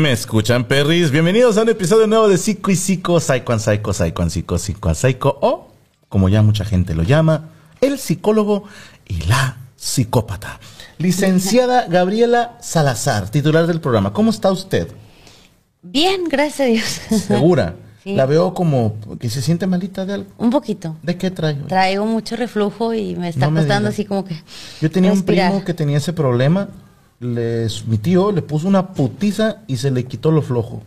¿Me 0.00 0.12
escuchan, 0.12 0.64
perris? 0.64 1.10
Bienvenidos 1.10 1.58
a 1.58 1.62
un 1.62 1.68
episodio 1.68 2.06
nuevo 2.06 2.26
de 2.26 2.38
Psico 2.38 2.70
y 2.70 2.76
Psico, 2.76 3.20
Psycho 3.20 3.52
and 3.52 3.60
Psycho, 3.60 3.92
Psycho 3.92 4.22
and 4.22 4.30
Psico, 4.30 4.56
Psico 4.56 4.88
and 4.88 4.96
Psycho, 4.96 5.36
o, 5.42 5.68
como 6.08 6.30
ya 6.30 6.40
mucha 6.40 6.64
gente 6.64 6.94
lo 6.94 7.02
llama, 7.02 7.50
el 7.82 7.98
psicólogo 7.98 8.64
y 9.06 9.20
la 9.26 9.58
psicópata. 9.76 10.58
Licenciada 10.96 11.86
Gabriela 11.90 12.56
Salazar, 12.62 13.28
titular 13.28 13.66
del 13.66 13.82
programa. 13.82 14.14
¿Cómo 14.14 14.30
está 14.30 14.50
usted? 14.50 14.88
Bien, 15.82 16.24
gracias 16.30 16.60
a 16.60 16.64
Dios. 16.64 17.20
¿Segura? 17.26 17.74
Sí. 18.02 18.14
La 18.14 18.24
veo 18.24 18.54
como 18.54 18.94
que 19.20 19.28
se 19.28 19.42
siente 19.42 19.66
malita 19.66 20.06
de 20.06 20.14
algo. 20.14 20.30
Un 20.38 20.48
poquito. 20.48 20.96
¿De 21.02 21.18
qué 21.18 21.30
trae? 21.30 21.52
Traigo 21.68 22.06
mucho 22.06 22.34
reflujo 22.34 22.94
y 22.94 23.14
me 23.14 23.28
está 23.28 23.50
No 23.50 23.60
costando 23.60 23.90
así 23.90 24.06
como 24.06 24.24
que. 24.24 24.42
Yo 24.80 24.90
tenía 24.90 25.12
un 25.12 25.22
primo 25.22 25.62
que 25.66 25.74
tenía 25.74 25.98
ese 25.98 26.14
problema. 26.14 26.70
Les, 27.20 27.86
mi 27.86 27.98
tío 27.98 28.32
le 28.32 28.42
puso 28.42 28.66
una 28.66 28.88
putiza 28.88 29.58
y 29.66 29.76
se 29.76 29.90
le 29.90 30.04
quitó 30.04 30.30
lo 30.30 30.42
flojo. 30.42 30.82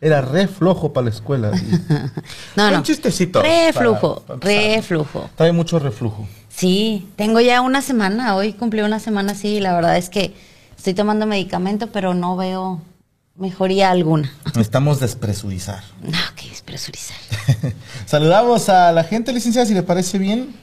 Era 0.00 0.20
re 0.20 0.46
flojo 0.48 0.92
para 0.92 1.04
la 1.06 1.10
escuela. 1.10 1.50
Y- 1.56 1.70
No, 2.56 2.66
Un 2.68 2.72
no. 2.74 2.82
chistecito 2.82 3.42
Reflujo, 3.42 4.22
para- 4.26 4.40
para 4.40 4.52
reflujo. 4.76 5.30
Trae 5.36 5.52
mucho 5.52 5.78
reflujo. 5.78 6.26
Sí, 6.48 7.08
tengo 7.16 7.40
ya 7.40 7.60
una 7.60 7.80
semana. 7.82 8.34
Hoy 8.36 8.52
cumplí 8.52 8.80
una 8.82 9.00
semana 9.00 9.32
así. 9.32 9.56
y 9.56 9.60
La 9.60 9.74
verdad 9.74 9.96
es 9.96 10.08
que 10.10 10.34
estoy 10.76 10.94
tomando 10.94 11.26
medicamento, 11.26 11.88
pero 11.88 12.14
no 12.14 12.36
veo 12.36 12.82
mejoría 13.36 13.90
alguna. 13.90 14.32
Necesitamos 14.46 14.98
despresurizar. 14.98 15.82
No, 16.02 16.18
que 16.34 16.48
despresurizar. 16.48 17.16
Saludamos 18.06 18.68
a 18.68 18.90
la 18.92 19.04
gente, 19.04 19.32
licenciada, 19.32 19.66
si 19.66 19.74
le 19.74 19.84
parece 19.84 20.18
bien. 20.18 20.54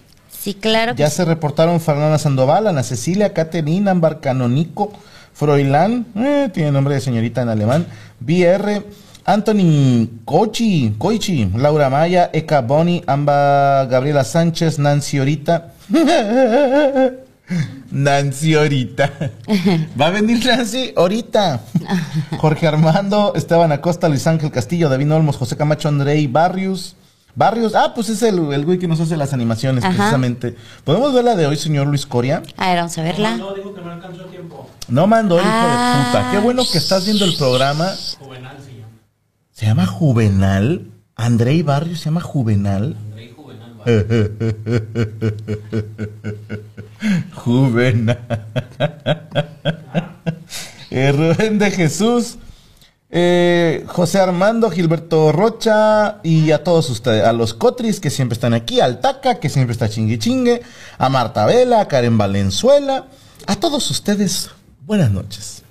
Sí, 0.46 0.54
claro 0.54 0.94
Ya 0.94 1.10
se 1.10 1.26
reportaron 1.26 1.82
Fernanda 1.82 2.20
Sandoval, 2.20 2.68
Ana 2.68 2.84
Cecilia, 2.84 3.34
Caterina, 3.34 3.90
Ámbar 3.90 4.20
Canonico, 4.20 4.94
Froilán, 5.34 6.06
eh, 6.16 6.52
tiene 6.54 6.72
nombre 6.72 6.94
de 6.94 7.02
señorita 7.02 7.42
en 7.42 7.50
alemán, 7.50 7.88
BR, 8.20 8.84
Anthony 9.26 10.08
Kochi, 10.24 10.94
Koichi, 11.00 11.50
Laura 11.56 11.90
Maya, 11.90 12.30
Eka 12.32 12.62
Boni, 12.62 13.02
Amba 13.08 13.88
Gabriela 13.88 14.24
Sánchez, 14.24 14.78
Nancy 14.78 15.20
Orita. 15.20 15.74
Nancy 17.90 18.56
Orita. 18.56 19.12
Va 20.00 20.06
a 20.06 20.12
venir 20.12 20.46
Nancy 20.46 20.94
ahorita. 20.96 21.62
Jorge 22.38 22.68
Armando, 22.68 23.34
Esteban 23.34 23.72
Acosta, 23.72 24.10
Luis 24.10 24.28
Ángel 24.28 24.52
Castillo, 24.52 24.90
David 24.90 25.12
Olmos, 25.12 25.38
José 25.38 25.58
Camacho, 25.58 25.90
Andrei 25.90 26.28
Barrios. 26.28 26.96
Barrios, 27.36 27.76
ah, 27.76 27.94
pues 27.94 28.08
es 28.10 28.22
el, 28.24 28.40
el 28.54 28.66
güey 28.66 28.80
que 28.80 28.88
nos 28.88 29.00
hace 29.02 29.18
las 29.18 29.34
animaciones, 29.34 29.84
Ajá. 29.84 29.94
precisamente. 29.94 30.56
¿Podemos 30.84 31.14
ver 31.14 31.24
la 31.26 31.36
de 31.36 31.46
hoy, 31.48 31.58
señor 31.58 31.88
Luis 31.88 32.06
Coria? 32.06 32.42
A 32.58 32.68
ver, 32.70 32.78
vamos 32.78 32.98
a 32.98 33.04
verla. 33.04 33.36
No, 33.38 33.54
digo 33.54 33.74
que 33.76 33.82
no 33.82 33.92
alcanzó 33.92 34.24
tiempo. 34.26 34.70
No 34.88 35.06
mandó, 35.08 35.36
hijo 35.38 35.46
Ah. 35.48 36.12
de 36.14 36.18
puta. 36.20 36.32
Qué 36.32 36.38
bueno 36.40 36.64
que 36.72 36.78
estás 36.78 37.04
viendo 37.06 37.26
el 37.26 37.36
programa. 37.36 37.90
Juvenal 38.20 38.58
se 38.66 38.72
llama. 38.76 38.88
¿Se 39.52 39.66
llama 39.66 39.86
Juvenal? 39.86 40.88
¿Andrei 41.18 41.62
Barrios 41.62 42.00
se 42.00 42.06
llama 42.06 42.22
Juvenal? 42.22 42.96
André 43.12 43.34
Juvenal. 43.36 43.74
va. 43.80 43.86
Juvenal. 47.36 48.20
Eh, 50.92 51.12
Rubén 51.12 51.60
de 51.60 51.72
Jesús. 51.72 52.38
Eh, 53.10 53.86
José 53.88 54.20
Armando, 54.20 54.70
Gilberto 54.72 55.32
Rocha 55.32 56.18
y 56.24 56.52
a 56.52 56.64
todos 56.64 56.90
ustedes, 56.90 57.24
a 57.24 57.34
los 57.34 57.54
Cotris 57.54 58.00
que 58.00 58.10
siempre 58.10 58.34
están 58.34 58.54
aquí, 58.54 58.82
al 58.82 59.00
Taca 59.00 59.40
que 59.40 59.50
siempre 59.50 59.74
está 59.74 59.88
chingue 59.90 60.20
chingue, 60.20 60.62
a 60.98 61.10
Marta 61.10 61.46
Vela, 61.46 61.82
a 61.82 61.88
Karen 61.88 62.18
Valenzuela, 62.18 63.06
a 63.48 63.56
todos 63.56 63.90
ustedes, 63.92 64.50
buenas 64.86 65.12
noches. 65.12 65.64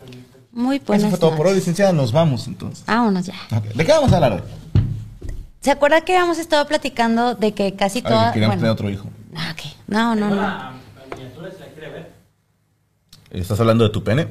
Muy 0.53 0.77
Eso 0.77 0.85
buenas 0.87 1.11
fue 1.11 1.19
todo 1.19 1.35
por 1.37 1.49
hoy, 1.49 1.55
licenciada, 1.57 1.93
nos 1.93 2.13
vamos 2.13 2.47
entonces. 2.47 2.85
Vámonos 2.87 3.27
ya. 3.27 3.35
Ok, 3.57 3.65
¿De 3.75 3.85
qué 3.85 3.91
vamos 3.93 4.13
a 4.13 4.17
hablar 4.17 4.33
hoy? 4.35 4.41
¿Se 5.61 5.71
acuerda 5.73 6.03
que 6.03 6.15
habíamos 6.17 6.39
estado 6.39 6.65
platicando 6.69 7.35
de 7.35 7.53
que 7.55 7.75
casi 7.75 7.99
Ay, 7.99 8.03
toda... 8.05 8.27
que 8.29 8.35
queríamos 8.35 8.57
tener 8.59 8.71
otro 8.71 8.89
hijo. 8.91 9.09
ah, 9.35 9.53
ok. 9.53 9.61
No, 9.89 10.15
no, 10.15 10.29
no. 10.31 10.37
La, 10.37 10.43
la 11.11 11.17
miniatura 11.17 11.49
la 11.49 11.67
quiere 11.73 11.91
ver. 11.91 12.13
¿Estás 13.31 13.59
hablando 13.59 13.83
de 13.85 13.91
tu 13.91 14.05
pene? 14.05 14.29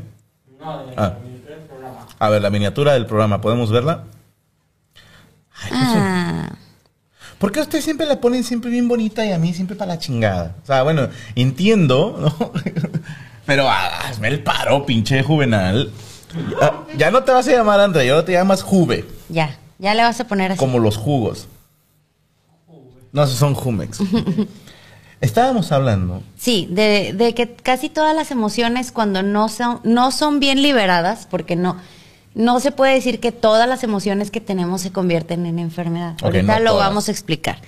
No, 0.59 0.85
de 0.85 0.93
Ah. 0.95 1.01
la 1.15 1.19
miniatura 1.19 1.55
del 1.57 1.65
programa. 1.65 2.07
A 2.23 2.29
ver, 2.29 2.41
la 2.41 2.49
miniatura 2.49 2.93
del 2.93 3.05
programa, 3.05 3.41
¿podemos 3.41 3.69
verla? 3.69 4.05
Ah, 5.69 6.53
¿Por 7.37 7.51
qué 7.51 7.59
a 7.59 7.63
usted 7.63 7.81
siempre 7.81 8.05
la 8.07 8.21
ponen 8.21 8.45
siempre 8.45 8.71
bien 8.71 8.87
bonita 8.87 9.25
y 9.25 9.33
a 9.33 9.37
mí 9.37 9.53
siempre 9.53 9.75
para 9.75 9.95
la 9.95 9.99
chingada? 9.99 10.55
O 10.63 10.65
sea, 10.65 10.83
bueno, 10.83 11.09
entiendo, 11.35 12.17
¿no? 12.17 12.51
Pero 13.45 13.67
ah, 13.67 14.07
hazme 14.07 14.29
el 14.29 14.41
paro, 14.41 14.85
pinche 14.85 15.21
juvenal. 15.21 15.91
Ya, 16.61 16.83
ya 16.95 17.11
no 17.11 17.25
te 17.25 17.33
vas 17.33 17.45
a 17.49 17.51
llamar 17.51 17.81
André, 17.81 18.09
ahora 18.09 18.23
te 18.23 18.31
llamas 18.31 18.63
Juve, 18.63 19.05
ya. 19.27 19.57
Ya 19.77 19.93
le 19.93 20.03
vas 20.03 20.21
a 20.21 20.25
poner 20.25 20.53
así. 20.53 20.59
como 20.59 20.79
los 20.79 20.95
jugos. 20.95 21.49
No, 23.11 23.27
son 23.27 23.53
Jumex. 23.53 23.99
Estábamos 25.19 25.73
hablando. 25.73 26.23
Sí, 26.37 26.69
de, 26.71 27.11
de 27.11 27.35
que 27.35 27.53
casi 27.53 27.89
todas 27.89 28.15
las 28.15 28.31
emociones 28.31 28.93
cuando 28.93 29.23
no 29.23 29.49
son, 29.49 29.81
no 29.83 30.11
son 30.11 30.39
bien 30.39 30.61
liberadas, 30.61 31.27
porque 31.29 31.57
no, 31.57 31.75
no 32.35 32.59
se 32.59 32.71
puede 32.71 32.93
decir 32.93 33.19
que 33.19 33.31
todas 33.31 33.67
las 33.67 33.83
emociones 33.83 34.31
que 34.31 34.41
tenemos 34.41 34.81
se 34.81 34.91
convierten 34.91 35.45
en 35.45 35.59
enfermedad. 35.59 36.15
Ahorita 36.21 36.59
no 36.59 36.63
lo 36.63 36.71
todas. 36.71 36.87
vamos 36.87 37.07
a 37.07 37.11
explicar. 37.11 37.61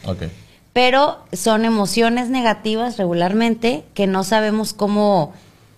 Pero 0.73 1.19
son 1.31 1.65
emociones 1.65 2.29
negativas 2.29 2.97
regularmente 2.97 3.85
que 3.93 4.07
no 4.07 4.23
sabemos 4.23 4.73
cómo, 4.73 5.33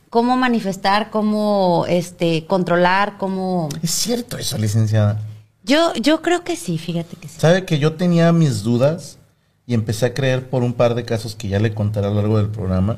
cómo 0.10 0.38
manifestar, 0.38 1.12
cómo 1.12 1.86
este, 1.88 2.46
controlar, 2.46 3.18
cómo... 3.18 3.70
Es 3.84 3.92
cierto 3.92 4.38
eso, 4.38 4.58
licenciada. 4.58 5.22
Yo, 5.64 5.94
yo 5.96 6.22
creo 6.22 6.44
que 6.44 6.56
sí, 6.56 6.78
fíjate 6.78 7.18
que 7.18 7.28
sí. 7.28 7.40
¿Sabe 7.40 7.66
que 7.66 7.78
yo 7.78 7.94
tenía 7.94 8.32
mis 8.32 8.64
dudas 8.64 9.18
y 9.66 9.74
empecé 9.74 10.06
a 10.08 10.14
creer 10.14 10.50
por 10.50 10.64
un 10.64 10.74
par 10.74 10.96
de 10.96 11.04
casos 11.04 11.36
que 11.36 11.50
ya 11.50 11.60
le 11.60 11.74
contaré 11.74 12.08
a 12.08 12.10
lo 12.10 12.16
largo 12.16 12.38
del 12.38 12.50
programa? 12.50 12.98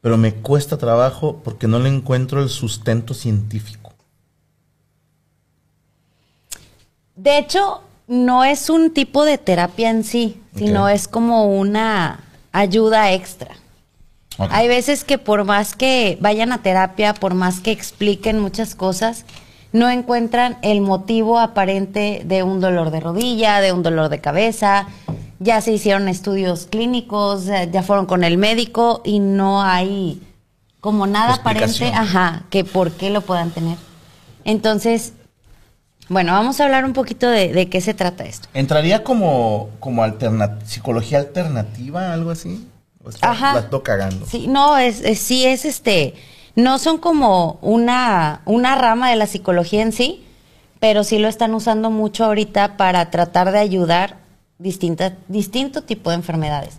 Pero 0.00 0.16
me 0.16 0.34
cuesta 0.34 0.78
trabajo 0.78 1.40
porque 1.44 1.68
no 1.68 1.78
le 1.78 1.88
encuentro 1.88 2.42
el 2.42 2.48
sustento 2.48 3.14
científico. 3.14 3.87
De 7.18 7.36
hecho, 7.36 7.82
no 8.06 8.44
es 8.44 8.70
un 8.70 8.94
tipo 8.94 9.24
de 9.24 9.38
terapia 9.38 9.90
en 9.90 10.04
sí, 10.04 10.40
sino 10.54 10.88
es 10.88 11.08
como 11.08 11.58
una 11.58 12.20
ayuda 12.52 13.12
extra. 13.12 13.56
Hay 14.38 14.68
veces 14.68 15.02
que 15.02 15.18
por 15.18 15.42
más 15.44 15.74
que 15.74 16.16
vayan 16.20 16.52
a 16.52 16.62
terapia, 16.62 17.12
por 17.14 17.34
más 17.34 17.58
que 17.58 17.72
expliquen 17.72 18.38
muchas 18.38 18.76
cosas, 18.76 19.24
no 19.72 19.90
encuentran 19.90 20.58
el 20.62 20.80
motivo 20.80 21.40
aparente 21.40 22.22
de 22.24 22.44
un 22.44 22.60
dolor 22.60 22.92
de 22.92 23.00
rodilla, 23.00 23.60
de 23.60 23.72
un 23.72 23.82
dolor 23.82 24.10
de 24.10 24.20
cabeza. 24.20 24.86
Ya 25.40 25.60
se 25.60 25.72
hicieron 25.72 26.06
estudios 26.06 26.66
clínicos, 26.70 27.46
ya 27.46 27.82
fueron 27.82 28.06
con 28.06 28.22
el 28.22 28.38
médico 28.38 29.02
y 29.04 29.18
no 29.18 29.60
hay 29.60 30.22
como 30.80 31.08
nada 31.08 31.34
aparente, 31.34 31.86
ajá, 31.92 32.44
que 32.48 32.62
por 32.64 32.92
qué 32.92 33.10
lo 33.10 33.22
puedan 33.22 33.50
tener. 33.50 33.76
Entonces, 34.44 35.14
bueno, 36.08 36.32
vamos 36.32 36.60
a 36.60 36.64
hablar 36.64 36.84
un 36.84 36.92
poquito 36.92 37.28
de, 37.28 37.52
de 37.52 37.68
qué 37.68 37.80
se 37.80 37.94
trata 37.94 38.24
esto. 38.24 38.48
¿Entraría 38.54 39.04
como, 39.04 39.70
como 39.80 40.02
alterna- 40.04 40.58
psicología 40.64 41.18
alternativa, 41.18 42.12
algo 42.12 42.30
así? 42.30 42.66
¿O 43.04 43.10
está- 43.10 43.30
Ajá. 43.30 43.54
La 43.54 43.60
estoy 43.60 43.82
cagando. 43.82 44.26
Sí, 44.26 44.46
no, 44.48 44.78
es, 44.78 45.00
es- 45.02 45.18
sí 45.20 45.44
es 45.46 45.64
este, 45.64 46.14
no 46.54 46.78
son 46.78 46.98
como 46.98 47.58
una, 47.62 48.40
una 48.44 48.74
rama 48.74 49.10
de 49.10 49.16
la 49.16 49.26
psicología 49.26 49.82
en 49.82 49.92
sí, 49.92 50.24
pero 50.80 51.04
sí 51.04 51.18
lo 51.18 51.28
están 51.28 51.54
usando 51.54 51.90
mucho 51.90 52.24
ahorita 52.24 52.76
para 52.76 53.10
tratar 53.10 53.50
de 53.52 53.58
ayudar 53.58 54.16
distintas, 54.58 55.12
distinto 55.28 55.82
tipo 55.82 56.10
de 56.10 56.16
enfermedades. 56.16 56.78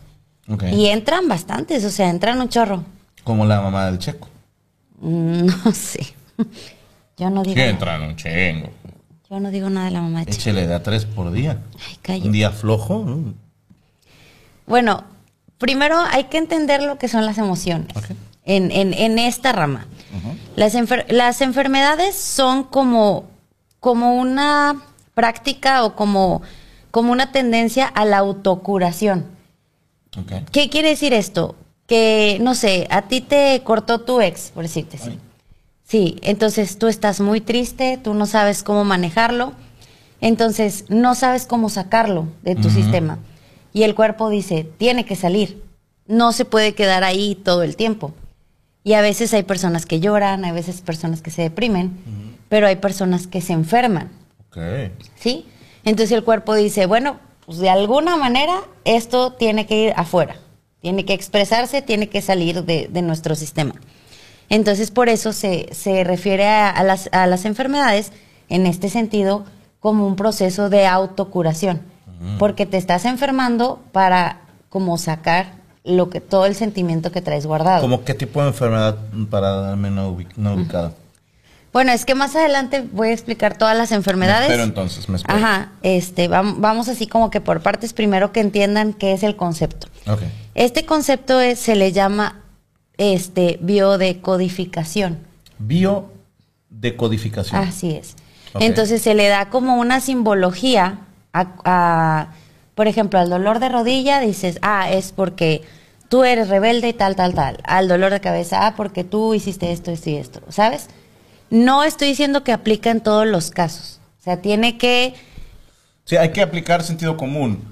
Y 0.72 0.88
entran 0.88 1.28
bastantes, 1.28 1.86
o 1.86 1.92
sea, 1.92 2.10
entran 2.10 2.42
un 2.42 2.50
chorro. 2.50 2.84
Como 3.24 3.46
la 3.46 3.62
mamá 3.62 3.86
del 3.86 4.00
checo. 4.00 4.28
Mm, 5.00 5.46
No 5.66 5.72
sé. 5.72 6.08
Yo 7.18 7.30
no 7.30 7.44
digo. 7.44 7.54
Sí, 7.54 7.60
nada. 7.60 7.70
entran 7.70 8.02
un 8.02 8.16
chingo. 8.16 8.70
Yo 9.30 9.40
no 9.40 9.52
digo 9.52 9.70
nada 9.70 9.86
de 9.88 9.92
la 9.92 10.02
mamá 10.02 10.26
de. 10.26 10.32
Échele 10.32 10.66
de 10.68 10.74
a 10.74 10.82
tres 10.84 11.06
por 11.06 11.32
día. 11.32 11.60
Ay, 11.88 11.98
cállate. 12.02 12.26
Un 12.28 12.32
día 12.34 12.52
flojo. 12.52 13.04
¿no? 13.06 13.34
Bueno, 14.66 15.04
primero 15.58 16.00
hay 16.00 16.26
que 16.26 16.38
entender 16.38 16.82
lo 16.82 16.98
que 16.98 17.08
son 17.08 17.26
las 17.26 17.38
emociones 17.38 17.88
en, 18.46 18.72
en- 18.72 18.94
en 18.94 19.20
esta 19.20 19.52
rama. 19.52 19.86
las, 20.56 20.74
enfer- 20.76 21.06
las 21.10 21.42
enfermedades 21.42 22.16
son 22.16 22.64
como, 22.64 23.26
como 23.80 24.16
una 24.16 24.82
práctica 25.14 25.84
o 25.84 25.96
como, 25.96 26.42
como 26.92 27.12
una 27.12 27.32
tendencia 27.32 27.86
a 27.86 28.06
la 28.06 28.18
autocuración. 28.18 29.26
¿Qué 30.52 30.70
quiere 30.70 30.90
decir 30.90 31.14
esto? 31.14 31.56
Que, 31.86 32.38
no 32.42 32.56
sé, 32.56 32.88
a 32.90 33.04
ti 33.04 33.22
te 33.22 33.62
cortó 33.64 34.02
tu 34.02 34.22
ex, 34.22 34.52
por 34.52 34.64
decirte 34.64 34.98
así. 34.98 35.20
Sí, 35.90 36.18
entonces 36.22 36.78
tú 36.78 36.88
estás 36.88 37.20
muy 37.20 37.42
triste, 37.42 37.98
tú 38.02 38.14
no 38.14 38.28
sabes 38.28 38.62
cómo 38.62 38.86
manejarlo, 38.86 39.54
entonces 40.22 40.86
no 40.90 41.16
sabes 41.16 41.48
cómo 41.48 41.68
sacarlo 41.70 42.28
de 42.44 42.54
tu 42.54 42.70
sistema. 42.70 43.18
Y 43.74 43.82
el 43.82 43.96
cuerpo 43.96 44.30
dice, 44.30 44.70
tiene 44.78 45.04
que 45.04 45.16
salir, 45.16 45.64
no 46.06 46.32
se 46.32 46.46
puede 46.46 46.76
quedar 46.76 47.04
ahí 47.04 47.34
todo 47.34 47.64
el 47.64 47.76
tiempo. 47.76 48.14
Y 48.84 48.94
a 48.94 49.02
veces 49.02 49.34
hay 49.34 49.42
personas 49.42 49.88
que 49.88 50.00
lloran, 50.00 50.46
hay 50.46 50.52
veces 50.52 50.82
personas 50.82 51.24
que 51.24 51.32
se 51.32 51.42
deprimen, 51.42 51.98
pero 52.50 52.68
hay 52.68 52.76
personas 52.76 53.26
que 53.26 53.42
se 53.42 53.54
enferman, 53.54 54.12
Ok. 54.52 54.60
¿sí? 55.16 55.48
Entonces 55.84 56.12
el 56.16 56.24
cuerpo 56.24 56.54
dice, 56.54 56.86
bueno, 56.86 57.20
pues 57.48 57.58
de 57.58 57.70
alguna 57.72 58.16
manera 58.16 58.62
esto 58.86 59.34
tiene 59.34 59.66
que 59.66 59.86
ir 59.86 59.94
afuera, 59.96 60.36
tiene 60.82 61.04
que 61.04 61.14
expresarse, 61.14 61.82
tiene 61.82 62.10
que 62.10 62.22
salir 62.22 62.64
de, 62.64 62.90
de 62.92 63.02
nuestro 63.02 63.34
sistema. 63.34 63.74
Entonces 64.50 64.92
por 64.92 65.10
eso 65.10 65.32
se, 65.34 65.70
se 65.72 66.04
refiere 66.04 66.48
a, 66.48 66.70
a 66.70 66.84
las, 66.84 67.10
a 67.12 67.28
las 67.28 67.46
enfermedades 67.46 68.12
en 68.50 68.66
este 68.66 68.90
sentido 68.90 69.46
como 69.80 70.06
un 70.08 70.16
proceso 70.16 70.70
de 70.70 70.86
autocuración, 70.88 71.82
porque 72.38 72.66
te 72.66 72.78
estás 72.78 73.06
enfermando 73.06 73.80
para 73.92 74.42
como 74.70 74.98
sacar 74.98 75.54
lo 75.86 76.10
que 76.10 76.20
todo 76.20 76.46
el 76.46 76.56
sentimiento 76.56 77.12
que 77.12 77.22
traes 77.22 77.46
guardado. 77.46 77.82
¿Cómo 77.82 78.04
qué 78.04 78.14
tipo 78.14 78.42
de 78.42 78.50
enfermedad 78.50 78.98
para 79.30 79.52
darme 79.52 79.88
una, 79.90 80.08
ubi- 80.08 80.28
una 80.38 80.54
ubicada? 80.54 80.92
Bueno, 81.72 81.92
es 81.92 82.04
que 82.04 82.16
más 82.16 82.36
adelante 82.36 82.84
voy 82.92 83.10
a 83.10 83.14
explicar 83.14 83.58
todas 83.58 83.78
las 83.78 83.92
enfermedades. 83.92 84.50
Me 84.50 84.56
espero 84.56 84.64
entonces, 84.64 85.08
me 85.08 85.16
espero. 85.18 85.38
Ajá, 85.38 85.72
este, 85.84 86.28
vam- 86.30 86.56
vamos 86.58 86.90
así 86.90 87.06
como 87.08 87.30
que 87.30 87.40
por 87.42 87.62
partes, 87.62 87.94
primero 87.94 88.32
que 88.32 88.40
entiendan 88.42 88.94
qué 88.94 89.14
es 89.14 89.22
el 89.24 89.36
concepto. 89.36 89.88
Este 90.56 90.86
concepto 90.86 91.40
es- 91.40 91.60
se 91.60 91.76
le 91.76 91.92
llama 91.92 92.42
este, 93.00 93.58
biodecodificación. 93.62 95.18
Biodecodificación. 95.58 97.60
Así 97.60 97.96
es. 97.96 98.16
Entonces 98.60 99.02
se 99.02 99.16
le 99.16 99.28
da 99.28 99.50
como 99.50 99.78
una 99.78 100.02
simbología 100.02 101.00
a, 101.34 101.48
a, 101.64 102.34
por 102.76 102.88
ejemplo, 102.88 103.20
al 103.20 103.30
dolor 103.30 103.60
de 103.60 103.70
rodilla 103.70 104.20
dices, 104.20 104.60
ah, 104.62 104.92
es 104.92 105.12
porque 105.12 105.62
tú 106.10 106.24
eres 106.24 106.50
rebelde 106.50 106.90
y 106.90 106.94
tal, 106.94 107.16
tal, 107.16 107.34
tal. 107.34 107.60
Al 107.64 107.88
dolor 107.88 108.12
de 108.12 108.20
cabeza, 108.20 108.68
ah, 108.68 108.76
porque 108.76 109.04
tú 109.04 109.34
hiciste 109.34 109.72
esto, 109.72 109.92
esto 109.92 110.10
y 110.10 110.16
esto, 110.16 110.42
¿sabes? 110.50 110.88
No 111.50 111.84
estoy 111.84 112.10
diciendo 112.10 112.44
que 112.44 112.52
aplica 112.52 112.92
en 112.92 113.02
todos 113.02 113.26
los 113.26 113.52
casos. 113.52 114.00
O 114.20 114.24
sea, 114.24 114.42
tiene 114.42 114.78
que... 114.78 115.16
Sí, 116.06 116.18
hay 116.18 116.32
que 116.32 116.42
aplicar 116.42 116.84
sentido 116.84 117.18
común. 117.18 117.64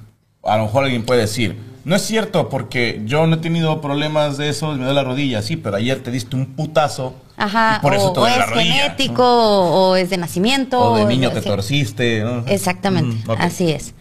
A 0.44 0.58
lo 0.58 0.66
mejor 0.66 0.86
alguien 0.86 1.06
puede 1.06 1.22
decir, 1.22 1.58
no 1.88 1.96
es 1.96 2.02
cierto 2.02 2.50
porque 2.50 3.02
yo 3.06 3.26
no 3.28 3.38
he 3.38 3.40
tenido 3.40 3.80
problemas 3.80 4.38
de 4.38 4.50
eso, 4.50 4.74
me 4.74 4.80
duele 4.80 4.94
la 4.94 5.06
rodilla, 5.06 5.42
sí, 5.42 5.56
pero 5.56 5.78
ayer 5.78 6.04
te 6.04 6.12
diste 6.12 6.36
un 6.36 6.48
putazo 6.48 7.14
Ajá, 7.38 7.78
y 7.80 7.82
por 7.82 7.94
eso 7.94 8.12
o, 8.12 8.28
es 8.28 8.50
rodilla. 8.50 8.74
genético 8.74 9.24
o, 9.24 9.96
es 9.96 10.10
de 10.10 10.18
nacimiento. 10.18 10.82
O 10.82 10.98
de 10.98 11.04
o 11.04 11.08
niño 11.08 11.32
te 11.32 11.42
sí. 11.42 11.48
torciste. 11.48 12.24
¿no? 12.26 12.44
Exactamente, 12.46 13.16
Mm, 13.26 13.32
así 13.40 13.72
es. 13.72 13.94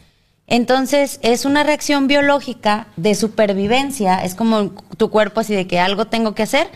Entonces, 0.49 1.21
es 1.23 1.45
una 1.45 1.63
reacción 1.63 2.09
biológica 2.09 2.89
de 2.97 3.15
supervivencia, 3.15 4.25
es 4.25 4.35
como 4.35 4.71
tu 4.97 5.09
cuerpo 5.11 5.39
así 5.39 5.55
de 5.55 5.69
que 5.69 5.79
algo 5.79 6.07
tengo 6.07 6.35
que 6.35 6.43
hacer 6.43 6.69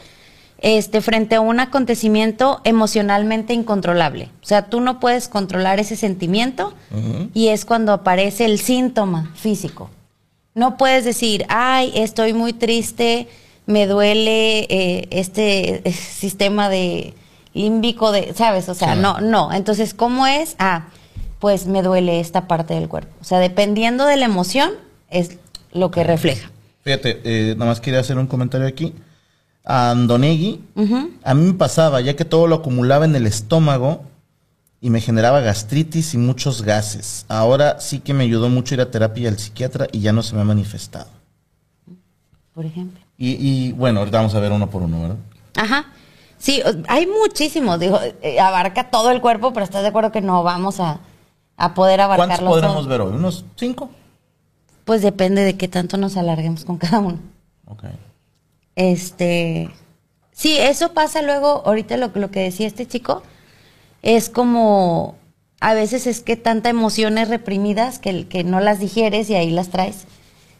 este 0.59 1.01
frente 1.01 1.35
a 1.35 1.41
un 1.41 1.59
acontecimiento 1.59 2.61
emocionalmente 2.63 3.53
incontrolable. 3.53 4.31
O 4.43 4.47
sea, 4.47 4.67
tú 4.67 4.81
no 4.81 5.01
puedes 5.01 5.27
controlar 5.29 5.81
ese 5.81 5.97
sentimiento 5.97 6.73
y 7.35 7.49
es 7.49 7.65
cuando 7.65 7.93
aparece 7.93 8.45
el 8.45 8.61
síntoma 8.61 9.33
físico. 9.35 9.91
No 10.55 10.77
puedes 10.77 11.05
decir, 11.05 11.45
"Ay, 11.49 11.93
estoy 11.95 12.33
muy 12.33 12.53
triste, 12.53 13.29
me 13.67 13.87
duele 13.87 14.61
eh, 14.69 15.09
este 15.11 15.89
eh, 15.89 15.93
sistema 15.93 16.69
de 16.69 17.15
límbico 17.55 18.11
de, 18.13 18.35
¿sabes? 18.35 18.69
O 18.69 18.75
sea, 18.75 18.95
Sí. 18.95 19.01
no, 19.01 19.21
no. 19.21 19.53
Entonces, 19.53 19.95
¿cómo 19.95 20.27
es? 20.27 20.57
Ah, 20.59 20.89
pues 21.39 21.67
me 21.67 21.83
duele 21.83 22.21
esta 22.21 22.49
parte 22.49 22.75
del 22.75 22.89
cuerpo. 22.89 23.13
O 23.21 23.25
sea, 23.25 23.39
dependiendo 23.39 24.07
de 24.07 24.17
la 24.17 24.27
emoción, 24.27 24.71
es 25.09 25.39
lo 25.73 25.91
que 25.91 26.05
refleja. 26.05 26.51
Fíjate, 26.83 27.21
eh, 27.25 27.55
nada 27.57 27.71
más 27.71 27.81
quería 27.81 28.01
hacer 28.01 28.19
un 28.19 28.27
comentario 28.27 28.67
aquí. 28.67 28.95
A 29.65 29.91
Andonegui, 29.91 30.61
a 31.23 31.35
mí 31.35 31.45
me 31.47 31.53
pasaba, 31.55 32.01
ya 32.01 32.17
que 32.17 32.25
todo 32.25 32.47
lo 32.47 32.57
acumulaba 32.57 33.05
en 33.05 33.15
el 33.15 33.27
estómago 33.27 34.03
y 34.81 34.91
me 34.91 35.01
generaba 35.01 35.41
gastritis 35.41 36.15
y 36.15 36.19
muchos 36.19 36.63
gases. 36.63 37.27
Ahora 37.29 37.81
sí 37.81 38.01
que 38.01 38.15
me 38.15 38.25
ayudó 38.25 38.49
mucho 38.49 38.75
ir 38.75 38.81
a 38.81 38.91
terapia 38.91 39.25
y 39.25 39.27
al 39.27 39.39
psiquiatra 39.39 39.89
y 39.93 40.01
ya 40.01 40.13
no 40.13 40.23
se 40.23 40.35
me 40.35 40.41
ha 40.41 40.45
manifestado. 40.45 41.09
Por 42.55 42.65
ejemplo. 42.65 43.01
Y, 43.19 43.37
y, 43.39 43.73
bueno, 43.73 44.01
ahorita 44.01 44.19
vamos 44.19 44.35
a 44.35 44.41
ver 44.41 44.53
uno 44.53 44.71
por 44.71 44.83
uno, 44.83 45.03
¿verdad? 45.03 45.17
Ajá. 45.57 45.87
Sí, 46.39 46.63
hay 46.89 47.07
muchísimos. 47.07 47.79
Digo, 47.79 48.01
eh, 48.23 48.41
abarca 48.41 48.91
todo 48.91 49.11
el 49.11 49.21
cuerpo, 49.21 49.53
pero 49.53 49.65
estás 49.65 49.83
de 49.83 49.89
acuerdo 49.89 50.11
que 50.11 50.23
no 50.23 50.43
vamos 50.43 50.81
a, 50.81 51.01
a 51.59 51.75
poder 51.75 51.99
¿Cuántos 51.99 52.19
abarcarlo 52.19 52.51
podremos 52.51 52.87
ver 52.89 53.03
hoy? 53.03 53.13
¿Unos 53.13 53.45
cinco? 53.57 53.91
Pues 54.87 55.03
depende 55.03 55.43
de 55.45 55.59
qué 55.59 55.69
tanto 55.69 55.99
nos 55.99 56.17
alarguemos 56.17 56.65
con 56.65 56.79
cada 56.79 57.01
uno. 57.01 57.19
Ok. 57.67 57.85
Este, 58.75 59.71
sí, 60.33 60.57
eso 60.57 60.95
pasa 60.95 61.21
luego, 61.21 61.63
ahorita 61.67 61.99
lo, 61.99 62.11
lo 62.15 62.31
que 62.31 62.41
decía 62.41 62.67
este 62.67 62.87
chico, 62.89 63.23
es 64.03 64.31
como, 64.31 65.17
a 65.61 65.75
veces 65.75 66.07
es 66.07 66.21
que 66.21 66.37
tanta 66.37 66.69
emociones 66.71 67.29
reprimidas 67.29 67.99
que, 67.99 68.27
que 68.27 68.45
no 68.45 68.61
las 68.61 68.79
digieres 68.79 69.29
y 69.31 69.35
ahí 69.35 69.51
las 69.51 69.69
traes. 69.69 70.07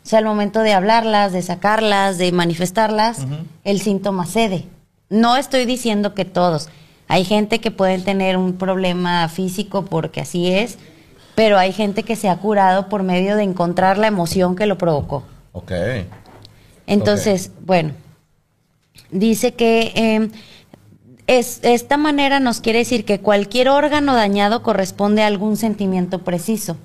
O 0.05 0.09
sea, 0.09 0.19
al 0.21 0.25
momento 0.25 0.61
de 0.61 0.73
hablarlas, 0.73 1.33
de 1.33 1.43
sacarlas, 1.43 2.19
de 2.19 2.33
manifestarlas, 2.33 3.27
el 3.65 3.81
síntoma 3.81 4.27
cede. 4.27 4.65
No 5.11 5.37
estoy 5.37 5.67
diciendo 5.67 6.15
que 6.15 6.25
todos. 6.25 6.69
Hay 7.07 7.25
gente 7.25 7.61
que 7.61 7.71
pueden 7.71 8.05
tener 8.05 8.37
un 8.37 8.55
problema 8.55 9.29
físico 9.29 9.85
porque 9.85 10.21
así 10.21 10.53
es, 10.53 10.79
pero 11.35 11.59
hay 11.59 11.73
gente 11.73 12.03
que 12.03 12.17
se 12.17 12.29
ha 12.29 12.37
curado 12.37 12.89
por 12.89 13.03
medio 13.03 13.37
de 13.37 13.43
encontrar 13.43 13.99
la 13.99 14.07
emoción 14.07 14.57
que 14.57 14.67
lo 14.67 14.79
provocó. 14.79 15.25
Ok. 15.53 15.73
Entonces, 16.87 17.53
bueno, 17.61 17.93
dice 19.11 19.55
que 19.55 19.93
eh, 19.95 20.31
es, 21.31 21.61
esta 21.63 21.97
manera 21.97 22.41
nos 22.41 22.61
quiere 22.61 22.81
decir 22.81 23.05
que 23.05 23.21
cualquier 23.21 23.69
órgano 23.69 24.17
dañado 24.17 24.65
corresponde 24.65 25.23
a 25.23 25.29
algún 25.29 25.57
sentimiento 25.57 26.25
preciso 26.25 26.77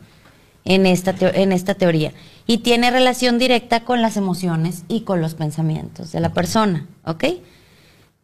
en 0.65 0.85
esta, 0.85 1.15
en 1.19 1.51
esta 1.51 1.73
teoría 1.73 2.13
y 2.45 2.59
tiene 2.59 2.91
relación 2.91 3.39
directa 3.39 3.79
con 3.79 4.03
las 4.03 4.17
emociones 4.17 4.83
y 4.87 5.01
con 5.01 5.19
los 5.19 5.33
pensamientos 5.33 6.11
de 6.11 6.19
la 6.19 6.31
persona, 6.31 6.85
¿ok? 7.05 7.23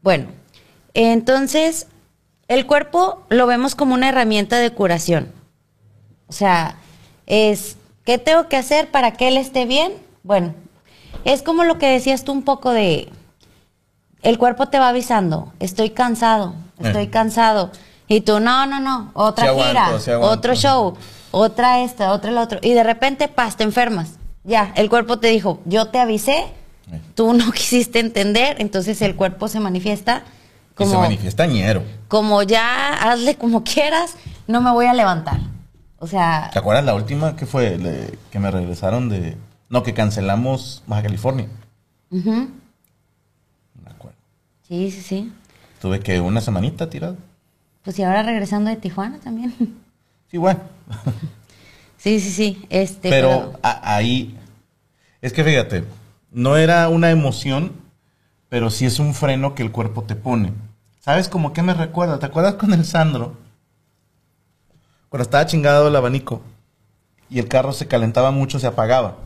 Bueno, 0.04 0.28
entonces 0.94 1.88
el 2.48 2.68
cuerpo 2.68 3.24
lo 3.30 3.48
vemos 3.48 3.74
como 3.74 3.96
una 3.96 4.10
herramienta 4.10 4.60
de 4.60 4.70
curación. 4.70 5.32
O 6.28 6.34
sea, 6.34 6.76
es, 7.26 7.78
¿qué 8.06 8.20
tengo 8.20 8.48
que 8.48 8.58
hacer 8.58 8.92
para 8.92 9.14
que 9.14 9.28
él 9.28 9.38
esté 9.38 9.66
bien? 9.66 9.94
Bueno, 10.22 10.54
es 11.26 11.42
como 11.42 11.64
lo 11.64 11.80
que 11.80 11.88
decías 11.88 12.24
tú 12.24 12.32
un 12.32 12.44
poco 12.44 12.70
de, 12.70 13.10
el 14.24 14.38
cuerpo 14.38 14.68
te 14.68 14.80
va 14.80 14.90
avisando, 14.90 15.52
estoy 15.60 15.92
cansado, 15.92 16.54
estoy 16.80 17.04
Eh. 17.06 17.10
cansado. 17.10 17.72
Y 18.08 18.22
tú, 18.22 18.40
no, 18.40 18.66
no, 18.66 18.80
no, 18.80 19.12
otra 19.14 19.54
gira, 19.54 19.86
aguanto. 19.88 20.20
otro 20.22 20.54
show, 20.56 20.96
otra 21.32 21.82
esta, 21.84 22.12
otra 22.12 22.32
el 22.32 22.38
otro. 22.38 22.60
Y 22.62 22.74
de 22.74 22.84
repente, 22.84 23.28
paz, 23.30 23.56
te 23.58 23.64
enfermas. 23.64 24.16
Ya, 24.44 24.74
el 24.76 24.90
cuerpo 24.90 25.20
te 25.20 25.28
dijo, 25.28 25.60
yo 25.66 25.88
te 25.88 26.00
avisé, 26.00 26.46
Eh. 26.92 27.00
tú 27.16 27.34
no 27.34 27.52
quisiste 27.54 28.00
entender, 28.00 28.58
entonces 28.60 29.02
el 29.02 29.16
cuerpo 29.16 29.48
se 29.48 29.60
manifiesta 29.62 30.24
Y 30.26 30.84
se 30.84 30.90
como, 30.90 31.00
manifiesta 31.02 31.46
ñero. 31.46 31.84
como 32.10 32.44
ya, 32.44 32.94
hazle 32.96 33.36
como 33.36 33.64
quieras, 33.64 34.16
no 34.48 34.60
me 34.62 34.72
voy 34.72 34.88
a 34.88 34.94
levantar. 34.94 35.40
O 36.00 36.08
sea, 36.08 36.50
¿Te 36.52 36.60
acuerdas 36.60 36.84
la 36.84 36.96
última 36.96 37.36
que 37.36 37.46
fue? 37.46 37.78
Le- 37.78 38.18
que 38.32 38.40
me 38.40 38.50
regresaron 38.52 39.08
de... 39.08 39.38
No, 39.70 39.84
que 39.84 39.94
cancelamos 39.94 40.84
Baja 40.88 41.04
California. 41.04 41.48
acuerdo. 42.10 42.61
Sí, 44.72 44.90
sí, 44.92 45.02
sí. 45.02 45.34
Tuve 45.82 46.00
que 46.00 46.22
una 46.22 46.40
semanita 46.40 46.90
tirado. 46.90 47.18
Pues 47.84 48.00
y 48.00 48.04
ahora 48.04 48.24
regresando 48.24 48.70
de 48.70 48.78
Tijuana 48.78 49.20
también. 49.20 49.54
Sí, 50.30 50.38
bueno. 50.38 50.62
Sí, 51.98 52.20
sí, 52.20 52.32
sí. 52.32 52.66
Este, 52.72 53.12
pero 53.12 53.54
a- 53.62 53.96
ahí... 53.96 54.36
Es 55.22 55.34
que 55.34 55.44
fíjate, 55.44 55.84
no 56.32 56.58
era 56.58 56.90
una 56.90 57.12
emoción, 57.12 57.74
pero 58.50 58.72
sí 58.72 58.88
es 58.88 58.98
un 58.98 59.14
freno 59.14 59.54
que 59.54 59.62
el 59.62 59.72
cuerpo 59.72 60.02
te 60.02 60.16
pone. 60.16 60.52
¿Sabes 61.00 61.30
cómo 61.30 61.54
que 61.54 61.62
me 61.62 61.76
recuerda? 61.76 62.18
¿Te 62.18 62.26
acuerdas 62.26 62.56
con 62.56 62.74
el 62.74 62.86
Sandro? 62.86 63.36
Cuando 65.10 65.22
estaba 65.24 65.46
chingado 65.46 65.90
el 65.90 65.96
abanico 65.96 66.42
y 67.30 67.38
el 67.38 67.48
carro 67.48 67.72
se 67.72 67.88
calentaba 67.88 68.32
mucho, 68.32 68.58
se 68.58 68.66
apagaba. 68.66 69.18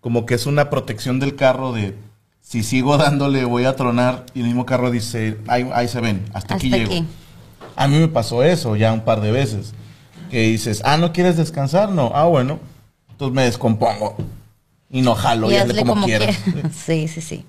como 0.00 0.26
que 0.26 0.34
es 0.34 0.44
una 0.44 0.68
protección 0.68 1.20
del 1.20 1.36
carro 1.36 1.72
de 1.72 1.96
si 2.46 2.62
sigo 2.62 2.96
dándole 2.96 3.44
voy 3.44 3.64
a 3.64 3.74
tronar 3.74 4.24
y 4.32 4.40
el 4.40 4.46
mismo 4.46 4.66
carro 4.66 4.92
dice 4.92 5.36
ahí, 5.48 5.68
ahí 5.74 5.88
se 5.88 6.00
ven 6.00 6.24
hasta, 6.32 6.54
aquí 6.54 6.70
llego 6.70 7.04
a 7.74 7.88
mí 7.88 7.98
me 7.98 8.06
pasó 8.06 8.44
eso 8.44 8.76
ya 8.76 8.92
un 8.92 9.00
par 9.00 9.20
de 9.20 9.32
veces 9.32 9.74
que 10.30 10.42
dices 10.42 10.80
ah 10.84 10.96
no 10.96 11.12
quieres 11.12 11.36
descansar 11.36 11.90
no 11.90 12.12
ah 12.14 12.26
bueno 12.26 12.60
entonces 13.10 13.34
me 13.34 13.42
descompongo 13.42 14.16
y 14.90 15.02
no 15.02 15.16
jalo 15.16 15.50
Y 15.50 15.54
y 15.54 15.56
hazle 15.56 15.72
hazle 15.72 15.82
como, 15.82 15.94
como 15.94 16.06
quieras 16.06 16.36
quieras. 16.36 16.72
Sí, 16.86 17.08
sí, 17.08 17.20
sí. 17.20 17.44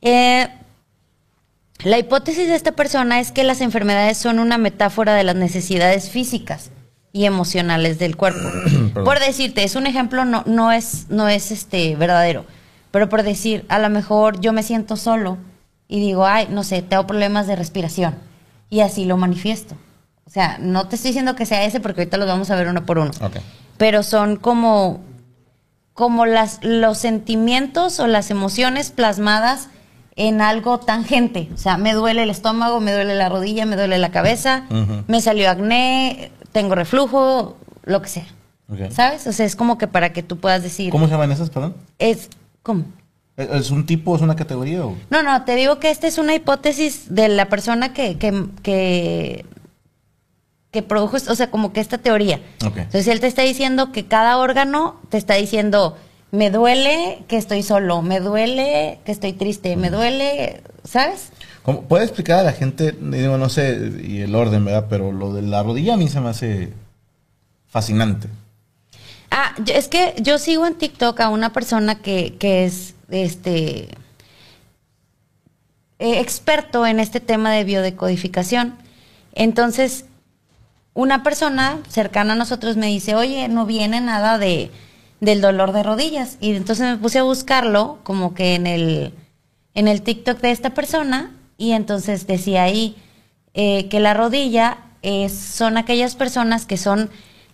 Eh, 0.00 0.48
la 1.82 1.98
hipótesis 1.98 2.46
de 2.46 2.54
esta 2.54 2.72
persona 2.72 3.18
es 3.18 3.32
que 3.32 3.42
las 3.42 3.60
enfermedades 3.60 4.16
son 4.16 4.38
una 4.38 4.56
metáfora 4.58 5.14
de 5.14 5.24
las 5.24 5.34
necesidades 5.34 6.10
físicas 6.10 6.70
y 7.12 7.24
emocionales 7.24 7.98
del 7.98 8.16
cuerpo. 8.16 8.48
Por 8.94 9.18
decirte, 9.18 9.64
es 9.64 9.74
un 9.74 9.88
ejemplo, 9.88 10.24
no, 10.24 10.44
no 10.46 10.70
es, 10.70 11.06
no 11.08 11.28
es 11.28 11.50
este 11.50 11.96
verdadero. 11.96 12.46
Pero 12.92 13.08
por 13.08 13.24
decir, 13.24 13.64
a 13.68 13.80
lo 13.80 13.90
mejor 13.90 14.40
yo 14.40 14.52
me 14.52 14.62
siento 14.62 14.96
solo 14.96 15.38
y 15.88 15.98
digo, 15.98 16.24
ay, 16.26 16.46
no 16.50 16.62
sé, 16.62 16.82
tengo 16.82 17.06
problemas 17.06 17.48
de 17.48 17.56
respiración. 17.56 18.14
y 18.70 18.80
así 18.80 19.04
lo 19.04 19.16
manifiesto. 19.18 19.74
O 20.24 20.30
sea, 20.30 20.56
no 20.58 20.88
te 20.88 20.96
estoy 20.96 21.10
diciendo 21.10 21.34
que 21.36 21.44
sea 21.44 21.64
ese 21.64 21.78
porque 21.80 22.00
ahorita 22.02 22.16
los 22.16 22.26
vamos 22.26 22.50
a 22.50 22.56
ver 22.56 22.68
uno 22.68 22.86
por 22.86 22.98
uno. 22.98 23.10
Pero 23.76 24.02
son 24.02 24.36
como, 24.36 25.00
como 25.92 26.24
las, 26.24 26.58
los 26.62 26.96
sentimientos 26.96 28.00
o 28.00 28.06
las 28.06 28.30
emociones 28.30 28.90
plasmadas 28.92 29.68
en 30.16 30.40
algo 30.40 30.78
tangente. 30.78 31.50
O 31.54 31.58
sea, 31.58 31.76
me 31.76 31.92
duele 31.92 32.22
el 32.22 32.30
estómago, 32.30 32.80
me 32.80 32.94
duele 32.94 33.14
la 33.14 33.28
rodilla, 33.28 33.66
me 33.66 33.76
duele 33.76 33.98
la 33.98 34.10
cabeza, 34.10 34.64
me 35.06 35.20
salió 35.20 35.50
acné, 35.50 36.30
tengo 36.52 36.74
reflujo, 36.74 37.56
lo 37.84 38.00
que 38.00 38.08
sea. 38.08 38.26
¿Sabes? 38.90 39.26
O 39.26 39.32
sea, 39.32 39.44
es 39.44 39.54
como 39.54 39.76
que 39.76 39.86
para 39.86 40.14
que 40.14 40.22
tú 40.22 40.38
puedas 40.38 40.62
decir. 40.62 40.90
¿Cómo 40.90 41.06
se 41.06 41.12
llaman 41.12 41.30
esas, 41.30 41.50
perdón? 41.50 41.74
Es. 41.98 42.30
¿Cómo? 42.62 42.84
¿Es- 43.36 43.48
¿Es 43.50 43.70
un 43.70 43.86
tipo, 43.86 44.14
es 44.14 44.22
una 44.22 44.36
categoría 44.36 44.84
o...? 44.84 44.96
No, 45.10 45.22
no, 45.22 45.44
te 45.44 45.54
digo 45.56 45.78
que 45.78 45.90
esta 45.90 46.06
es 46.06 46.18
una 46.18 46.34
hipótesis 46.34 47.06
de 47.14 47.28
la 47.28 47.48
persona 47.48 47.92
que, 47.92 48.18
que, 48.18 48.44
que, 48.62 49.44
que 50.70 50.82
produjo, 50.82 51.16
o 51.16 51.34
sea, 51.34 51.50
como 51.50 51.72
que 51.72 51.80
esta 51.80 51.98
teoría. 51.98 52.40
Ok. 52.64 52.76
Entonces 52.78 53.08
él 53.08 53.20
te 53.20 53.26
está 53.26 53.42
diciendo 53.42 53.90
que 53.92 54.06
cada 54.06 54.38
órgano 54.38 55.00
te 55.08 55.16
está 55.18 55.34
diciendo, 55.34 55.96
me 56.30 56.50
duele 56.50 57.24
que 57.28 57.36
estoy 57.36 57.62
solo, 57.62 58.02
me 58.02 58.20
duele 58.20 58.98
que 59.04 59.12
estoy 59.12 59.32
triste, 59.32 59.76
me 59.76 59.90
duele, 59.90 60.62
¿sabes? 60.84 61.30
¿Cómo- 61.62 61.82
¿Puede 61.82 62.04
explicar 62.04 62.38
a 62.40 62.42
la 62.42 62.52
gente, 62.52 62.92
digo, 62.92 63.38
no 63.38 63.48
sé, 63.48 63.92
y 64.02 64.20
el 64.20 64.34
orden, 64.34 64.64
¿verdad? 64.64 64.86
Pero 64.90 65.12
lo 65.12 65.32
de 65.32 65.42
la 65.42 65.62
rodilla 65.62 65.94
a 65.94 65.96
mí 65.96 66.08
se 66.08 66.20
me 66.20 66.28
hace 66.30 66.72
fascinante. 67.66 68.28
Ah, 69.34 69.54
es 69.66 69.88
que 69.88 70.14
yo 70.20 70.38
sigo 70.38 70.66
en 70.66 70.74
TikTok 70.74 71.18
a 71.20 71.30
una 71.30 71.54
persona 71.54 72.02
que, 72.02 72.36
que 72.38 72.64
es 72.66 72.94
este 73.08 73.88
eh, 75.98 76.20
experto 76.20 76.86
en 76.86 77.00
este 77.00 77.18
tema 77.20 77.50
de 77.50 77.64
biodecodificación. 77.64 78.74
Entonces, 79.34 80.04
una 80.92 81.22
persona 81.22 81.78
cercana 81.88 82.34
a 82.34 82.36
nosotros 82.36 82.76
me 82.76 82.88
dice, 82.88 83.14
oye, 83.14 83.48
no 83.48 83.64
viene 83.66 84.00
nada 84.00 84.38
de 84.38 84.70
del 85.20 85.40
dolor 85.40 85.72
de 85.72 85.84
rodillas. 85.84 86.36
Y 86.40 86.50
entonces 86.56 86.84
me 86.84 86.96
puse 86.96 87.20
a 87.20 87.22
buscarlo 87.22 88.00
como 88.02 88.34
que 88.34 88.56
en 88.56 88.66
el, 88.66 89.14
en 89.74 89.86
el 89.86 90.02
TikTok 90.02 90.40
de 90.40 90.50
esta 90.50 90.70
persona 90.70 91.30
y 91.56 91.72
entonces 91.72 92.26
decía 92.26 92.64
ahí 92.64 92.96
eh, 93.54 93.88
que 93.88 94.00
la 94.00 94.14
rodilla 94.14 94.78
es- 95.02 95.38
son 95.38 95.76
aquellas 95.76 96.16
personas 96.16 96.66
que 96.66 96.76
son 96.76 97.08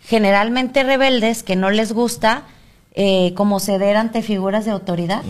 generalmente 0.09 0.85
rebeldes, 0.85 1.43
que 1.43 1.55
no 1.55 1.71
les 1.71 1.93
gusta 1.93 2.45
eh, 2.95 3.35
como 3.35 3.61
ceder 3.61 3.97
ante 3.97 4.23
figuras 4.23 4.65
de 4.65 4.71
autoridad 4.71 5.23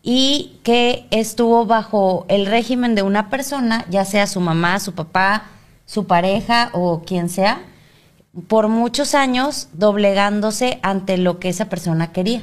y 0.00 0.60
que 0.62 1.08
estuvo 1.10 1.66
bajo 1.66 2.24
el 2.28 2.46
régimen 2.46 2.94
de 2.94 3.02
una 3.02 3.30
persona, 3.30 3.84
ya 3.90 4.04
sea 4.04 4.28
su 4.28 4.40
mamá, 4.40 4.78
su 4.78 4.94
papá, 4.94 5.46
su 5.86 6.06
pareja 6.06 6.70
o 6.72 7.02
quien 7.04 7.28
sea, 7.28 7.62
por 8.46 8.68
muchos 8.68 9.16
años 9.16 9.70
doblegándose 9.72 10.78
ante 10.82 11.18
lo 11.18 11.40
que 11.40 11.48
esa 11.48 11.68
persona 11.68 12.12
quería. 12.12 12.42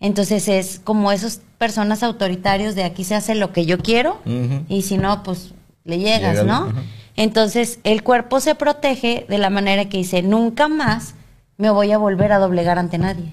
Entonces 0.00 0.48
es 0.48 0.80
como 0.82 1.12
esas 1.12 1.42
personas 1.58 2.02
autoritarios 2.02 2.74
de 2.74 2.84
aquí 2.84 3.04
se 3.04 3.14
hace 3.14 3.34
lo 3.34 3.52
que 3.52 3.66
yo 3.66 3.76
quiero 3.76 4.22
y 4.70 4.82
si 4.82 4.96
no, 4.96 5.22
pues 5.22 5.52
le 5.84 5.98
llegas, 5.98 6.46
¿no? 6.46 6.72
Entonces 7.18 7.80
el 7.82 8.04
cuerpo 8.04 8.38
se 8.38 8.54
protege 8.54 9.26
de 9.28 9.38
la 9.38 9.50
manera 9.50 9.88
que 9.88 9.98
dice, 9.98 10.22
nunca 10.22 10.68
más 10.68 11.14
me 11.56 11.68
voy 11.68 11.90
a 11.90 11.98
volver 11.98 12.30
a 12.30 12.38
doblegar 12.38 12.78
ante 12.78 12.96
nadie. 12.96 13.32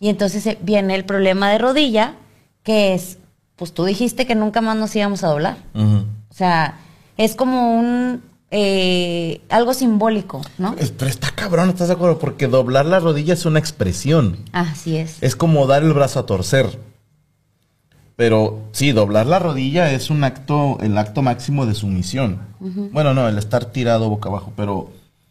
Y 0.00 0.08
entonces 0.08 0.44
eh, 0.48 0.58
viene 0.60 0.96
el 0.96 1.04
problema 1.04 1.48
de 1.48 1.58
rodilla, 1.58 2.16
que 2.64 2.92
es, 2.92 3.18
pues 3.54 3.72
tú 3.72 3.84
dijiste 3.84 4.26
que 4.26 4.34
nunca 4.34 4.60
más 4.60 4.76
nos 4.76 4.96
íbamos 4.96 5.22
a 5.22 5.28
doblar. 5.28 5.58
O 5.74 6.34
sea, 6.34 6.80
es 7.16 7.36
como 7.36 7.78
un, 7.78 8.20
eh, 8.50 9.42
algo 9.48 9.74
simbólico, 9.74 10.42
¿no? 10.58 10.74
Pero 10.74 11.08
está 11.08 11.30
cabrón, 11.30 11.68
¿estás 11.68 11.86
de 11.86 11.94
acuerdo? 11.94 12.18
Porque 12.18 12.48
doblar 12.48 12.84
la 12.84 12.98
rodilla 12.98 13.34
es 13.34 13.46
una 13.46 13.60
expresión. 13.60 14.38
Así 14.50 14.96
es. 14.96 15.22
Es 15.22 15.36
como 15.36 15.68
dar 15.68 15.84
el 15.84 15.92
brazo 15.92 16.18
a 16.18 16.26
torcer. 16.26 16.80
Pero 18.16 18.62
sí, 18.72 18.92
doblar 18.92 19.26
la 19.26 19.38
rodilla 19.40 19.90
es 19.92 20.08
un 20.10 20.22
acto, 20.22 20.78
el 20.80 20.96
acto 20.98 21.22
máximo 21.22 21.66
de 21.66 21.74
sumisión. 21.74 22.38
Bueno, 22.92 23.12
no, 23.12 23.28
el 23.28 23.36
estar 23.38 23.66
tirado 23.66 24.08
boca 24.08 24.28
abajo, 24.28 24.52
pero 24.56 24.90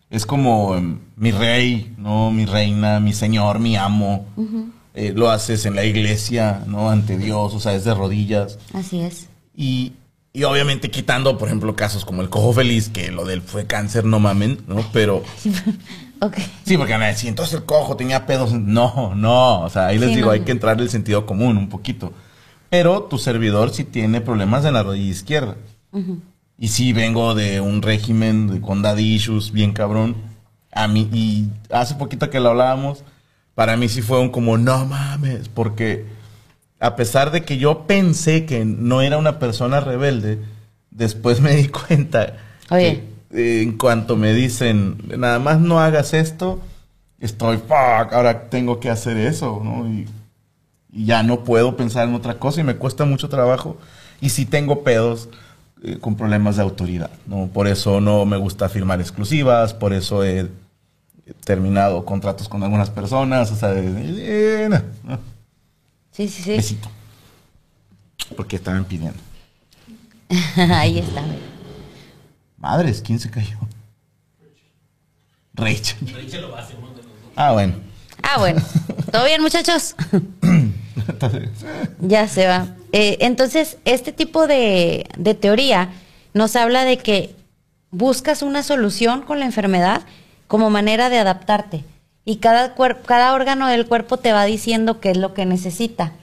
es 0.10 0.26
como 0.26 0.76
em, 0.76 1.00
mi 1.16 1.32
rey, 1.32 1.96
¿no? 1.98 2.30
Mi 2.32 2.46
reina, 2.46 3.00
mi 3.00 3.14
señor, 3.14 3.60
mi 3.60 3.78
amo. 3.78 4.26
Eh, 4.96 5.12
lo 5.16 5.32
haces 5.32 5.66
en 5.66 5.76
la 5.76 5.86
iglesia, 5.86 6.64
¿no? 6.68 6.90
Ante 6.90 7.18
Dios, 7.18 7.54
o 7.56 7.60
sea, 7.60 7.74
es 7.74 7.84
de 7.84 7.96
rodillas. 7.96 8.60
Así 8.74 9.00
es. 9.00 9.28
Y, 9.56 9.94
y 10.34 10.44
obviamente 10.44 10.92
quitando, 10.92 11.38
por 11.38 11.48
ejemplo, 11.48 11.76
casos 11.76 12.06
como 12.06 12.22
el 12.22 12.30
cojo 12.30 12.54
feliz, 12.54 12.90
que 12.90 13.12
lo 13.12 13.26
del 13.26 13.42
fue 13.42 13.66
cáncer, 13.66 14.06
no 14.06 14.20
mamen, 14.20 14.60
¿no? 14.68 14.86
Pero 14.92 15.24
sí, 16.64 16.78
porque 16.78 16.94
van 16.94 17.04
a 17.04 17.08
decir, 17.08 17.30
entonces 17.30 17.56
el 17.56 17.64
cojo 17.64 17.96
tenía 17.96 18.26
pedos. 18.26 18.52
No, 18.54 19.16
no, 19.16 19.62
o 19.62 19.70
sea, 19.70 19.88
ahí 19.88 19.98
les 19.98 20.10
Sí, 20.10 20.16
digo, 20.18 20.28
no, 20.28 20.34
hay 20.34 20.42
que 20.42 20.52
entrar 20.52 20.80
el 20.80 20.90
sentido 20.90 21.26
común 21.26 21.58
un 21.58 21.70
poquito. 21.70 22.14
Pero 22.74 23.04
tu 23.04 23.20
servidor 23.20 23.70
sí 23.70 23.84
tiene 23.84 24.20
problemas 24.20 24.66
en 24.66 24.74
la 24.74 24.82
rodilla 24.82 25.12
izquierda. 25.12 25.58
Y 26.58 26.70
sí 26.70 26.92
vengo 26.92 27.36
de 27.36 27.62
un 27.62 27.84
régimen 27.84 28.48
de, 28.48 28.62
con 28.62 28.82
daddy 28.82 29.14
issues 29.14 29.52
bien 29.52 29.74
cabrón. 29.74 30.16
A 30.72 30.88
mí, 30.88 31.08
y 31.14 31.50
hace 31.70 31.94
poquito 31.94 32.32
que 32.32 32.40
lo 32.40 32.50
hablábamos, 32.50 33.04
para 33.54 33.78
mí 33.78 33.90
sí 33.90 34.02
fue 34.02 34.20
un 34.20 34.30
como, 34.30 34.58
no 34.58 34.88
mames, 34.88 35.50
porque 35.50 36.08
a 36.80 36.96
pesar 36.96 37.30
de 37.30 37.44
que 37.44 37.60
yo 37.60 37.86
pensé 37.86 38.48
que 38.48 38.66
no 38.66 39.04
era 39.04 39.20
una 39.20 39.38
persona 39.38 39.80
rebelde, 39.80 40.40
después 40.90 41.42
me 41.42 41.56
di 41.56 41.68
cuenta 41.88 42.38
Oye. 42.72 43.04
que, 43.30 43.60
eh, 43.60 43.62
en 43.62 43.78
cuanto 43.78 44.16
me 44.16 44.34
dicen, 44.34 44.98
nada 45.16 45.38
más 45.38 45.60
no 45.60 45.80
hagas 45.80 46.16
esto, 46.16 46.60
estoy, 47.20 47.58
fuck, 47.58 48.14
ahora 48.14 48.50
tengo 48.50 48.80
que 48.80 48.90
hacer 48.90 49.18
eso, 49.18 49.62
¿no? 49.64 49.88
Y, 49.88 50.08
y 50.94 51.06
ya 51.06 51.24
no 51.24 51.44
puedo 51.44 51.76
pensar 51.76 52.08
en 52.08 52.14
otra 52.16 52.38
cosa 52.40 52.62
y 52.62 52.64
me 52.64 52.76
cuesta 52.76 53.04
mucho 53.06 53.28
trabajo. 53.30 53.78
Y 54.22 54.30
sí 54.30 54.46
tengo 54.46 54.84
pedos 54.84 55.28
eh, 55.84 55.98
con 56.00 56.16
problemas 56.16 56.56
de 56.56 56.62
autoridad, 56.62 57.10
¿no? 57.28 57.48
Por 57.48 57.68
eso 57.68 58.00
no 58.00 58.26
me 58.26 58.38
gusta 58.38 58.70
firmar 58.70 59.02
exclusivas, 59.02 59.74
por 59.74 59.92
eso 59.94 60.24
he 60.24 60.50
terminado 61.46 62.06
contratos 62.06 62.48
con 62.48 62.64
algunas 62.64 62.90
personas, 62.90 63.52
o 63.52 63.56
sea, 63.56 63.70
de- 63.70 64.66
eh, 64.66 64.70
no, 64.70 64.82
no. 65.04 65.20
Sí, 66.12 66.28
sí, 66.30 66.44
sí. 66.44 66.52
besito. 66.52 66.90
Porque 68.38 68.56
estaban 68.58 68.86
pidiendo. 68.86 69.20
Ahí 70.56 71.00
está. 71.00 71.22
Madres, 72.58 73.02
¿quién 73.06 73.20
se 73.20 73.30
cayó? 73.30 73.58
Rachel. 75.56 75.98
Ah, 77.36 77.52
bueno. 77.52 77.76
Ah, 78.22 78.38
bueno. 78.40 78.62
¿Todo 79.12 79.26
bien, 79.26 79.42
muchachos? 79.42 79.96
Ya 82.00 82.28
se 82.28 82.48
va. 82.48 82.68
Eh, 82.92 83.18
entonces, 83.22 83.78
este 83.86 84.12
tipo 84.12 84.48
de, 84.48 85.08
teoría 85.40 85.90
nos 86.34 86.56
habla 86.56 86.84
de 86.84 86.98
que 86.98 87.36
buscas 87.92 88.42
una 88.42 88.64
solución 88.64 89.22
con 89.22 89.40
la 89.40 89.46
enfermedad 89.46 90.02
como 90.48 90.70
manera 90.70 91.10
de 91.10 91.20
adaptarte. 91.20 91.84
Y 92.26 92.38
cada, 92.38 92.76
cada 93.06 93.34
órgano 93.34 93.68
del 93.68 93.88
cuerpo 93.88 94.18
te 94.18 94.32
va 94.32 94.46
diciendo 94.46 95.00
qué 95.00 95.12
es 95.12 95.18
lo 95.18 95.34
que 95.34 95.46
necesita. 95.46 96.14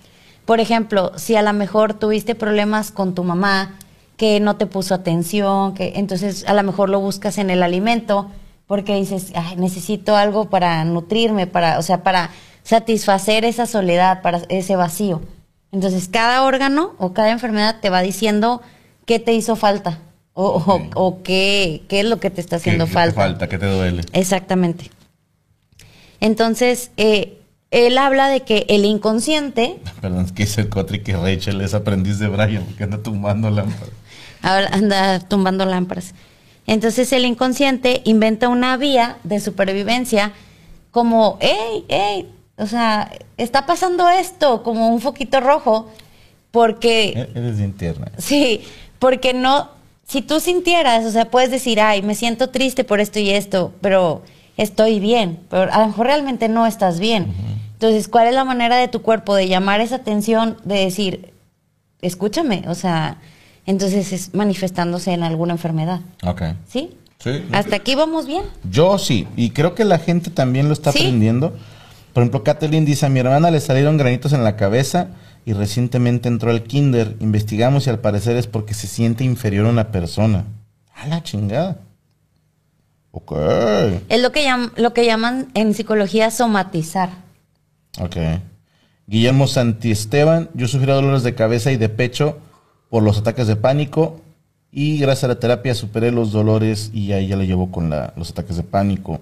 Por 0.44 0.60
ejemplo, 0.60 1.12
si 1.16 1.36
a 1.36 1.42
lo 1.42 1.52
mejor 1.52 1.94
tuviste 1.94 2.34
problemas 2.34 2.90
con 2.90 3.14
tu 3.14 3.24
mamá, 3.24 3.76
que 4.16 4.38
no 4.38 4.56
te 4.56 4.66
puso 4.66 4.94
atención, 4.94 5.74
que 5.74 5.92
entonces 5.96 6.44
a 6.46 6.54
lo 6.54 6.62
mejor 6.62 6.90
lo 6.90 7.00
buscas 7.00 7.38
en 7.38 7.50
el 7.50 7.62
alimento, 7.62 8.30
porque 8.66 8.94
dices, 8.94 9.32
"Ay, 9.34 9.56
necesito 9.56 10.14
algo 10.14 10.50
para 10.50 10.84
nutrirme, 10.84 11.46
para, 11.46 11.78
o 11.78 11.82
sea, 11.82 12.02
para 12.02 12.30
satisfacer 12.70 13.44
esa 13.44 13.66
soledad, 13.66 14.22
para 14.22 14.38
ese 14.48 14.76
vacío. 14.76 15.20
Entonces, 15.72 16.08
cada 16.08 16.42
órgano 16.44 16.94
o 16.98 17.12
cada 17.12 17.30
enfermedad 17.32 17.76
te 17.80 17.90
va 17.90 18.00
diciendo 18.00 18.62
qué 19.06 19.18
te 19.18 19.32
hizo 19.34 19.56
falta 19.56 19.98
o, 20.34 20.62
o- 20.94 21.22
qué, 21.22 21.82
qué 21.88 22.00
es 22.00 22.06
lo 22.06 22.18
que 22.20 22.30
te 22.30 22.40
está 22.40 22.56
¿qué- 22.56 22.60
haciendo 22.60 22.84
qué 22.86 22.90
te 22.90 22.94
falta. 22.94 23.14
falta? 23.20 23.48
¿Qué 23.48 23.58
te 23.58 23.66
duele? 23.66 24.02
Exactamente. 24.12 24.90
Entonces, 26.20 26.90
eh, 26.96 27.38
él 27.70 27.98
habla 27.98 28.28
de 28.28 28.40
que 28.42 28.66
el 28.68 28.84
inconsciente, 28.84 29.78
Perdón, 30.00 30.24
es 30.26 30.32
que 30.32 30.44
dice 30.44 30.60
el 30.62 30.68
Cotri 30.68 31.02
que 31.02 31.16
Rachel 31.16 31.60
es 31.60 31.74
aprendiz 31.74 32.18
de 32.18 32.28
Brian 32.28 32.64
porque 32.64 32.84
anda 32.84 32.98
tumbando 33.02 33.50
lámparas. 33.50 33.94
ahora 34.42 34.68
anda 34.72 35.18
tumbando 35.20 35.64
lámparas. 35.64 36.14
Entonces, 36.66 37.12
el 37.12 37.24
inconsciente 37.24 38.02
inventa 38.04 38.48
una 38.48 38.76
vía 38.76 39.16
de 39.24 39.40
supervivencia 39.40 40.32
como, 40.92 41.36
hey, 41.40 41.84
hey, 41.88 42.28
o 42.60 42.66
sea, 42.66 43.10
está 43.36 43.66
pasando 43.66 44.08
esto, 44.08 44.62
como 44.62 44.88
un 44.88 45.00
foquito 45.00 45.40
rojo, 45.40 45.88
porque 46.50 47.08
Eh, 47.16 47.30
Eres 47.34 47.58
bien 47.58 47.72
tierna. 47.72 48.10
Sí, 48.18 48.62
porque 48.98 49.32
no, 49.34 49.68
si 50.06 50.22
tú 50.22 50.40
sintieras, 50.40 51.04
o 51.04 51.10
sea, 51.10 51.24
puedes 51.30 51.50
decir, 51.50 51.80
ay, 51.80 52.02
me 52.02 52.14
siento 52.14 52.50
triste 52.50 52.84
por 52.84 53.00
esto 53.00 53.18
y 53.18 53.30
esto, 53.30 53.72
pero 53.80 54.22
estoy 54.56 55.00
bien, 55.00 55.38
pero 55.48 55.72
a 55.72 55.78
lo 55.80 55.86
mejor 55.88 56.06
realmente 56.06 56.48
no 56.48 56.66
estás 56.66 57.00
bien. 57.00 57.32
Entonces, 57.72 58.08
¿cuál 58.08 58.26
es 58.28 58.34
la 58.34 58.44
manera 58.44 58.76
de 58.76 58.88
tu 58.88 59.00
cuerpo 59.02 59.34
de 59.34 59.48
llamar 59.48 59.80
esa 59.80 59.96
atención, 59.96 60.58
de 60.64 60.74
decir, 60.84 61.32
escúchame, 62.02 62.64
o 62.68 62.74
sea, 62.74 63.18
entonces 63.66 64.12
es 64.12 64.34
manifestándose 64.34 65.12
en 65.12 65.22
alguna 65.22 65.52
enfermedad. 65.52 66.00
Ok. 66.26 66.42
¿Sí? 66.68 66.90
Sí. 67.18 67.44
Hasta 67.52 67.76
aquí 67.76 67.94
vamos 67.94 68.26
bien. 68.26 68.42
Yo 68.70 68.98
sí, 68.98 69.26
y 69.36 69.50
creo 69.50 69.74
que 69.74 69.84
la 69.84 69.98
gente 69.98 70.30
también 70.30 70.66
lo 70.68 70.72
está 70.72 70.92
Sí. 70.92 70.98
aprendiendo. 71.00 71.54
Por 72.12 72.22
ejemplo, 72.22 72.42
Kathleen 72.42 72.84
dice, 72.84 73.06
a 73.06 73.08
mi 73.08 73.20
hermana 73.20 73.50
le 73.50 73.60
salieron 73.60 73.96
granitos 73.96 74.32
en 74.32 74.42
la 74.44 74.56
cabeza 74.56 75.08
y 75.44 75.52
recientemente 75.52 76.28
entró 76.28 76.50
al 76.50 76.62
kinder. 76.64 77.16
Investigamos 77.20 77.86
y 77.86 77.90
al 77.90 78.00
parecer 78.00 78.36
es 78.36 78.46
porque 78.46 78.74
se 78.74 78.86
siente 78.86 79.24
inferior 79.24 79.66
a 79.66 79.70
una 79.70 79.90
persona. 79.92 80.44
A 80.94 81.06
la 81.06 81.22
chingada. 81.22 81.78
Ok. 83.12 83.32
Es 84.08 84.20
lo 84.20 84.32
que, 84.32 84.44
llam- 84.46 84.72
lo 84.76 84.92
que 84.92 85.04
llaman 85.04 85.48
en 85.54 85.74
psicología 85.74 86.30
somatizar. 86.30 87.10
Ok. 88.00 88.16
Guillermo 89.06 89.46
Santiesteban, 89.48 90.48
yo 90.54 90.68
sufrí 90.68 90.86
dolores 90.86 91.22
de 91.24 91.34
cabeza 91.34 91.72
y 91.72 91.76
de 91.76 91.88
pecho 91.88 92.38
por 92.88 93.02
los 93.02 93.18
ataques 93.18 93.46
de 93.48 93.56
pánico 93.56 94.20
y 94.70 94.98
gracias 94.98 95.24
a 95.24 95.28
la 95.28 95.40
terapia 95.40 95.74
superé 95.74 96.12
los 96.12 96.30
dolores 96.30 96.90
y 96.94 97.10
ahí 97.12 97.26
ya 97.28 97.36
le 97.36 97.46
llevo 97.46 97.72
con 97.72 97.90
la- 97.90 98.12
los 98.16 98.30
ataques 98.30 98.56
de 98.56 98.62
pánico. 98.62 99.20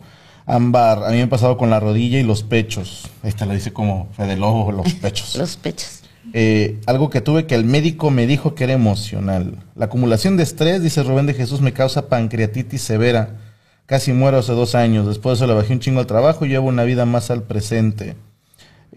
Ámbar, 0.49 1.05
a 1.05 1.11
mí 1.11 1.19
me 1.19 1.25
ha 1.25 1.29
pasado 1.29 1.59
con 1.59 1.69
la 1.69 1.79
rodilla 1.79 2.19
y 2.19 2.23
los 2.23 2.43
pechos. 2.43 3.07
Esta 3.23 3.45
lo 3.45 3.53
dice 3.53 3.71
como 3.71 4.09
Fede 4.17 4.35
Lobo, 4.39 4.73
los 4.73 4.95
pechos. 5.03 5.37
Los 5.37 5.57
pechos. 5.57 6.01
Eh, 6.33 6.81
algo 6.87 7.11
que 7.11 7.21
tuve 7.21 7.47
que 7.47 7.55
el 7.55 7.65
médico 7.65 8.11
me 8.11 8.27
dijo 8.27 8.55
que 8.55 8.65
era 8.65 8.73
emocional. 8.73 9.59
La 9.77 9.87
acumulación 9.87 10.39
de 10.39 10.45
estrés, 10.45 10.83
dice 10.83 11.03
Rubén 11.03 11.27
de 11.27 11.35
Jesús, 11.35 11.61
me 11.61 11.75
causa 11.75 12.09
pancreatitis 12.09 12.81
severa. 12.81 13.37
Casi 13.85 14.15
muero 14.15 14.39
hace 14.39 14.53
dos 14.53 14.75
años. 14.75 15.07
Después 15.07 15.39
de 15.39 15.45
eso 15.45 15.53
le 15.53 15.59
bajé 15.59 15.75
un 15.75 15.81
chingo 15.81 16.01
al 16.01 16.07
trabajo 16.07 16.47
y 16.47 16.49
llevo 16.49 16.69
una 16.69 16.85
vida 16.85 17.05
más 17.05 17.31
al 17.31 17.43
presente. 17.43 18.17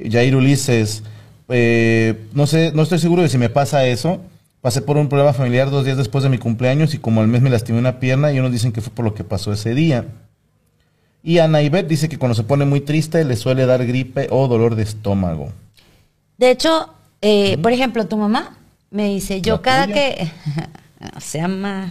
Jair 0.09 0.37
Ulises, 0.37 1.03
eh, 1.49 2.27
no 2.33 2.47
sé, 2.47 2.71
no 2.73 2.81
estoy 2.81 2.99
seguro 2.99 3.23
de 3.23 3.29
si 3.29 3.37
me 3.37 3.49
pasa 3.49 3.85
eso. 3.85 4.21
Pasé 4.61 4.81
por 4.81 4.95
un 4.95 5.09
problema 5.09 5.33
familiar 5.33 5.69
dos 5.69 5.83
días 5.83 5.97
después 5.97 6.23
de 6.23 6.29
mi 6.29 6.37
cumpleaños 6.37 6.93
y 6.93 6.97
como 6.99 7.19
al 7.19 7.27
mes 7.27 7.41
me 7.41 7.49
lastimé 7.49 7.79
una 7.79 7.99
pierna 7.99 8.31
y 8.31 8.39
unos 8.39 8.53
dicen 8.53 8.71
que 8.71 8.79
fue 8.79 8.93
por 8.93 9.03
lo 9.03 9.13
que 9.13 9.25
pasó 9.25 9.51
ese 9.51 9.75
día. 9.75 10.05
Y 11.23 11.37
Ana 11.39 11.61
Ivette 11.61 11.87
dice 11.87 12.09
que 12.09 12.17
cuando 12.17 12.35
se 12.35 12.43
pone 12.43 12.65
muy 12.65 12.81
triste 12.81 13.23
le 13.23 13.35
suele 13.35 13.65
dar 13.65 13.85
gripe 13.85 14.27
o 14.31 14.47
dolor 14.47 14.75
de 14.75 14.83
estómago. 14.83 15.49
De 16.37 16.49
hecho, 16.51 16.89
eh, 17.21 17.57
por 17.61 17.71
ejemplo, 17.71 18.07
tu 18.07 18.17
mamá 18.17 18.57
me 18.89 19.09
dice, 19.09 19.41
yo 19.41 19.55
¿La 19.55 19.61
cada 19.61 19.85
tuya? 19.85 19.95
que... 19.95 20.31
Se 21.19 21.39
llama... 21.39 21.89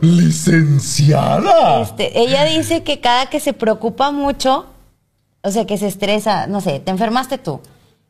¡Licenciada! 0.00 1.82
Este, 1.82 2.18
ella 2.18 2.44
dice 2.44 2.82
que 2.82 3.00
cada 3.00 3.26
que 3.26 3.38
se 3.38 3.52
preocupa 3.52 4.10
mucho, 4.12 4.66
o 5.42 5.50
sea, 5.50 5.66
que 5.66 5.76
se 5.76 5.88
estresa, 5.88 6.46
no 6.46 6.62
sé, 6.62 6.80
te 6.80 6.90
enfermaste 6.90 7.36
tú 7.36 7.60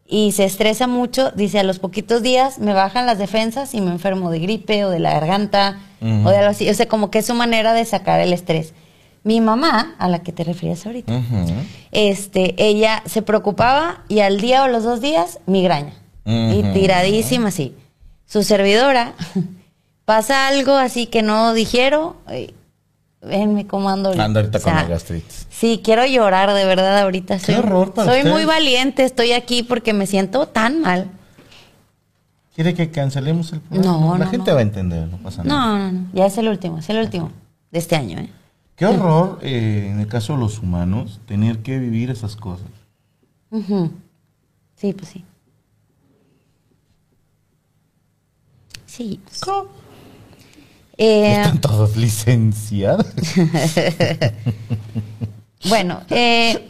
y 0.08 0.32
se 0.32 0.44
estresa 0.44 0.86
mucho, 0.86 1.32
dice 1.32 1.58
a 1.58 1.64
los 1.64 1.78
poquitos 1.78 2.22
días 2.22 2.58
me 2.58 2.72
bajan 2.72 3.06
las 3.06 3.18
defensas 3.18 3.74
y 3.74 3.80
me 3.80 3.90
enfermo 3.90 4.30
de 4.30 4.38
gripe 4.38 4.84
o 4.84 4.90
de 4.90 5.00
la 5.00 5.12
garganta 5.12 5.80
o 6.00 6.30
de 6.30 6.36
algo 6.36 6.50
así. 6.50 6.68
O 6.70 6.74
sea, 6.74 6.86
como 6.86 7.10
que 7.10 7.18
es 7.18 7.26
su 7.26 7.34
manera 7.34 7.72
de 7.72 7.84
sacar 7.84 8.20
el 8.20 8.32
estrés. 8.32 8.72
Mi 9.26 9.40
mamá, 9.40 9.96
a 9.98 10.08
la 10.08 10.20
que 10.20 10.30
te 10.30 10.44
refieres 10.44 10.86
ahorita, 10.86 11.12
este, 11.90 12.54
ella 12.64 13.02
se 13.06 13.22
preocupaba 13.22 14.04
y 14.08 14.20
al 14.20 14.40
día 14.40 14.62
o 14.62 14.68
los 14.68 14.84
dos 14.84 15.00
días, 15.00 15.40
migraña. 15.46 15.94
Y 16.24 16.62
tiradísima 16.72 17.48
así. 17.48 17.74
Su 18.24 18.42
servidora 18.44 19.14
pasa 20.04 20.46
algo 20.46 20.76
así 20.76 21.06
que 21.06 21.22
no 21.22 21.54
dijeron. 21.54 22.14
eh, 22.30 22.54
Venme 23.20 23.66
cómo 23.66 23.90
ando 23.90 24.10
ahorita. 24.10 24.24
Anda 24.24 24.40
ahorita 24.40 24.58
O 24.58 24.60
sea, 24.60 24.72
con 24.74 24.82
la 24.82 24.88
gastritis. 24.88 25.46
Sí, 25.50 25.80
quiero 25.82 26.06
llorar 26.06 26.52
de 26.54 26.64
verdad 26.64 26.96
ahorita. 27.00 27.38
Qué 27.38 27.46
Soy, 27.46 27.54
horror 27.56 27.94
para 27.94 28.08
soy 28.12 28.18
usted. 28.20 28.30
muy 28.30 28.44
valiente, 28.44 29.02
estoy 29.04 29.32
aquí 29.32 29.64
porque 29.64 29.92
me 29.92 30.06
siento 30.06 30.46
tan 30.46 30.80
mal. 30.82 31.10
¿Quiere 32.54 32.74
que 32.74 32.90
cancelemos 32.92 33.52
el 33.52 33.60
programa? 33.60 33.98
No, 33.98 34.18
La 34.18 34.24
no, 34.26 34.30
gente 34.30 34.50
no. 34.50 34.54
va 34.54 34.60
a 34.60 34.62
entender, 34.62 35.08
no 35.08 35.16
pasa 35.18 35.42
nada. 35.42 35.66
No, 35.66 35.78
no, 35.78 35.92
no. 35.92 36.06
Ya 36.12 36.26
es 36.26 36.38
el 36.38 36.46
último, 36.46 36.78
es 36.78 36.88
el 36.90 36.98
último 36.98 37.30
de 37.72 37.78
este 37.80 37.96
año, 37.96 38.18
¿eh? 38.20 38.30
Qué 38.76 38.84
horror, 38.84 39.38
eh, 39.42 39.88
en 39.90 40.00
el 40.00 40.06
caso 40.06 40.34
de 40.34 40.40
los 40.40 40.58
humanos, 40.58 41.20
tener 41.26 41.60
que 41.60 41.78
vivir 41.78 42.10
esas 42.10 42.36
cosas. 42.36 42.66
Sí, 44.76 44.92
pues 44.92 45.08
sí. 45.08 45.24
Sí. 48.86 49.20
pues. 49.24 49.40
Eh, 50.98 51.40
Están 51.40 51.60
todos 51.60 51.96
licenciados. 51.96 53.06
Bueno, 55.68 56.02
eh, 56.10 56.68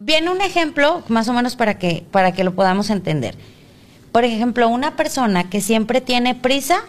viene 0.00 0.30
un 0.30 0.40
ejemplo 0.40 1.02
más 1.08 1.28
o 1.28 1.32
menos 1.32 1.54
para 1.54 1.78
que, 1.78 2.04
para 2.10 2.32
que 2.32 2.42
lo 2.42 2.54
podamos 2.54 2.90
entender. 2.90 3.36
Por 4.10 4.24
ejemplo, 4.24 4.68
una 4.68 4.96
persona 4.96 5.48
que 5.48 5.60
siempre 5.60 6.00
tiene 6.00 6.34
prisa 6.34 6.80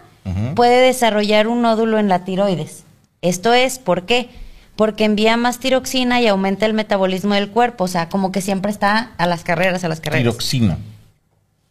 puede 0.56 0.82
desarrollar 0.82 1.46
un 1.46 1.62
nódulo 1.62 1.98
en 1.98 2.08
la 2.08 2.24
tiroides. 2.24 2.84
Esto 3.22 3.52
es, 3.52 3.78
¿por 3.78 4.04
qué? 4.06 4.28
Porque 4.76 5.04
envía 5.04 5.36
más 5.36 5.58
tiroxina 5.58 6.20
y 6.20 6.26
aumenta 6.28 6.66
el 6.66 6.72
metabolismo 6.74 7.34
del 7.34 7.48
cuerpo. 7.50 7.84
O 7.84 7.88
sea, 7.88 8.08
como 8.08 8.30
que 8.32 8.40
siempre 8.40 8.70
está 8.70 9.12
a 9.18 9.26
las 9.26 9.42
carreras, 9.44 9.82
a 9.84 9.88
las 9.88 10.00
carreras. 10.00 10.22
Tiroxina. 10.22 10.78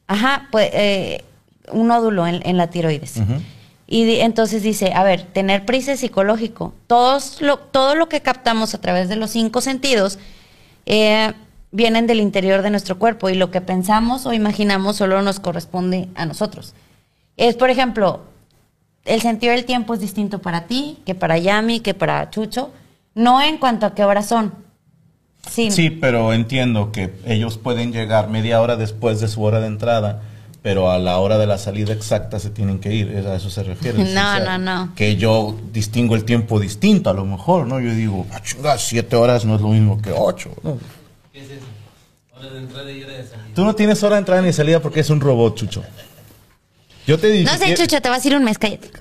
Ajá, 0.07 0.47
pues 0.51 0.69
eh, 0.73 1.23
un 1.71 1.87
nódulo 1.87 2.27
en, 2.27 2.41
en 2.45 2.57
la 2.57 2.69
tiroides. 2.69 3.15
Y 3.87 4.03
di- 4.03 4.19
entonces 4.19 4.63
dice, 4.63 4.91
a 4.93 5.03
ver, 5.03 5.23
tener 5.23 5.65
prisa 5.65 5.93
es 5.93 6.01
psicológico. 6.01 6.73
Todos 6.87 7.41
lo, 7.41 7.57
todo 7.59 7.95
lo 7.95 8.09
que 8.09 8.21
captamos 8.21 8.73
a 8.73 8.81
través 8.81 9.07
de 9.09 9.15
los 9.15 9.31
cinco 9.31 9.61
sentidos 9.61 10.19
eh, 10.85 11.31
vienen 11.71 12.07
del 12.07 12.19
interior 12.19 12.61
de 12.61 12.69
nuestro 12.69 12.97
cuerpo 12.99 13.29
y 13.29 13.35
lo 13.35 13.51
que 13.51 13.61
pensamos 13.61 14.25
o 14.25 14.33
imaginamos 14.33 14.97
solo 14.97 15.21
nos 15.21 15.39
corresponde 15.39 16.09
a 16.15 16.25
nosotros. 16.25 16.73
Es, 17.37 17.55
por 17.55 17.69
ejemplo, 17.69 18.21
el 19.07 19.21
sentido 19.21 19.53
del 19.53 19.65
tiempo 19.65 19.93
es 19.93 19.99
distinto 19.99 20.39
para 20.39 20.67
ti, 20.67 20.99
que 21.05 21.15
para 21.15 21.37
Yami, 21.37 21.79
que 21.79 21.93
para 21.93 22.29
Chucho, 22.29 22.71
no 23.15 23.41
en 23.41 23.57
cuanto 23.57 23.85
a 23.85 23.93
qué 23.95 24.03
horas 24.03 24.27
son. 24.27 24.53
Sí, 25.49 25.71
Sí, 25.71 25.89
pero 25.89 26.33
entiendo 26.33 26.91
que 26.91 27.13
ellos 27.25 27.57
pueden 27.57 27.91
llegar 27.93 28.29
media 28.29 28.61
hora 28.61 28.75
después 28.75 29.21
de 29.21 29.27
su 29.29 29.41
hora 29.43 29.59
de 29.61 29.67
entrada, 29.67 30.21
pero 30.61 30.91
a 30.91 30.97
la 30.99 31.19
hora 31.19 31.37
de 31.37 31.47
la 31.47 31.57
salida 31.57 31.93
exacta 31.93 32.37
se 32.39 32.49
tienen 32.49 32.79
que 32.79 32.93
ir. 32.93 33.15
A 33.25 33.35
eso 33.35 33.49
se 33.49 33.63
refiere. 33.63 34.03
No, 34.13 34.39
no, 34.39 34.57
no. 34.57 34.93
Que 34.95 35.15
yo 35.15 35.55
distingo 35.71 36.15
el 36.15 36.25
tiempo 36.25 36.59
distinto, 36.59 37.09
a 37.09 37.13
lo 37.13 37.23
mejor, 37.25 37.65
¿no? 37.65 37.79
Yo 37.79 37.91
digo, 37.93 38.25
"Ah, 38.65 38.75
siete 38.77 39.15
horas 39.15 39.45
no 39.45 39.55
es 39.55 39.61
lo 39.61 39.69
mismo 39.69 40.01
que 40.01 40.11
ocho. 40.11 40.51
¿no? 40.63 40.77
¿Qué 41.31 41.39
es 41.39 41.51
eso? 41.51 41.65
Hora 42.37 42.49
de 42.49 42.57
entrada 42.59 42.91
y 42.91 43.03
hora 43.03 43.13
de 43.13 43.23
salida. 43.25 43.47
Tú 43.55 43.63
no 43.63 43.73
tienes 43.73 44.03
hora 44.03 44.15
de 44.15 44.19
entrada 44.19 44.41
ni 44.41 44.47
de 44.47 44.53
salida 44.53 44.81
porque 44.81 44.99
es 44.99 45.09
un 45.09 45.21
robot, 45.21 45.55
Chucho. 45.55 45.83
Yo 47.07 47.17
te 47.17 47.27
dije. 47.27 47.45
no 47.51 47.57
sé, 47.57 47.73
Chucho, 47.73 48.01
te 48.01 48.09
vas 48.09 48.23
a 48.23 48.27
ir 48.27 48.35
un 48.35 48.43
mes, 48.43 48.57
cállate. 48.57 48.91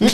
no 0.00 0.08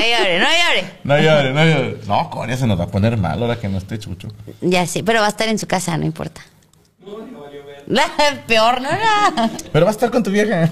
llore, 0.00 0.38
no 0.38 0.46
llore. 0.46 0.92
No 1.04 1.18
llores, 1.18 1.54
no 1.54 1.64
llores. 1.64 2.06
No, 2.06 2.30
Corea 2.30 2.56
se 2.56 2.66
nos 2.66 2.78
va 2.80 2.84
a 2.84 2.88
poner 2.88 3.16
mal 3.16 3.40
ahora 3.42 3.58
que 3.58 3.68
no 3.68 3.78
esté 3.78 3.98
Chucho. 3.98 4.28
Ya 4.60 4.86
sí, 4.86 5.02
pero 5.02 5.20
va 5.20 5.26
a 5.26 5.30
estar 5.30 5.48
en 5.48 5.58
su 5.58 5.66
casa, 5.66 5.96
no 5.98 6.06
importa. 6.06 6.40
Peor, 8.46 8.80
no, 8.80 8.90
no. 8.90 9.50
Pero 9.72 9.84
va 9.86 9.90
a 9.90 9.94
estar 9.94 10.10
con 10.10 10.22
tu 10.22 10.30
vieja. 10.30 10.68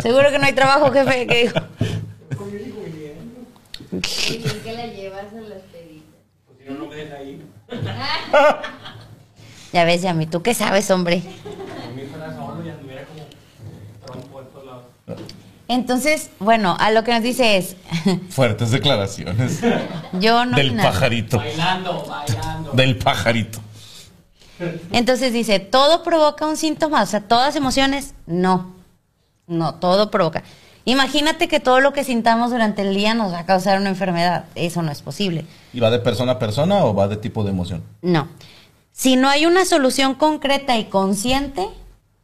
Seguro 0.00 0.30
que 0.30 0.38
no 0.38 0.46
hay 0.46 0.52
trabajo, 0.54 0.90
jefe. 0.90 1.26
¿Qué 1.26 1.42
dijo? 1.44 1.60
que 4.64 4.72
la 4.72 4.86
llevas 4.86 5.32
a 5.32 5.40
las 5.40 5.62
peditas. 5.72 6.04
Pues 6.46 6.58
si 6.58 6.64
no, 6.70 6.78
no 6.78 6.86
me 6.86 6.87
deja 7.04 7.22
ir. 7.22 7.46
Ya 9.72 9.84
ves, 9.84 10.00
Yami, 10.00 10.26
¿tú 10.26 10.40
qué 10.42 10.54
sabes, 10.54 10.90
hombre? 10.90 11.16
A 11.16 11.94
mí 11.94 12.02
fuera 12.10 12.34
solo 12.34 12.64
y 12.64 12.70
anduviera 12.70 13.04
como 13.04 13.20
trompo 14.06 14.40
en 14.40 14.46
todos 14.48 14.64
lados. 14.64 14.84
Entonces, 15.68 16.30
bueno, 16.38 16.74
a 16.80 16.90
lo 16.90 17.04
que 17.04 17.12
nos 17.12 17.22
dice 17.22 17.58
es, 17.58 17.76
Fuertes 18.30 18.70
declaraciones. 18.70 19.60
yo 20.14 20.46
no... 20.46 20.56
Del 20.56 20.74
nada. 20.74 20.90
pajarito. 20.90 21.36
Bailando, 21.36 22.02
bailando. 22.06 22.72
Del 22.72 22.96
pajarito. 22.96 23.60
Entonces 24.90 25.34
dice, 25.34 25.60
¿todo 25.60 26.02
provoca 26.02 26.46
un 26.46 26.56
síntoma? 26.56 27.02
O 27.02 27.06
sea, 27.06 27.20
¿todas 27.20 27.54
emociones? 27.54 28.14
No. 28.26 28.74
No, 29.46 29.74
todo 29.74 30.10
provoca. 30.10 30.42
Imagínate 30.88 31.48
que 31.48 31.60
todo 31.60 31.80
lo 31.80 31.92
que 31.92 32.02
sintamos 32.02 32.50
durante 32.50 32.80
el 32.80 32.94
día 32.94 33.12
nos 33.12 33.30
va 33.30 33.40
a 33.40 33.44
causar 33.44 33.78
una 33.78 33.90
enfermedad. 33.90 34.46
Eso 34.54 34.80
no 34.80 34.90
es 34.90 35.02
posible. 35.02 35.44
¿Y 35.74 35.80
va 35.80 35.90
de 35.90 35.98
persona 35.98 36.32
a 36.32 36.38
persona 36.38 36.82
o 36.82 36.94
va 36.94 37.08
de 37.08 37.18
tipo 37.18 37.44
de 37.44 37.50
emoción? 37.50 37.82
No. 38.00 38.26
Si 38.90 39.16
no 39.16 39.28
hay 39.28 39.44
una 39.44 39.66
solución 39.66 40.14
concreta 40.14 40.78
y 40.78 40.86
consciente, 40.86 41.68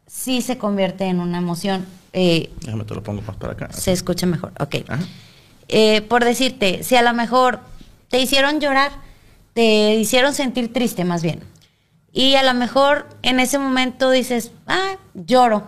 sí 0.06 0.40
se 0.40 0.56
convierte 0.56 1.04
en 1.04 1.20
una 1.20 1.36
emoción. 1.36 1.84
Eh, 2.14 2.50
Déjame 2.62 2.84
te 2.84 2.94
lo 2.94 3.02
pongo 3.02 3.20
más 3.20 3.36
para 3.36 3.52
acá. 3.52 3.70
se 3.70 3.92
escucha 3.92 4.24
mejor. 4.24 4.52
Ok. 4.58 4.76
Ajá. 4.88 5.02
Eh, 5.68 6.00
por 6.00 6.24
decirte, 6.24 6.84
si 6.84 6.96
a 6.96 7.02
lo 7.02 7.12
mejor 7.12 7.60
te 8.08 8.18
hicieron 8.18 8.60
llorar, 8.60 8.92
te 9.52 9.94
hicieron 9.96 10.32
sentir 10.32 10.72
triste 10.72 11.04
más 11.04 11.22
bien. 11.22 11.40
Y 12.12 12.36
a 12.36 12.42
lo 12.42 12.54
mejor 12.54 13.08
en 13.20 13.40
ese 13.40 13.58
momento 13.58 14.08
dices, 14.08 14.52
ah, 14.66 14.96
lloro. 15.12 15.64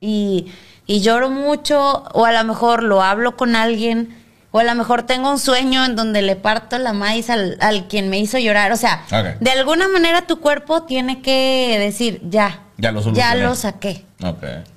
Y, 0.00 0.46
y 0.86 1.00
lloro 1.00 1.30
mucho, 1.30 2.04
o 2.12 2.24
a 2.24 2.32
lo 2.32 2.44
mejor 2.44 2.82
lo 2.82 3.02
hablo 3.02 3.36
con 3.36 3.56
alguien, 3.56 4.20
O 4.56 4.60
a 4.60 4.64
lo 4.64 4.74
mejor 4.76 5.02
tengo 5.02 5.32
un 5.32 5.40
sueño 5.40 5.84
en 5.84 5.96
donde 5.96 6.22
le 6.22 6.36
parto 6.36 6.78
la 6.78 6.92
maíz 6.92 7.28
al, 7.28 7.56
al 7.60 7.88
quien 7.88 8.08
me 8.08 8.20
hizo 8.20 8.38
llorar. 8.38 8.70
O 8.70 8.76
sea, 8.76 9.04
de 9.40 9.50
alguna 9.50 9.88
manera 9.88 10.28
tu 10.28 10.38
cuerpo 10.38 10.84
tiene 10.84 11.22
que 11.22 11.76
decir, 11.80 12.20
ya, 12.22 12.60
Ya 12.78 12.92
lo 12.92 13.12
ya 13.12 13.34
lo 13.34 13.56
saqué. 13.56 14.04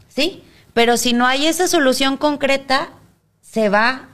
¿Sí? 0.08 0.43
Pero 0.74 0.98
si 0.98 1.13
no 1.13 1.28
hay 1.28 1.46
esa 1.46 1.67
solución 1.67 2.17
concreta, 2.17 2.89
se 3.41 3.70
va 3.70 4.10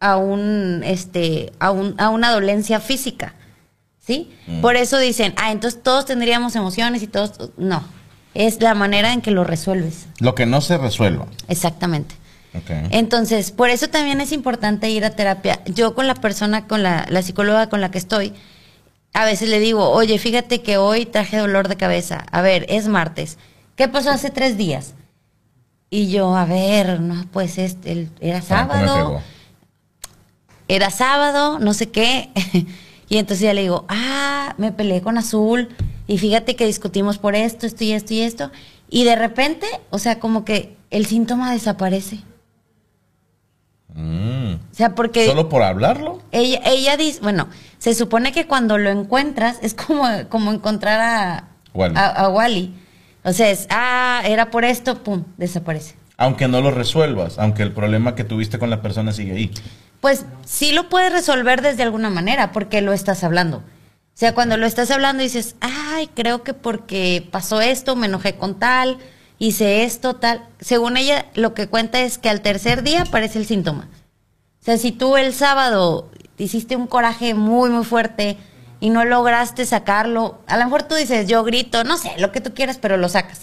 a 0.00 0.16
un 0.16 0.82
este 0.82 1.52
a 1.58 1.72
un, 1.72 1.94
a 1.98 2.08
una 2.08 2.30
dolencia 2.30 2.80
física. 2.80 3.34
¿Sí? 3.98 4.30
Mm. 4.46 4.62
Por 4.62 4.76
eso 4.76 4.98
dicen, 4.98 5.34
ah, 5.36 5.52
entonces 5.52 5.82
todos 5.82 6.06
tendríamos 6.06 6.56
emociones 6.56 7.02
y 7.02 7.06
todos 7.06 7.50
no. 7.58 7.84
Es 8.34 8.60
la 8.62 8.74
manera 8.74 9.12
en 9.12 9.20
que 9.20 9.30
lo 9.30 9.44
resuelves. 9.44 10.06
Lo 10.18 10.34
que 10.34 10.46
no 10.46 10.60
se 10.60 10.78
resuelva. 10.78 11.26
Exactamente. 11.48 12.14
Ok. 12.54 12.70
Entonces, 12.90 13.50
por 13.50 13.70
eso 13.70 13.88
también 13.88 14.20
es 14.20 14.32
importante 14.32 14.88
ir 14.90 15.04
a 15.04 15.10
terapia. 15.10 15.60
Yo 15.66 15.94
con 15.94 16.06
la 16.06 16.14
persona, 16.14 16.66
con 16.66 16.82
la, 16.82 17.06
la 17.08 17.22
psicóloga 17.22 17.68
con 17.68 17.80
la 17.80 17.90
que 17.90 17.98
estoy, 17.98 18.32
a 19.14 19.24
veces 19.24 19.48
le 19.48 19.58
digo, 19.58 19.90
oye, 19.90 20.18
fíjate 20.18 20.62
que 20.62 20.76
hoy 20.78 21.04
traje 21.06 21.36
dolor 21.36 21.68
de 21.68 21.76
cabeza. 21.76 22.24
A 22.30 22.40
ver, 22.42 22.64
es 22.68 22.88
martes. 22.88 23.38
¿Qué 23.76 23.88
pasó 23.88 24.10
hace 24.10 24.30
tres 24.30 24.56
días? 24.56 24.94
Y 25.90 26.10
yo, 26.10 26.34
a 26.34 26.46
ver, 26.46 27.00
no, 27.00 27.26
pues 27.32 27.58
este, 27.58 27.92
el- 27.92 28.10
era 28.20 28.38
me 28.38 28.42
sábado. 28.44 29.20
Era 30.68 30.90
sábado, 30.90 31.58
no 31.58 31.74
sé 31.74 31.90
qué. 31.90 32.30
y 33.08 33.18
entonces 33.18 33.44
ya 33.44 33.52
le 33.54 33.62
digo, 33.62 33.84
ah, 33.88 34.54
me 34.58 34.72
peleé 34.72 35.02
con 35.02 35.18
Azul. 35.18 35.68
Y 36.12 36.18
fíjate 36.18 36.56
que 36.56 36.66
discutimos 36.66 37.16
por 37.16 37.34
esto, 37.34 37.66
esto 37.66 37.84
y 37.84 37.92
esto 37.92 38.12
y 38.12 38.20
esto. 38.20 38.50
Y 38.90 39.04
de 39.04 39.16
repente, 39.16 39.66
o 39.88 39.98
sea, 39.98 40.20
como 40.20 40.44
que 40.44 40.76
el 40.90 41.06
síntoma 41.06 41.50
desaparece. 41.50 42.18
Mm. 43.94 44.56
O 44.56 44.74
sea, 44.74 44.94
porque 44.94 45.24
¿Solo 45.24 45.48
por 45.48 45.62
hablarlo? 45.62 46.20
ella, 46.30 46.60
ella 46.66 46.98
dice, 46.98 47.20
bueno, 47.22 47.48
se 47.78 47.94
supone 47.94 48.30
que 48.30 48.46
cuando 48.46 48.76
lo 48.76 48.90
encuentras 48.90 49.58
es 49.62 49.72
como, 49.72 50.04
como 50.28 50.52
encontrar 50.52 51.00
a 51.00 51.48
Wally. 51.72 51.94
a, 51.96 52.08
a 52.08 52.28
Wally. 52.28 52.74
O 53.24 53.32
sea, 53.32 53.50
es, 53.50 53.66
ah, 53.70 54.20
era 54.26 54.50
por 54.50 54.66
esto, 54.66 55.02
pum, 55.02 55.24
desaparece. 55.38 55.94
Aunque 56.18 56.46
no 56.46 56.60
lo 56.60 56.72
resuelvas, 56.72 57.38
aunque 57.38 57.62
el 57.62 57.72
problema 57.72 58.14
que 58.14 58.24
tuviste 58.24 58.58
con 58.58 58.68
la 58.68 58.82
persona 58.82 59.14
sigue 59.14 59.32
ahí. 59.32 59.50
Pues 60.02 60.26
sí 60.44 60.72
lo 60.72 60.90
puedes 60.90 61.10
resolver 61.10 61.62
desde 61.62 61.82
alguna 61.82 62.10
manera, 62.10 62.52
porque 62.52 62.82
lo 62.82 62.92
estás 62.92 63.24
hablando. 63.24 63.62
O 64.14 64.18
sea, 64.22 64.34
cuando 64.34 64.56
lo 64.56 64.66
estás 64.66 64.90
hablando 64.90 65.22
dices, 65.22 65.56
ay, 65.60 66.08
creo 66.14 66.42
que 66.42 66.54
porque 66.54 67.26
pasó 67.30 67.60
esto, 67.60 67.96
me 67.96 68.06
enojé 68.06 68.36
con 68.36 68.58
tal, 68.58 68.98
hice 69.38 69.84
esto, 69.84 70.16
tal. 70.16 70.46
Según 70.60 70.96
ella, 70.96 71.26
lo 71.34 71.54
que 71.54 71.66
cuenta 71.66 72.00
es 72.00 72.18
que 72.18 72.28
al 72.28 72.42
tercer 72.42 72.82
día 72.82 73.02
aparece 73.02 73.38
el 73.38 73.46
síntoma. 73.46 73.88
O 74.60 74.64
sea, 74.64 74.78
si 74.78 74.92
tú 74.92 75.16
el 75.16 75.32
sábado 75.32 76.10
te 76.36 76.44
hiciste 76.44 76.76
un 76.76 76.86
coraje 76.86 77.34
muy, 77.34 77.70
muy 77.70 77.84
fuerte 77.84 78.36
y 78.80 78.90
no 78.90 79.04
lograste 79.04 79.64
sacarlo, 79.64 80.40
a 80.46 80.56
lo 80.56 80.64
mejor 80.64 80.84
tú 80.84 80.94
dices, 80.94 81.26
yo 81.26 81.42
grito, 81.42 81.82
no 81.82 81.96
sé, 81.96 82.12
lo 82.18 82.32
que 82.32 82.40
tú 82.40 82.52
quieras, 82.52 82.78
pero 82.78 82.96
lo 82.96 83.08
sacas. 83.08 83.40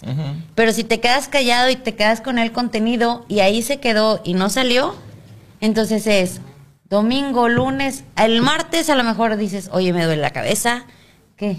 Pero 0.55 0.71
si 0.71 0.83
te 0.83 0.99
quedas 0.99 1.27
callado 1.27 1.69
y 1.69 1.75
te 1.75 1.95
quedas 1.95 2.21
con 2.21 2.37
el 2.37 2.51
contenido 2.51 3.25
y 3.27 3.39
ahí 3.39 3.61
se 3.61 3.79
quedó 3.79 4.21
y 4.23 4.35
no 4.35 4.49
salió, 4.49 4.95
entonces 5.61 6.07
es 6.07 6.41
domingo, 6.89 7.47
lunes, 7.49 8.03
el 8.17 8.41
martes 8.41 8.89
a 8.89 8.95
lo 8.95 9.03
mejor 9.03 9.37
dices, 9.37 9.69
oye, 9.71 9.93
me 9.93 10.05
duele 10.05 10.21
la 10.21 10.31
cabeza. 10.31 10.85
¿Qué? 11.35 11.57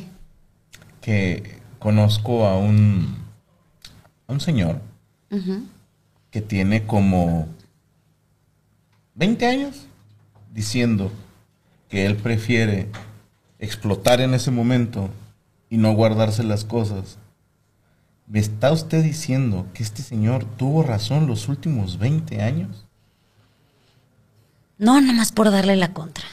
Que 1.01 1.61
conozco 1.79 2.47
a 2.47 2.59
un, 2.59 3.17
a 4.27 4.33
un 4.33 4.41
señor 4.41 4.81
que 6.31 6.41
tiene 6.41 6.87
como 6.87 7.49
20 9.15 9.47
años 9.47 9.87
diciendo 10.53 11.13
que 11.89 12.05
él 12.07 12.17
prefiere 12.17 12.89
explotar 13.59 14.21
en 14.21 14.35
ese 14.35 14.51
momento 14.51 15.11
y 15.69 15.77
no 15.77 15.93
guardarse 15.93 16.43
las 16.43 16.65
cosas. 16.65 17.19
¿Me 18.27 18.41
está 18.41 18.73
usted 18.73 19.03
diciendo 19.03 19.67
que 19.73 19.83
este 19.83 20.03
señor 20.03 20.45
tuvo 20.45 20.83
razón 20.83 21.27
los 21.27 21.49
últimos 21.49 21.99
20 21.99 22.43
años? 22.43 22.87
No, 24.81 25.01
nomás 25.01 25.31
por 25.31 25.51
darle 25.51 25.77
la 25.77 25.93
contra. 25.93 26.25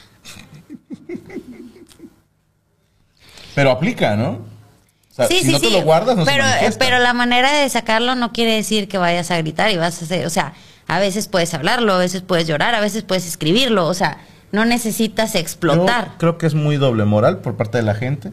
Pero 3.54 3.70
aplica, 3.70 4.16
¿no? 4.16 4.30
O 4.30 5.14
sea, 5.14 5.26
sí, 5.26 5.40
si 5.40 5.44
sí, 5.44 5.52
no 5.52 5.58
sí. 5.58 5.66
te 5.66 5.72
lo 5.72 5.82
guardas, 5.82 6.16
no 6.16 6.24
pero, 6.24 6.44
se 6.44 6.72
pero 6.78 6.98
la 6.98 7.12
manera 7.12 7.52
de 7.52 7.68
sacarlo 7.68 8.14
no 8.14 8.32
quiere 8.32 8.54
decir 8.54 8.88
que 8.88 8.96
vayas 8.96 9.30
a 9.30 9.36
gritar 9.36 9.70
y 9.70 9.76
vas 9.76 10.00
a 10.00 10.04
hacer, 10.04 10.26
o 10.26 10.30
sea, 10.30 10.54
a 10.86 10.98
veces 10.98 11.28
puedes 11.28 11.52
hablarlo, 11.52 11.92
a 11.92 11.98
veces 11.98 12.22
puedes 12.22 12.46
llorar, 12.46 12.74
a 12.74 12.80
veces 12.80 13.02
puedes 13.02 13.26
escribirlo, 13.26 13.86
o 13.86 13.94
sea, 13.94 14.18
no 14.50 14.64
necesitas 14.64 15.34
explotar. 15.34 16.06
Yo 16.06 16.18
creo 16.18 16.38
que 16.38 16.46
es 16.46 16.54
muy 16.54 16.76
doble 16.76 17.04
moral 17.04 17.38
por 17.38 17.56
parte 17.56 17.78
de 17.78 17.84
la 17.84 17.94
gente, 17.94 18.32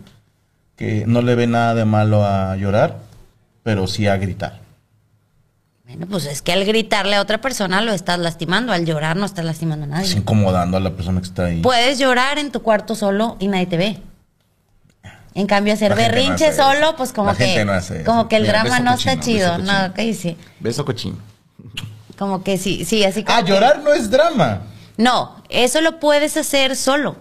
que 0.77 1.05
no 1.07 1.21
le 1.21 1.35
ve 1.35 1.47
nada 1.47 1.75
de 1.75 1.85
malo 1.85 2.23
a 2.23 2.55
llorar, 2.55 2.99
pero 3.63 3.87
sí 3.87 4.07
a 4.07 4.15
gritar. 4.15 4.61
Bueno, 5.85 6.07
pues 6.07 6.25
es 6.25 6.41
que 6.41 6.51
al 6.51 6.65
gritarle 6.65 7.15
a 7.15 7.21
otra 7.21 7.39
persona 7.41 7.81
lo 7.81 7.93
estás 7.93 8.17
lastimando, 8.19 8.73
al 8.73 8.85
llorar 8.85 9.15
no 9.17 9.25
estás 9.25 9.45
lastimando 9.45 9.85
a 9.85 9.87
nadie. 9.87 10.05
Es 10.09 10.15
incomodando 10.15 10.77
a 10.77 10.79
la 10.79 10.91
persona 10.91 11.21
que 11.21 11.27
está 11.27 11.45
ahí. 11.45 11.61
Puedes 11.61 11.99
llorar 11.99 12.39
en 12.39 12.51
tu 12.51 12.61
cuarto 12.63 12.95
solo 12.95 13.37
y 13.39 13.47
nadie 13.47 13.67
te 13.67 13.77
ve. 13.77 13.97
En 15.35 15.47
cambio, 15.47 15.73
hacer 15.73 15.91
La 15.91 15.97
gente 15.97 16.09
no 16.11 16.15
berrinche 16.21 16.47
eso. 16.47 16.63
solo, 16.63 16.95
pues 16.95 17.11
como 17.13 17.31
La 17.31 17.37
que, 17.37 17.45
gente 17.45 17.65
no 17.65 17.73
hace 17.73 17.97
eso. 17.97 18.05
como 18.05 18.27
que 18.27 18.37
el 18.37 18.43
Mira, 18.43 18.63
drama 18.63 18.79
no 18.79 18.93
está 18.95 19.19
chido. 19.19 19.57
No. 19.59 19.93
¿qué 19.93 20.01
dice? 20.03 20.37
Beso 20.59 20.85
cochino. 20.85 21.17
Como 22.17 22.41
que 22.43 22.57
sí, 22.57 22.85
sí, 22.85 23.03
así 23.03 23.23
como 23.23 23.37
Ah, 23.37 23.43
que- 23.43 23.51
llorar 23.51 23.81
no 23.83 23.93
es 23.93 24.09
drama. 24.09 24.61
No, 24.97 25.43
eso 25.49 25.81
lo 25.81 25.99
puedes 25.99 26.35
hacer 26.37 26.75
solo. 26.77 27.17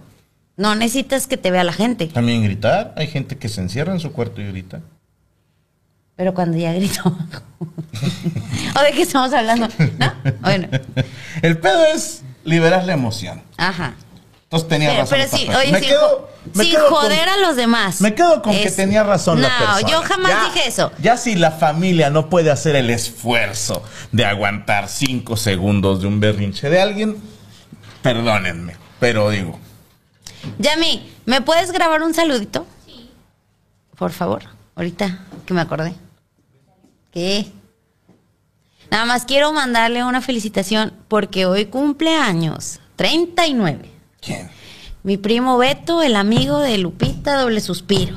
No 0.57 0.77
necesitas 0.77 1.27
que 1.27 1.37
te 1.37 1.51
vea 1.51 1.65
la 1.65 1.73
gente. 1.73 2.07
También 2.07 2.45
gritar. 2.45 2.95
Hay 2.97 3.09
gente 3.09 3.37
que 3.37 3.49
se 3.49 3.61
encierra 3.61 3.93
en 3.93 3.99
su 4.01 4.13
cuarto 4.13 4.41
y 4.41 4.47
grita. 4.47 4.81
Pero 6.17 6.33
cuando 6.35 6.57
ya 6.57 6.73
grito. 6.73 7.03
¿O 8.79 8.83
de 8.83 8.93
qué 8.93 9.03
estamos 9.03 9.33
hablando? 9.33 9.69
¿No? 9.99 10.13
Bueno, 10.41 10.69
El 11.43 11.59
pedo 11.59 11.85
es 11.87 12.23
liberar 12.45 12.85
la 12.85 12.93
emoción. 12.95 13.43
ajá. 13.57 13.95
Entonces 14.45 14.69
tenía 14.69 14.91
Pero, 14.91 15.01
razón. 15.03 15.19
pero 15.19 15.37
sí, 15.37 15.49
oye, 15.49 15.73
me 15.73 15.81
sin, 15.81 15.89
quedo, 15.89 16.31
me 16.55 16.63
sin 16.65 16.73
quedo 16.75 16.89
con- 16.89 16.99
joder 17.03 17.29
a 17.29 17.37
los 17.39 17.57
demás. 17.57 18.01
Me 18.01 18.15
quedo 18.15 18.41
con 18.41 18.53
que 18.55 18.71
tenía 18.71 19.03
razón 19.03 19.43
la 19.43 19.49
No, 19.49 19.59
persona. 19.59 19.91
yo 19.91 20.03
jamás 20.03 20.31
Ya- 20.31 20.45
dije 20.45 20.69
eso. 20.69 20.93
Ya 21.03 21.17
si 21.17 21.35
la 21.35 21.51
familia 21.51 22.11
no 22.11 22.31
puede 22.31 22.53
hacer 22.53 22.77
el 22.77 22.89
esfuerzo 22.91 23.83
de 24.13 24.25
aguantar 24.25 24.89
cinco 24.89 25.37
segundos 25.37 26.03
de 26.03 26.07
un 26.07 26.21
berrinche 26.21 26.71
de 26.71 26.81
alguien, 26.81 27.17
perdónenme, 28.03 28.77
pero 29.01 29.29
digo, 29.31 29.59
Yami, 30.59 31.11
¿me 31.27 31.41
puedes 31.41 31.73
grabar 31.73 32.03
un 32.03 32.15
saludito? 32.15 32.65
Sí. 32.87 33.11
Por 33.97 34.13
favor, 34.13 34.43
ahorita 34.77 35.21
que 35.47 35.55
me 35.55 35.61
acordé. 35.61 35.95
¿Qué? 37.13 37.51
Nada 38.91 39.05
más 39.07 39.25
quiero 39.25 39.53
mandarle 39.53 40.05
una 40.05 40.21
felicitación 40.21 40.93
porque 41.09 41.47
hoy 41.47 41.67
cumple 41.67 42.17
años, 42.17 42.81
39. 42.97 43.91
¿quién? 44.21 44.51
Mi 45.03 45.19
primo 45.19 45.59
Beto, 45.59 46.01
el 46.03 46.17
amigo 46.17 46.61
de 46.61 46.79
Lupita, 46.79 47.37
doble 47.39 47.61
suspiro. 47.61 48.17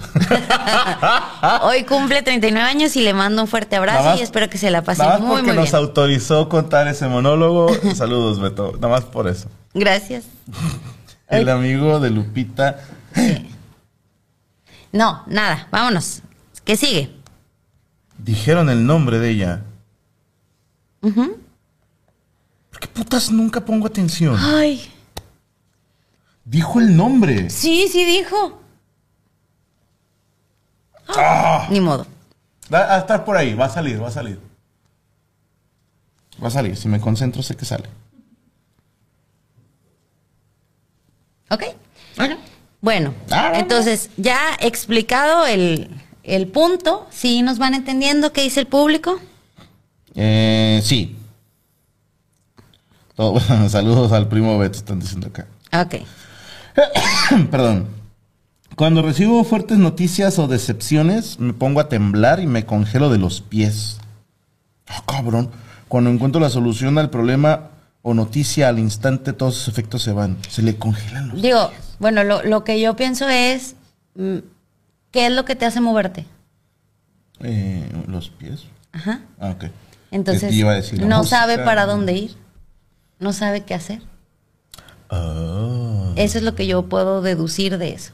hoy 1.64 1.84
cumple 1.84 2.22
39 2.24 2.66
años 2.70 2.96
y 2.96 3.02
le 3.02 3.14
mando 3.14 3.42
un 3.42 3.48
fuerte 3.50 3.76
abrazo 3.76 4.06
más- 4.06 4.20
y 4.20 4.24
espero 4.24 4.50
que 4.50 4.58
se 4.58 4.72
la 4.72 4.84
pase 4.84 5.02
Nada 5.04 5.20
más 5.20 5.28
muy, 5.28 5.36
porque 5.38 5.52
muy 5.52 5.56
nos 5.62 5.74
autorizó 5.74 6.48
contar 6.48 6.88
ese 6.88 7.08
monólogo. 7.08 7.70
Saludos, 7.96 8.40
Beto. 8.40 8.72
Nada 8.76 8.88
más 8.88 9.04
por 9.04 9.28
eso. 9.28 9.50
Gracias. 9.74 10.26
El 11.28 11.50
amigo 11.50 12.00
de 12.00 12.10
Lupita. 12.10 12.80
No, 14.94 15.24
nada, 15.28 15.68
vámonos. 15.72 16.22
¿Qué 16.68 16.76
sigue? 16.76 17.10
Dijeron 18.18 18.70
el 18.70 18.86
nombre 18.86 19.20
de 19.20 19.30
ella. 19.30 19.64
¿Por 21.00 22.80
qué 22.82 22.88
putas 22.90 23.32
nunca 23.32 23.64
pongo 23.64 23.88
atención? 23.88 24.36
Ay, 24.38 24.92
Dijo 26.44 26.82
el 26.82 26.96
nombre. 26.96 27.50
sí, 27.50 27.88
sí 27.90 28.04
dijo. 28.04 28.62
Ah. 31.08 31.68
Ni 31.70 31.80
modo. 31.80 32.06
Va 32.74 32.96
a 32.96 33.00
estar 33.00 33.24
por 33.24 33.38
ahí, 33.38 33.54
va 33.54 33.66
a 33.66 33.70
salir, 33.70 34.02
va 34.04 34.10
a 34.10 34.12
salir. 34.12 34.38
Va 36.44 36.50
a 36.50 36.52
salir, 36.52 36.76
si 36.76 36.90
me 36.90 37.00
concentro 37.00 37.42
sé 37.42 37.56
que 37.56 37.64
sale. 37.64 37.88
¿Ok? 41.50 41.64
Bueno, 42.82 43.14
Ah, 43.32 43.54
entonces 43.56 44.10
ya 44.18 44.56
explicado 44.60 45.46
el, 45.48 45.90
el 46.28 46.48
punto, 46.48 47.08
¿sí 47.10 47.42
nos 47.42 47.58
van 47.58 47.74
entendiendo 47.74 48.34
qué 48.34 48.44
dice 48.44 48.60
el 48.60 48.68
público? 48.68 49.20
Eh, 50.14 50.82
sí. 50.84 51.16
Saludos 53.70 54.12
al 54.12 54.28
primo 54.28 54.58
Beto, 54.60 54.78
están 54.78 55.00
diciendo 55.00 55.28
acá. 55.28 55.48
Ok. 55.74 55.96
Perdón. 57.50 57.88
Cuando 58.76 59.02
recibo 59.02 59.44
fuertes 59.44 59.80
noticias 59.80 60.38
o 60.38 60.48
decepciones, 60.48 61.40
me 61.40 61.54
pongo 61.54 61.80
a 61.80 61.90
temblar 61.90 62.40
y 62.40 62.46
me 62.46 62.66
congelo 62.66 63.10
de 63.10 63.18
los 63.18 63.42
pies. 63.42 63.98
Ah, 64.88 65.02
cabrón. 65.08 65.50
Cuando 65.88 66.12
encuentro 66.12 66.40
la 66.40 66.50
solución 66.50 67.00
al 67.00 67.10
problema 67.10 67.72
o 68.04 68.14
noticia 68.14 68.68
al 68.68 68.78
instante, 68.78 69.34
todos 69.34 69.56
sus 69.56 69.68
efectos 69.70 70.04
se 70.04 70.12
van. 70.12 70.38
Se 70.50 70.62
le 70.62 70.76
congelan 70.76 71.30
los 71.30 71.42
Digo, 71.42 71.72
bueno, 72.00 72.24
lo, 72.24 72.44
lo 72.44 72.64
que 72.64 72.80
yo 72.80 72.96
pienso 72.96 73.28
es, 73.28 73.76
mm, 74.16 74.38
¿qué 75.18 75.26
es 75.26 75.32
lo 75.34 75.46
que 75.46 75.56
te 75.56 75.66
hace 75.66 75.82
moverte? 75.82 76.28
Eh, 77.40 77.90
los 78.08 78.30
pies. 78.30 78.66
Ajá. 78.92 79.22
Ah, 79.40 79.50
ok. 79.50 79.66
Entonces, 80.12 80.50
Te 80.50 80.56
iba 80.56 80.74
a 80.74 80.76
decir 80.76 81.00
la 81.02 81.08
no 81.08 81.18
música. 81.18 81.40
sabe 81.40 81.58
para 81.58 81.88
dónde 81.88 82.14
ir, 82.14 82.36
no 83.18 83.34
sabe 83.34 83.62
qué 83.66 83.74
hacer. 83.74 84.04
Ah. 85.10 86.14
Eso 86.18 86.38
es 86.38 86.44
lo 86.44 86.54
que 86.54 86.68
yo 86.68 86.84
puedo 86.84 87.24
deducir 87.24 87.80
de 87.80 87.94
eso. 87.94 88.14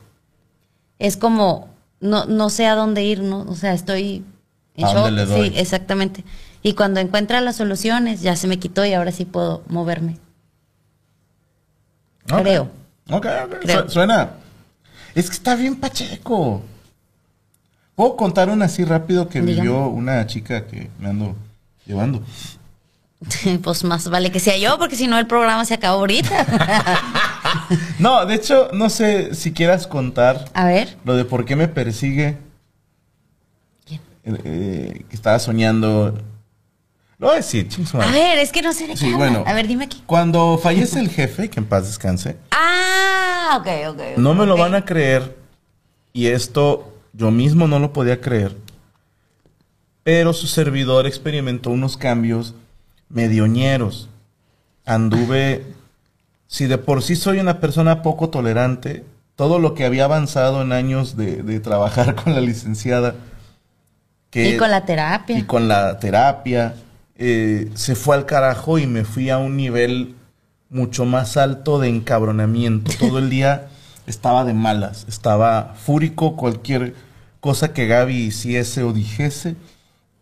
Es 0.98 1.18
como, 1.18 1.68
no, 2.00 2.24
no 2.24 2.50
sé 2.50 2.68
a 2.68 2.76
dónde 2.76 3.04
ir, 3.04 3.20
¿no? 3.22 3.42
O 3.50 3.56
sea, 3.56 3.74
estoy 3.74 4.24
en 4.78 4.86
¿A 4.86 4.94
shock. 4.94 4.96
dónde 5.04 5.12
le 5.12 5.26
doy? 5.26 5.50
Sí, 5.50 5.58
exactamente. 5.58 6.24
Y 6.62 6.72
cuando 6.74 7.02
encuentra 7.02 7.42
las 7.42 7.58
soluciones, 7.58 8.22
ya 8.22 8.38
se 8.38 8.48
me 8.48 8.60
quitó 8.60 8.86
y 8.86 8.94
ahora 8.94 9.12
sí 9.12 9.26
puedo 9.26 9.62
moverme. 9.68 10.20
Ok. 12.32 12.40
Creo. 12.44 12.70
Ok, 13.10 13.26
ok. 13.46 13.56
Creo. 13.62 13.90
Suena. 13.90 14.30
Es 15.16 15.30
que 15.30 15.36
está 15.36 15.56
bien 15.56 15.76
pacheco. 15.76 16.62
¿Puedo 17.96 18.16
contar 18.16 18.50
una 18.50 18.66
así 18.66 18.84
rápido 18.86 19.30
que 19.30 19.40
Dígame. 19.42 19.62
vivió 19.62 19.88
una 19.88 20.26
chica 20.28 20.66
que 20.66 20.90
me 21.00 21.10
ando 21.10 21.36
llevando? 21.86 22.24
pues 23.64 23.84
más 23.84 24.10
vale 24.10 24.32
que 24.32 24.40
sea 24.40 24.58
yo, 24.58 24.78
porque 24.78 24.96
si 24.96 25.08
no 25.08 25.18
el 25.20 25.28
programa 25.28 25.64
se 25.66 25.74
acabó 25.76 26.00
ahorita. 26.00 26.46
No, 28.00 28.26
de 28.26 28.34
hecho, 28.36 28.70
no 28.74 28.90
sé 28.90 29.36
si 29.36 29.54
quieras 29.54 29.86
contar 29.86 30.46
a 30.54 30.66
ver. 30.66 30.98
lo 31.06 31.16
de 31.16 31.24
por 31.24 31.46
qué 31.46 31.56
me 31.56 31.68
persigue. 31.68 32.38
¿Quién? 33.86 34.02
Eh, 34.24 34.42
eh, 34.44 35.06
que 35.08 35.16
estaba 35.16 35.38
soñando. 35.40 36.20
Lo 37.20 37.28
voy 37.28 37.34
a 37.36 37.38
decir, 37.38 37.70
A 37.94 38.08
ver, 38.12 38.40
es 38.40 38.52
que 38.52 38.62
no 38.64 38.74
sé 38.74 38.88
de 38.88 38.94
qué 38.94 38.98
Sí, 38.98 39.06
habla. 39.06 39.18
bueno. 39.18 39.44
A 39.46 39.54
ver, 39.54 39.68
dime 39.68 39.86
aquí. 39.86 40.02
Cuando 40.08 40.58
fallece 40.58 41.00
el 41.00 41.10
jefe, 41.10 41.50
que 41.50 41.60
en 41.60 41.66
paz 41.68 41.86
descanse, 41.86 42.38
Ah, 42.52 43.58
ok, 43.62 43.68
ok. 43.90 44.00
ok, 44.14 44.18
no 44.18 44.34
me 44.34 44.46
lo 44.48 44.58
van 44.58 44.74
a 44.74 44.84
creer. 44.84 45.38
Y 46.12 46.28
esto 46.28 46.93
yo 47.14 47.32
mismo 47.32 47.68
no 47.68 47.80
lo 47.80 47.94
podía 47.94 48.20
creer. 48.20 48.56
Pero 50.04 50.34
su 50.34 50.48
servidor 50.48 51.08
experimentó 51.08 51.70
unos 51.70 51.96
cambios 51.96 52.54
medioñeros. 53.10 54.10
Anduve. 54.86 55.64
Si 56.48 56.66
de 56.66 56.78
por 56.78 57.02
sí 57.02 57.16
soy 57.16 57.40
una 57.40 57.60
persona 57.60 58.02
poco 58.02 58.30
tolerante, 58.30 59.06
todo 59.36 59.60
lo 59.60 59.74
que 59.74 59.86
había 59.86 60.06
avanzado 60.06 60.62
en 60.62 60.72
años 60.72 61.16
de, 61.16 61.42
de 61.42 61.60
trabajar 61.60 62.16
con 62.24 62.34
la 62.34 62.42
licenciada. 62.42 63.16
Que, 64.30 64.50
Y 64.50 64.58
con 64.58 64.72
la 64.72 64.84
terapia. 64.86 65.38
y 65.38 65.44
con 65.44 65.68
la 65.68 66.00
terapia, 66.00 66.74
eh, 67.16 67.70
se 67.76 67.96
fue 67.96 68.16
al 68.16 68.26
carajo 68.26 68.80
y 68.80 68.88
me 68.88 69.06
fui 69.06 69.30
a 69.30 69.38
un 69.38 69.56
nivel 69.56 70.16
mucho 70.70 71.06
más 71.06 71.38
alto 71.38 71.80
de 71.80 71.88
encabronamiento. 71.88 72.92
Todo 73.00 73.20
el 73.20 73.30
día 73.30 73.68
estaba 74.08 74.44
de 74.46 74.54
malas, 74.54 75.06
estaba 75.08 75.74
fúrico, 75.76 76.36
cualquier 76.36 76.96
cosa 77.40 77.74
que 77.74 77.88
Gaby 77.88 78.16
hiciese 78.16 78.84
o 78.84 78.94
dijese, 78.94 79.56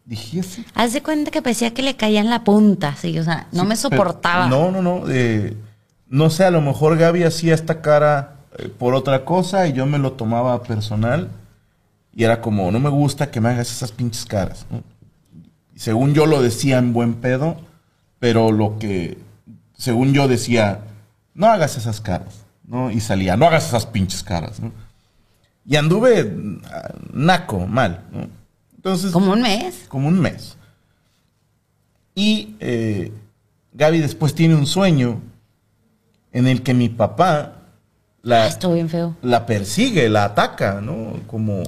dijese. 0.05 0.65
Haz 0.73 0.93
de 0.93 1.01
cuenta 1.03 1.31
que 1.31 1.41
parecía 1.41 1.73
que 1.73 1.81
le 1.83 1.95
caía 1.95 2.19
en 2.19 2.29
la 2.29 2.43
punta, 2.43 2.95
sí, 2.95 3.17
o 3.19 3.23
sea, 3.23 3.47
no 3.51 3.61
Sí, 3.63 3.67
me 3.67 3.75
pero- 3.75 3.81
soportaba. 3.81 4.47
no, 4.47 4.71
no, 4.71 4.81
no. 4.81 5.03
eh, 5.09 5.55
no 6.09 6.29
sé, 6.29 6.43
a 6.43 6.51
lo 6.51 6.61
mejor 6.61 6.97
Gaby 6.97 7.23
hacía 7.23 7.53
esta 7.53 7.81
cara 7.81 8.35
eh, 8.57 8.67
por 8.67 8.93
otra 8.95 9.23
cosa 9.23 9.67
y 9.67 9.73
yo 9.73 9.85
me 9.85 9.97
lo 9.97 10.13
tomaba 10.13 10.61
personal. 10.63 11.29
Y 12.13 12.25
era 12.25 12.41
como, 12.41 12.69
no 12.71 12.79
me 12.81 12.89
gusta 12.89 13.31
que 13.31 13.39
me 13.39 13.47
hagas 13.47 13.71
esas 13.71 13.93
pinches 13.93 14.25
caras. 14.25 14.65
¿no? 14.69 14.83
Y 15.73 15.79
según 15.79 16.13
yo 16.13 16.25
lo 16.25 16.41
decía 16.41 16.77
en 16.77 16.91
buen 16.91 17.13
pedo, 17.13 17.55
pero 18.19 18.51
lo 18.51 18.77
que, 18.79 19.17
según 19.77 20.11
yo 20.11 20.27
decía, 20.27 20.81
no 21.33 21.47
hagas 21.47 21.77
esas 21.77 22.01
caras. 22.01 22.40
¿No? 22.71 22.89
Y 22.89 23.01
salía, 23.01 23.35
no 23.35 23.45
hagas 23.45 23.67
esas 23.67 23.85
pinches 23.85 24.23
caras. 24.23 24.61
¿no? 24.61 24.71
Y 25.65 25.75
anduve 25.75 26.33
ah, 26.71 26.93
naco, 27.11 27.67
mal. 27.67 28.05
¿no? 28.11 28.27
Entonces, 28.75 29.11
Como 29.11 29.33
un 29.33 29.41
mes. 29.41 29.85
como 29.89 30.07
un 30.07 30.19
mes. 30.19 30.57
Y 32.15 32.55
eh, 32.61 33.11
Gaby 33.73 33.99
después 33.99 34.33
tiene 34.33 34.55
un 34.55 34.65
sueño 34.65 35.21
en 36.31 36.47
el 36.47 36.63
que 36.63 36.73
mi 36.73 36.89
papá 36.89 37.55
Ah, 38.23 38.27
la, 38.27 38.47
estuvo 38.47 38.75
bien 38.75 38.87
feo. 38.87 39.15
la 39.23 39.45
persigue, 39.47 40.07
la 40.07 40.25
ataca, 40.25 40.79
¿no? 40.79 41.13
Como, 41.27 41.63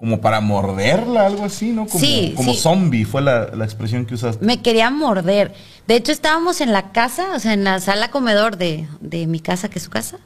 como 0.00 0.20
para 0.22 0.40
morderla, 0.40 1.26
algo 1.26 1.44
así, 1.44 1.72
¿no? 1.72 1.86
Como, 1.86 2.02
Sí, 2.02 2.32
como 2.34 2.54
sí. 2.54 2.58
zombie 2.58 3.04
fue 3.04 3.20
la, 3.20 3.50
la 3.54 3.64
expresión 3.66 4.06
que 4.06 4.14
usaste. 4.14 4.42
Me 4.44 4.62
quería 4.62 4.90
morder. 4.90 5.52
De 5.86 5.94
hecho, 5.94 6.10
estábamos 6.10 6.62
en 6.62 6.72
la 6.72 6.90
casa, 6.90 7.34
o 7.34 7.38
sea, 7.38 7.52
en 7.52 7.64
la 7.64 7.78
sala 7.80 8.10
comedor 8.10 8.56
de, 8.56 8.88
de 9.00 9.26
mi 9.26 9.40
casa, 9.40 9.68
que 9.68 9.78
es 9.78 9.84
su 9.84 9.90
casa. 9.90 10.16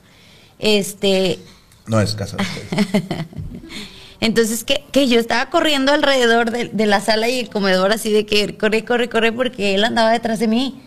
Este, 0.61 1.41
No 1.87 2.01
es 2.01 2.15
casa 2.15 2.37
entonces 4.21 4.65
que, 4.65 4.85
que 4.93 5.09
yo 5.09 5.19
estaba 5.19 5.51
corriendo 5.51 5.93
alrededor 5.93 6.51
de, 6.51 6.69
de 6.69 6.87
la 6.87 7.01
sala 7.01 7.29
y 7.29 7.41
el 7.41 7.51
comedor, 7.51 7.93
así 7.93 8.11
de 8.13 8.25
que 8.25 8.57
corre, 8.57 8.85
corre, 8.85 9.09
corre, 9.09 9.33
porque 9.33 9.75
él 9.75 9.85
andaba 9.85 10.11
detrás 10.13 10.39
de 10.39 10.49
mí. 10.49 10.81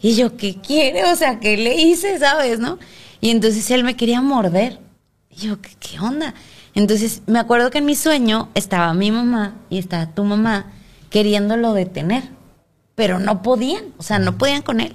Y 0.00 0.16
yo, 0.16 0.36
¿qué 0.36 0.56
quiere? 0.56 1.04
O 1.04 1.14
sea, 1.16 1.38
¿qué 1.38 1.56
le 1.56 1.74
hice, 1.80 2.18
sabes, 2.18 2.58
no? 2.58 2.78
Y 3.20 3.30
entonces 3.30 3.70
él 3.70 3.84
me 3.84 3.94
quería 3.94 4.20
morder. 4.20 4.80
Y 5.30 5.36
yo, 5.46 5.60
¿qué, 5.60 5.70
qué 5.78 6.00
onda? 6.00 6.34
Entonces 6.74 7.22
me 7.26 7.38
acuerdo 7.38 7.70
que 7.70 7.78
en 7.78 7.84
mi 7.84 7.94
sueño 7.94 8.48
estaba 8.54 8.94
mi 8.94 9.10
mamá 9.10 9.54
y 9.68 9.78
estaba 9.78 10.06
tu 10.06 10.24
mamá 10.24 10.66
queriéndolo 11.10 11.74
detener, 11.74 12.22
pero 12.94 13.18
no 13.18 13.42
podían, 13.42 13.84
o 13.98 14.02
sea, 14.02 14.18
no 14.18 14.38
podían 14.38 14.62
con 14.62 14.80
él. 14.80 14.94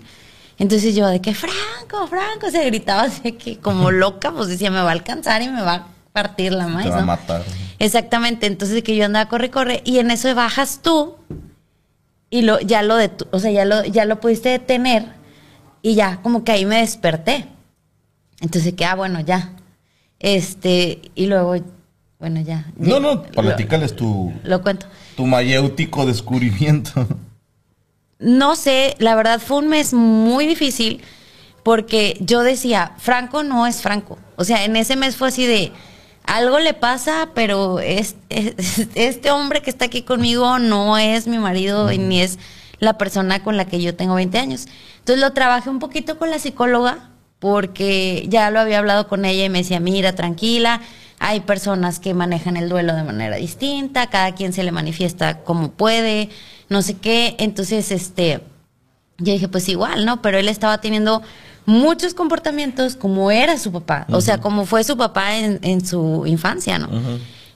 Entonces 0.57 0.95
yo 0.95 1.07
de 1.07 1.21
que 1.21 1.35
Franco, 1.35 2.07
Franco, 2.09 2.49
se 2.49 2.65
gritaba 2.65 3.03
así 3.03 3.33
que 3.33 3.59
como 3.59 3.91
loca, 3.91 4.31
pues 4.31 4.47
decía, 4.47 4.71
me 4.71 4.81
va 4.81 4.89
a 4.89 4.93
alcanzar 4.93 5.41
y 5.43 5.49
me 5.49 5.61
va 5.61 5.73
a 5.73 5.87
partir 6.13 6.51
la 6.51 6.67
maíz. 6.67 6.87
Te 6.87 6.95
va 6.95 7.01
a 7.01 7.05
matar. 7.05 7.43
Exactamente, 7.77 8.47
entonces 8.47 8.81
que 8.81 8.95
yo 8.95 9.05
andaba 9.05 9.29
corre, 9.29 9.51
corre, 9.51 9.81
y 9.85 9.99
en 9.99 10.09
eso 10.09 10.33
bajas 10.33 10.79
tú 10.81 11.15
y 12.31 12.41
lo, 12.41 12.59
ya 12.59 12.81
lo 12.81 12.97
detu- 12.99 13.27
o 13.31 13.37
sea, 13.39 13.51
ya 13.51 13.65
lo, 13.65 13.83
ya 13.85 14.05
lo 14.05 14.19
pudiste 14.19 14.49
detener 14.49 15.05
y 15.83 15.93
ya 15.93 16.17
como 16.23 16.43
que 16.43 16.53
ahí 16.53 16.65
me 16.65 16.79
desperté. 16.79 17.47
Entonces 18.41 18.73
que, 18.73 18.83
ah, 18.85 18.95
bueno, 18.95 19.19
ya. 19.19 19.51
Este, 20.19 21.01
y 21.15 21.27
luego, 21.27 21.55
bueno, 22.19 22.41
ya. 22.41 22.65
No, 22.77 22.99
no, 22.99 23.15
Lo- 23.15 23.23
platícales 23.23 23.95
tu, 23.95 24.33
Lo, 24.43 24.61
cuento. 24.61 24.87
tu 25.15 25.25
mayéutico 25.25 26.05
descubrimiento. 26.05 27.07
No 28.19 28.55
sé, 28.55 28.95
la 28.97 29.13
verdad 29.13 29.39
fue 29.39 29.57
un 29.59 29.67
mes 29.67 29.93
muy 29.93 30.47
difícil 30.47 31.01
porque 31.61 32.17
yo 32.19 32.41
decía, 32.41 32.93
Franco 32.97 33.43
no 33.43 33.67
es 33.67 33.83
Franco. 33.83 34.17
O 34.37 34.43
sea, 34.43 34.65
en 34.65 34.75
ese 34.75 34.95
mes 34.95 35.15
fue 35.15 35.27
así 35.27 35.45
de, 35.45 35.71
algo 36.23 36.57
le 36.57 36.73
pasa, 36.73 37.29
pero 37.35 37.79
es, 37.79 38.15
es- 38.29 38.87
este 38.95 39.29
hombre 39.29 39.61
que 39.61 39.69
está 39.69 39.85
aquí 39.85 40.01
conmigo 40.01 40.57
no 40.57 40.97
es 40.97 41.27
mi 41.27 41.37
marido 41.37 41.91
y 41.91 41.99
ni 41.99 42.21
es 42.21 42.39
la 42.79 42.97
persona 42.97 43.43
con 43.43 43.55
la 43.55 43.65
que 43.65 43.81
yo 43.81 43.93
tengo 43.95 44.15
20 44.15 44.39
años. 44.39 44.65
Entonces 44.97 45.21
lo 45.23 45.33
trabajé 45.33 45.69
un 45.69 45.77
poquito 45.77 46.17
con 46.17 46.31
la 46.31 46.39
psicóloga 46.39 47.11
porque 47.39 48.25
ya 48.29 48.49
lo 48.51 48.59
había 48.59 48.79
hablado 48.79 49.07
con 49.07 49.25
ella 49.25 49.45
y 49.45 49.49
me 49.49 49.59
decía, 49.59 49.79
mira, 49.79 50.15
tranquila, 50.15 50.81
hay 51.19 51.41
personas 51.41 51.99
que 51.99 52.13
manejan 52.13 52.57
el 52.57 52.69
duelo 52.69 52.95
de 52.95 53.03
manera 53.03 53.35
distinta, 53.37 54.07
cada 54.07 54.33
quien 54.35 54.53
se 54.53 54.63
le 54.63 54.71
manifiesta 54.71 55.43
como 55.43 55.71
puede, 55.71 56.29
no 56.69 56.81
sé 56.81 56.95
qué. 56.95 57.35
Entonces, 57.39 57.91
este, 57.91 58.41
yo 59.17 59.33
dije, 59.33 59.47
pues 59.47 59.67
igual, 59.69 60.05
¿no? 60.05 60.21
Pero 60.21 60.37
él 60.37 60.47
estaba 60.47 60.79
teniendo 60.79 61.21
muchos 61.65 62.13
comportamientos 62.13 62.95
como 62.95 63.29
era 63.29 63.57
su 63.57 63.71
papá, 63.71 64.07
o 64.11 64.21
sea, 64.21 64.39
como 64.39 64.65
fue 64.65 64.83
su 64.83 64.95
papá 64.95 65.37
en, 65.37 65.59
en 65.63 65.85
su 65.85 66.23
infancia, 66.25 66.79
¿no? 66.79 66.89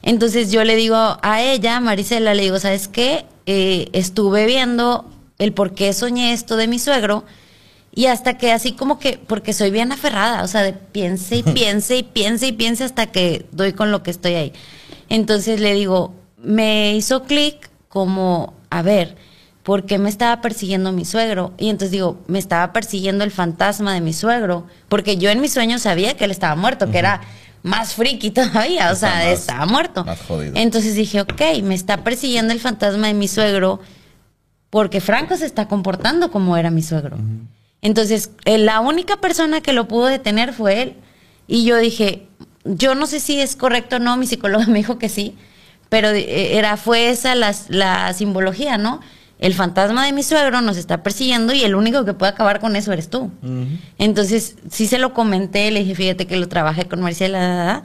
Entonces 0.04 0.52
yo 0.52 0.63
le 0.63 0.76
digo 0.76 0.98
a 1.22 1.41
ella, 1.41 1.80
Marisela, 1.80 2.34
le 2.34 2.44
digo, 2.44 2.60
¿sabes 2.60 2.88
qué? 2.88 3.26
Eh, 3.46 3.89
estuve 3.94 4.46
viendo 4.46 5.06
el 5.38 5.54
por 5.54 5.74
qué 5.74 5.94
soñé 5.94 6.34
esto 6.34 6.58
de 6.58 6.67
mi 6.67 6.78
suegro 6.78 7.24
y 7.93 8.06
hasta 8.06 8.38
que 8.38 8.51
así 8.51 8.71
como 8.73 8.99
que, 8.99 9.19
porque 9.27 9.54
soy 9.54 9.71
bien 9.71 9.91
aferrada, 9.91 10.43
o 10.43 10.47
sea, 10.47 10.62
de 10.63 10.73
piense 10.73 11.38
y 11.38 11.43
piense 11.58 11.97
y 11.97 12.04
piense 12.04 12.47
y 12.47 12.51
piense 12.54 12.84
hasta 12.84 13.08
que 13.08 13.45
doy 13.51 13.73
con 13.73 13.91
lo 13.91 14.01
que 14.04 14.12
estoy 14.12 14.34
ahí. 14.36 14.54
Entonces 15.10 15.60
le 15.60 15.73
digo, 15.73 16.13
me 16.38 16.95
hizo 16.95 17.23
clic 17.23 17.69
como, 17.89 18.54
a 18.69 18.82
ver, 18.82 19.17
¿por 19.63 19.86
qué 19.86 19.97
me 19.99 20.10
estaba 20.10 20.41
persiguiendo 20.41 20.91
mi 20.93 21.04
suegro? 21.06 21.54
Y 21.58 21.69
entonces 21.69 21.91
digo, 21.91 22.19
me 22.27 22.39
estaba 22.39 22.71
persiguiendo 22.73 23.23
el 23.25 23.32
fantasma 23.32 23.93
de 23.93 24.01
mi 24.01 24.13
suegro, 24.13 24.65
porque 24.88 25.17
yo 25.17 25.30
en 25.30 25.41
mis 25.41 25.51
sueños 25.54 25.82
sabía 25.82 26.15
que 26.15 26.23
él 26.25 26.32
estaba 26.32 26.56
muerto, 26.56 26.89
que 26.89 26.97
era 26.99 27.21
más 27.63 27.93
friki 27.93 28.32
todavía, 28.32 28.89
o 28.89 28.93
Está 28.93 29.08
sea, 29.12 29.15
más- 29.30 29.39
estaba 29.39 29.65
muerto. 29.65 30.06
más 30.06 30.19
jodido. 30.21 30.54
Entonces 30.56 30.95
dije, 30.95 31.21
ok, 31.21 31.41
me 31.62 31.75
está 31.75 32.04
persiguiendo 32.04 32.54
el 32.54 32.60
fantasma 32.62 33.08
de 33.08 33.13
mi 33.13 33.27
suegro 33.27 33.82
porque 34.69 35.01
Franco 35.01 35.36
se 35.36 35.45
está 35.45 35.67
comportando 35.67 36.32
como 36.32 36.56
era 36.56 36.71
mi 36.71 36.82
suegro. 36.82 37.17
Entonces, 37.82 38.32
eh, 38.46 38.58
la 38.58 38.80
única 38.80 39.17
persona 39.17 39.62
que 39.62 39.74
lo 39.74 39.88
pudo 39.88 40.06
detener 40.06 40.54
fue 40.54 40.82
él. 40.82 40.96
Y 41.48 41.65
yo 41.65 41.78
dije, 41.78 42.28
yo 42.63 42.96
no 42.96 43.08
sé 43.08 43.20
si 43.20 43.39
es 43.39 43.56
correcto 43.56 43.98
o 43.98 44.00
no, 44.00 44.17
mi 44.17 44.28
psicóloga 44.28 44.65
me 44.67 44.80
dijo 44.80 44.98
que 44.98 45.10
sí, 45.10 45.36
pero 45.89 46.10
eh, 46.10 46.58
era, 46.58 46.78
fue 46.78 47.10
esa 47.10 47.36
la, 47.36 47.54
la 47.70 48.13
simbología, 48.13 48.78
¿no? 48.78 49.02
el 49.41 49.56
fantasma 49.56 50.06
de 50.06 50.13
mi 50.13 50.22
suegro 50.22 50.62
nos 50.62 50.78
está 50.78 51.02
persiguiendo 51.02 51.52
y 51.52 51.63
el 51.63 51.74
único 51.74 52.06
que 52.06 52.13
puede 52.13 52.32
acabar 52.32 52.60
con 52.60 52.76
eso 52.76 52.94
eres 52.94 53.10
tú. 53.10 53.32
Entonces, 53.98 54.56
sí 54.70 54.86
se 54.86 55.00
lo 55.00 55.15
comenté, 55.15 55.72
le 55.72 55.80
dije, 55.80 55.96
fíjate 55.96 56.28
que 56.28 56.38
lo 56.38 56.48
trabajé 56.48 56.86
con 56.86 57.02
Marcela. 57.02 57.39
da. 57.39 57.84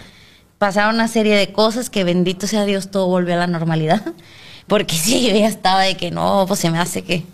Pasaron 0.58 0.96
una 0.96 1.08
serie 1.08 1.34
de 1.34 1.52
cosas 1.52 1.88
que 1.88 2.04
bendito 2.04 2.46
sea 2.46 2.66
Dios, 2.66 2.90
todo 2.90 3.06
volvió 3.08 3.34
a 3.34 3.38
la 3.38 3.46
normalidad. 3.46 4.02
Porque 4.66 4.96
sí, 4.96 5.26
yo 5.26 5.34
ya 5.34 5.48
estaba 5.48 5.80
de 5.80 5.96
que 5.96 6.10
no, 6.10 6.44
pues 6.46 6.60
se 6.60 6.70
me 6.70 6.78
hace 6.78 7.02
que... 7.02 7.24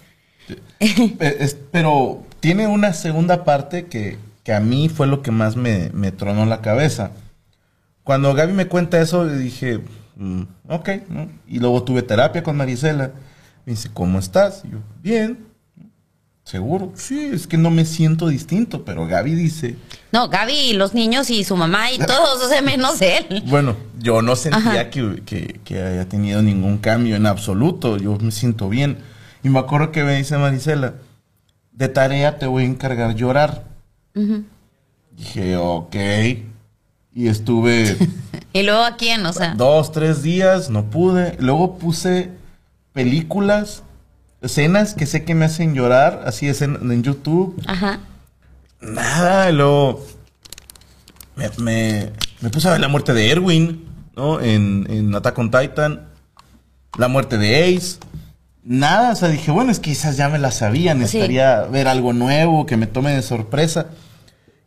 Eh, 0.78 1.56
pero 1.72 2.22
tiene 2.42 2.66
una 2.66 2.92
segunda 2.92 3.44
parte 3.44 3.86
que, 3.86 4.18
que 4.44 4.52
a 4.52 4.60
mí 4.60 4.88
fue 4.88 5.06
lo 5.06 5.22
que 5.22 5.30
más 5.30 5.56
me, 5.56 5.90
me 5.94 6.10
tronó 6.12 6.44
la 6.44 6.60
cabeza. 6.60 7.12
Cuando 8.02 8.34
Gaby 8.34 8.52
me 8.52 8.66
cuenta 8.66 9.00
eso, 9.00 9.26
dije, 9.26 9.80
mm, 10.16 10.42
ok, 10.68 10.88
¿no? 11.08 11.28
Y 11.46 11.60
luego 11.60 11.84
tuve 11.84 12.02
terapia 12.02 12.42
con 12.42 12.56
Marisela. 12.56 13.12
Me 13.64 13.74
dice, 13.74 13.90
¿cómo 13.94 14.18
estás? 14.18 14.62
Y 14.64 14.72
yo, 14.72 14.78
bien. 15.00 15.46
¿Seguro? 16.44 16.90
Sí, 16.96 17.30
es 17.32 17.46
que 17.46 17.56
no 17.56 17.70
me 17.70 17.84
siento 17.84 18.26
distinto, 18.26 18.84
pero 18.84 19.06
Gaby 19.06 19.36
dice, 19.36 19.76
No, 20.10 20.28
Gaby 20.28 20.52
y 20.52 20.72
los 20.72 20.92
niños 20.92 21.30
y 21.30 21.44
su 21.44 21.56
mamá 21.56 21.92
y 21.92 21.98
todos, 21.98 22.42
o 22.44 22.48
sea, 22.48 22.60
menos 22.60 23.00
él. 23.00 23.44
bueno, 23.46 23.76
yo 24.00 24.20
no 24.22 24.34
sentía 24.34 24.90
que, 24.90 25.22
que- 25.24 25.60
que 25.64 25.80
haya 25.80 26.08
tenido 26.08 26.42
ningún 26.42 26.78
cambio 26.78 27.14
en 27.14 27.26
absoluto, 27.26 27.96
yo 27.96 28.18
me 28.18 28.32
siento 28.32 28.68
bien. 28.68 28.98
Y 29.44 29.50
me 29.50 29.60
acuerdo 29.60 29.92
que 29.92 30.02
me 30.02 30.16
dice 30.16 30.36
Marisela, 30.36 30.94
de 31.72 31.88
tarea 31.88 32.38
te 32.38 32.46
voy 32.46 32.64
a 32.64 32.66
encargar 32.66 33.14
llorar. 33.14 33.64
Dije, 35.16 35.56
ok. 35.56 35.96
Y 37.14 37.28
estuve 37.28 37.96
Y 38.52 38.62
luego 38.62 38.82
a 38.82 38.96
quién, 38.96 39.24
o 39.26 39.32
sea. 39.32 39.54
dos, 39.54 39.92
tres 39.92 40.22
días, 40.22 40.68
no 40.70 40.84
pude. 40.90 41.36
Luego 41.40 41.78
puse 41.78 42.30
películas, 42.92 43.82
escenas 44.42 44.94
que 44.94 45.06
sé 45.06 45.24
que 45.24 45.34
me 45.34 45.46
hacen 45.46 45.74
llorar, 45.74 46.22
así 46.26 46.46
escena- 46.48 46.78
en 46.82 47.02
YouTube. 47.02 47.60
Ajá. 47.66 48.00
Nada, 48.80 49.48
y 49.50 49.54
luego 49.54 50.04
me, 51.36 51.48
me- 51.58 52.12
me 52.40 52.50
puse 52.50 52.68
a 52.68 52.72
ver 52.72 52.80
la 52.80 52.88
muerte 52.88 53.14
de 53.14 53.30
Erwin, 53.30 53.84
¿no? 54.16 54.40
En, 54.40 54.86
en 54.90 55.14
Attack 55.14 55.38
on 55.38 55.50
Titan. 55.50 56.08
La 56.98 57.08
muerte 57.08 57.38
de 57.38 57.74
Ace. 57.76 57.98
Nada, 58.64 59.12
o 59.12 59.16
sea, 59.16 59.28
dije, 59.28 59.50
bueno, 59.50 59.72
es 59.72 59.80
que 59.80 59.90
quizás 59.90 60.16
ya 60.16 60.28
me 60.28 60.38
la 60.38 60.52
sabía, 60.52 60.94
necesitaría 60.94 61.62
ver 61.62 61.88
algo 61.88 62.12
nuevo, 62.12 62.64
que 62.64 62.76
me 62.76 62.86
tome 62.86 63.12
de 63.12 63.22
sorpresa. 63.22 63.86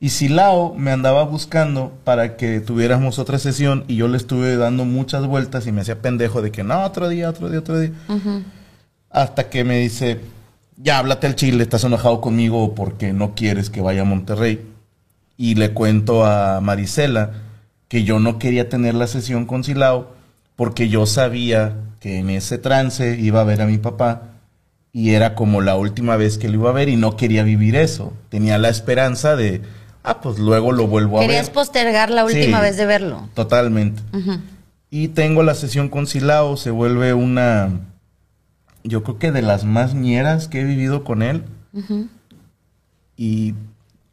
Y 0.01 0.10
Silao 0.10 0.73
me 0.75 0.91
andaba 0.91 1.23
buscando 1.23 1.93
para 2.03 2.36
que 2.36 2.60
tuviéramos 2.60 3.17
otra 3.19 3.39
sesión 3.39 3.86
y 3.88 3.95
yo 3.95 4.10
le 4.10 4.17
estuve 4.17 4.58
dando 4.58 4.84
muchas 4.84 5.25
vueltas 5.25 5.65
y 5.65 5.71
me 5.71 5.81
hacía 5.81 6.01
pendejo 6.01 6.41
de 6.41 6.51
que 6.51 6.63
no, 6.63 6.84
otro 6.84 7.08
día, 7.08 7.29
otro 7.29 7.49
día, 7.49 7.60
otro 7.60 7.79
día. 7.79 7.91
Hasta 9.10 9.49
que 9.49 9.63
me 9.63 9.77
dice, 9.77 10.19
ya 10.75 10.99
háblate 10.99 11.27
al 11.27 11.36
chile, 11.36 11.63
estás 11.63 11.86
enojado 11.86 12.19
conmigo 12.19 12.75
porque 12.75 13.13
no 13.13 13.34
quieres 13.34 13.69
que 13.69 13.79
vaya 13.79 14.01
a 14.01 14.05
Monterrey. 14.05 14.67
Y 15.38 15.55
le 15.55 15.71
cuento 15.71 16.25
a 16.25 16.60
Marisela 16.60 17.31
que 17.88 18.03
yo 18.03 18.19
no 18.19 18.39
quería 18.39 18.67
tener 18.67 18.93
la 18.95 19.08
sesión 19.08 19.45
con 19.45 19.63
Silao 19.63 20.13
porque 20.58 20.89
yo 20.89 21.05
sabía 21.05 21.75
que 22.05 22.19
en 22.19 22.29
ese 22.29 22.59
trance 22.59 23.17
iba 23.19 23.41
a 23.41 23.45
ver 23.45 23.63
a 23.63 23.65
mi 23.65 23.79
papá 23.79 24.35
y 24.93 25.15
era 25.15 25.33
como 25.33 25.59
la 25.61 25.75
última 25.75 26.17
vez 26.17 26.37
que 26.37 26.47
lo 26.49 26.53
iba 26.53 26.69
a 26.69 26.73
ver 26.73 26.87
y 26.87 26.97
no 26.97 27.17
quería 27.17 27.41
vivir 27.41 27.75
eso. 27.75 28.13
Tenía 28.29 28.59
la 28.59 28.69
esperanza 28.69 29.35
de, 29.35 29.63
ah, 30.03 30.21
pues 30.21 30.37
luego 30.37 30.71
lo 30.71 30.85
vuelvo 30.85 31.17
a 31.17 31.21
Querías 31.21 31.47
ver. 31.47 31.53
postergar 31.55 32.11
la 32.11 32.23
última 32.23 32.59
Sí. 32.59 32.61
vez 32.63 32.77
de 32.77 32.85
verlo. 32.85 33.27
Totalmente. 33.33 34.03
Y 34.91 35.07
tengo 35.07 35.41
la 35.41 35.55
sesión 35.55 35.89
con 35.89 36.05
Silao, 36.05 36.57
se 36.57 36.69
vuelve 36.69 37.15
una, 37.15 37.71
yo 38.83 39.01
creo 39.01 39.17
que 39.17 39.31
de 39.31 39.41
las 39.41 39.65
más 39.65 39.95
ñeras 39.95 40.47
que 40.47 40.61
he 40.61 40.63
vivido 40.63 41.03
con 41.03 41.23
él. 41.23 41.43
Y 43.17 43.55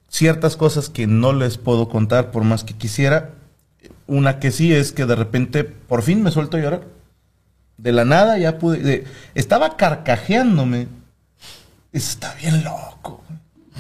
ciertas 0.09 0.57
cosas 0.57 0.89
que 0.89 1.07
no 1.07 1.35
les 1.35 1.59
puedo 1.59 1.91
contar 1.91 2.31
por 2.31 2.45
más 2.45 2.65
que 2.65 2.73
quisiera. 2.73 3.33
Una 4.07 4.39
que 4.39 4.51
sí 4.51 4.73
es 4.73 4.93
que 4.93 5.05
de 5.05 5.15
repente 5.15 5.65
por 5.65 6.01
fin 6.01 6.23
me 6.23 6.31
suelto 6.31 6.57
a 6.57 6.61
llorar. 6.61 6.85
De 7.83 7.91
la 7.91 8.05
nada 8.05 8.39
ya 8.39 8.59
pude, 8.61 8.79
de- 8.79 9.05
estaba 9.35 9.77
carcajeándome. 9.77 10.87
Está 11.93 12.33
bien 12.35 12.63
loco. 12.63 13.25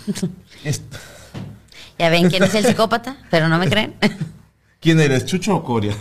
Ya 1.98 2.08
ven 2.10 2.28
quién 2.28 2.42
es 2.42 2.54
el 2.54 2.64
psicópata, 2.66 3.16
pero 3.30 3.48
no 3.48 3.58
me 3.58 3.68
creen. 3.68 3.94
¿Quién 4.80 4.98
eres, 4.98 5.24
Chucho 5.24 5.54
o 5.54 5.62
Coria? 5.62 5.94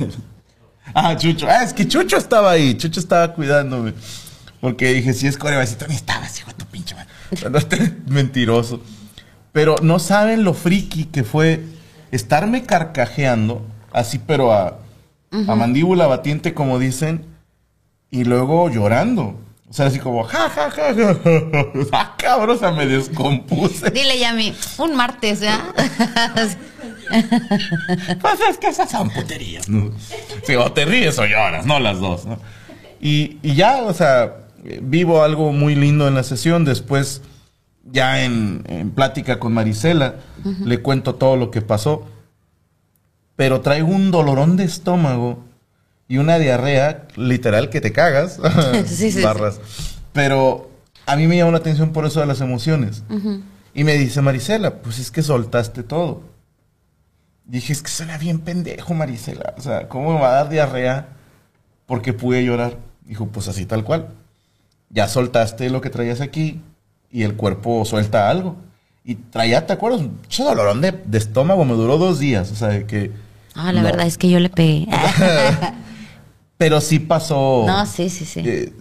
ah, 0.95 1.15
Chucho. 1.15 1.47
Ah, 1.47 1.63
es 1.63 1.73
que 1.73 1.87
Chucho 1.87 2.17
estaba 2.17 2.51
ahí. 2.51 2.75
Chucho 2.75 2.99
estaba 2.99 3.33
cuidándome. 3.33 3.93
Porque 4.59 4.93
dije, 4.93 5.13
si 5.13 5.27
es 5.27 5.37
Coria, 5.37 5.57
va 5.57 5.63
a 5.63 5.65
decir, 5.65 5.77
tú 5.77 5.85
ni 5.87 5.95
estabas, 5.95 6.39
hijo 6.39 6.49
de 6.49 6.57
tu 6.57 6.65
pinche 6.65 6.95
madre". 6.95 7.09
Este 7.31 7.93
Mentiroso. 8.07 8.81
Pero 9.51 9.75
no 9.83 9.99
saben 9.99 10.43
lo 10.43 10.53
friki 10.55 11.05
que 11.05 11.23
fue 11.23 11.63
estarme 12.11 12.63
carcajeando, 12.63 13.63
así, 13.91 14.17
pero 14.19 14.53
a, 14.53 14.79
a 15.31 15.55
mandíbula 15.55 16.07
batiente, 16.07 16.53
como 16.55 16.79
dicen, 16.79 17.25
y 18.11 18.25
luego 18.25 18.69
llorando. 18.69 19.39
O 19.69 19.73
sea, 19.73 19.85
así 19.85 19.99
como, 19.99 20.23
ja, 20.23 20.49
ja, 20.49 20.69
ja, 20.69 20.93
ja, 20.93 21.15
ja, 21.15 21.15
ja. 21.23 21.65
Ah, 21.93 22.15
cabrón, 22.17 22.57
o 22.57 22.59
sea, 22.59 22.71
me 22.71 22.85
descompuse. 22.85 23.89
Dile 23.89 24.19
ya 24.19 24.31
a 24.31 24.33
mí, 24.33 24.53
un 24.77 24.95
martes, 24.95 25.39
¿ya? 25.39 25.73
Pues 28.21 28.39
es 28.49 28.57
que 28.57 28.67
esas 28.67 28.89
son 28.89 29.09
puterías, 29.09 29.67
¿no? 29.67 29.91
Sí, 30.43 30.55
o 30.55 30.71
te 30.71 30.85
ríes 30.85 31.19
o 31.19 31.25
lloras, 31.25 31.65
no 31.65 31.79
las 31.79 31.99
dos, 31.99 32.25
¿no? 32.25 32.37
Y, 33.01 33.37
y 33.41 33.55
ya, 33.55 33.83
o 33.83 33.93
sea, 33.93 34.47
vivo 34.81 35.23
algo 35.23 35.51
muy 35.51 35.75
lindo 35.75 36.07
en 36.07 36.15
la 36.15 36.23
sesión. 36.23 36.63
Después, 36.63 37.21
ya 37.83 38.23
en, 38.23 38.63
en 38.67 38.91
plática 38.91 39.39
con 39.39 39.53
Marisela, 39.53 40.15
le 40.63 40.81
cuento 40.81 41.15
todo 41.15 41.35
lo 41.35 41.51
que 41.51 41.61
pasó. 41.61 42.07
Pero 43.35 43.61
traigo 43.61 43.89
un 43.89 44.11
dolorón 44.11 44.55
de 44.55 44.63
estómago 44.63 45.43
y 46.11 46.17
una 46.17 46.37
diarrea, 46.39 47.07
literal, 47.15 47.69
que 47.69 47.79
te 47.79 47.93
cagas. 47.93 48.37
Sí, 48.85 49.13
sí, 49.13 49.21
Barras. 49.21 49.61
Pero 50.11 50.69
a 51.05 51.15
mí 51.15 51.25
me 51.25 51.37
llamó 51.37 51.51
la 51.51 51.59
atención 51.59 51.93
por 51.93 52.05
eso 52.05 52.19
de 52.19 52.25
las 52.25 52.41
emociones. 52.41 53.03
Y 53.73 53.85
me 53.85 53.93
dice 53.93 54.21
Marisela, 54.21 54.81
pues 54.81 54.99
es 54.99 55.09
que 55.09 55.21
soltaste 55.21 55.83
todo. 55.83 56.23
Dije, 57.45 57.71
es 57.71 57.81
que 57.81 57.89
suena 57.89 58.17
bien 58.17 58.39
pendejo, 58.41 58.93
Marisela. 58.93 59.53
O 59.57 59.61
sea, 59.61 59.87
¿cómo 59.87 60.13
me 60.13 60.19
va 60.19 60.31
a 60.31 60.43
dar 60.43 60.49
diarrea 60.49 61.07
porque 61.85 62.11
pude 62.11 62.43
llorar? 62.43 62.75
Dijo, 63.05 63.27
pues 63.27 63.47
así 63.47 63.65
tal 63.65 63.85
cual. 63.85 64.09
Ya 64.89 65.07
soltaste 65.07 65.69
lo 65.69 65.79
que 65.79 65.89
traías 65.89 66.19
aquí 66.19 66.59
y 67.09 67.23
el 67.23 67.37
cuerpo 67.37 67.85
suelta 67.85 68.29
algo. 68.29 68.57
Y 69.05 69.15
traía, 69.15 69.65
¿te 69.65 69.71
acuerdas? 69.71 70.01
Pinche 70.01 70.43
dolorón 70.43 70.81
de, 70.81 70.91
de 70.91 71.17
estómago, 71.17 71.63
me 71.63 71.75
duró 71.75 71.97
dos 71.97 72.19
días. 72.19 72.51
O 72.51 72.55
sea, 72.55 72.85
que... 72.85 73.13
Ah, 73.55 73.71
la 73.71 73.79
no. 73.79 73.87
verdad 73.87 74.07
es 74.07 74.17
que 74.17 74.29
yo 74.29 74.41
le 74.41 74.49
pegué. 74.49 74.89
Pero 76.61 76.79
sí 76.79 76.99
pasó... 76.99 77.63
No, 77.65 77.87
sí, 77.87 78.07
sí, 78.07 78.23
sí. 78.23 78.39
eh, 78.45 78.71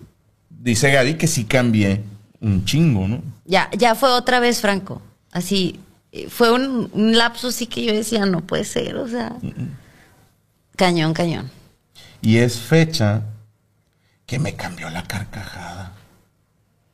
dice 0.50 0.92
Gaby 0.92 1.14
que 1.14 1.26
sí 1.26 1.46
cambié 1.46 2.02
un 2.38 2.62
chingo, 2.66 3.08
¿no? 3.08 3.22
Ya, 3.46 3.70
ya 3.72 3.94
fue 3.94 4.10
otra 4.10 4.38
vez 4.38 4.60
Franco. 4.60 5.00
Así, 5.32 5.80
eh, 6.12 6.28
fue 6.28 6.52
un, 6.52 6.90
un 6.92 7.16
lapso 7.16 7.48
así 7.48 7.66
que 7.66 7.82
yo 7.82 7.94
decía, 7.94 8.26
no 8.26 8.42
puede 8.42 8.64
ser, 8.64 8.96
o 8.96 9.08
sea. 9.08 9.34
Cañón, 10.76 11.14
cañón. 11.14 11.50
Y 12.20 12.36
es 12.36 12.60
fecha 12.60 13.22
que 14.26 14.38
me 14.38 14.54
cambió 14.56 14.90
la 14.90 15.04
carcajada. 15.04 15.94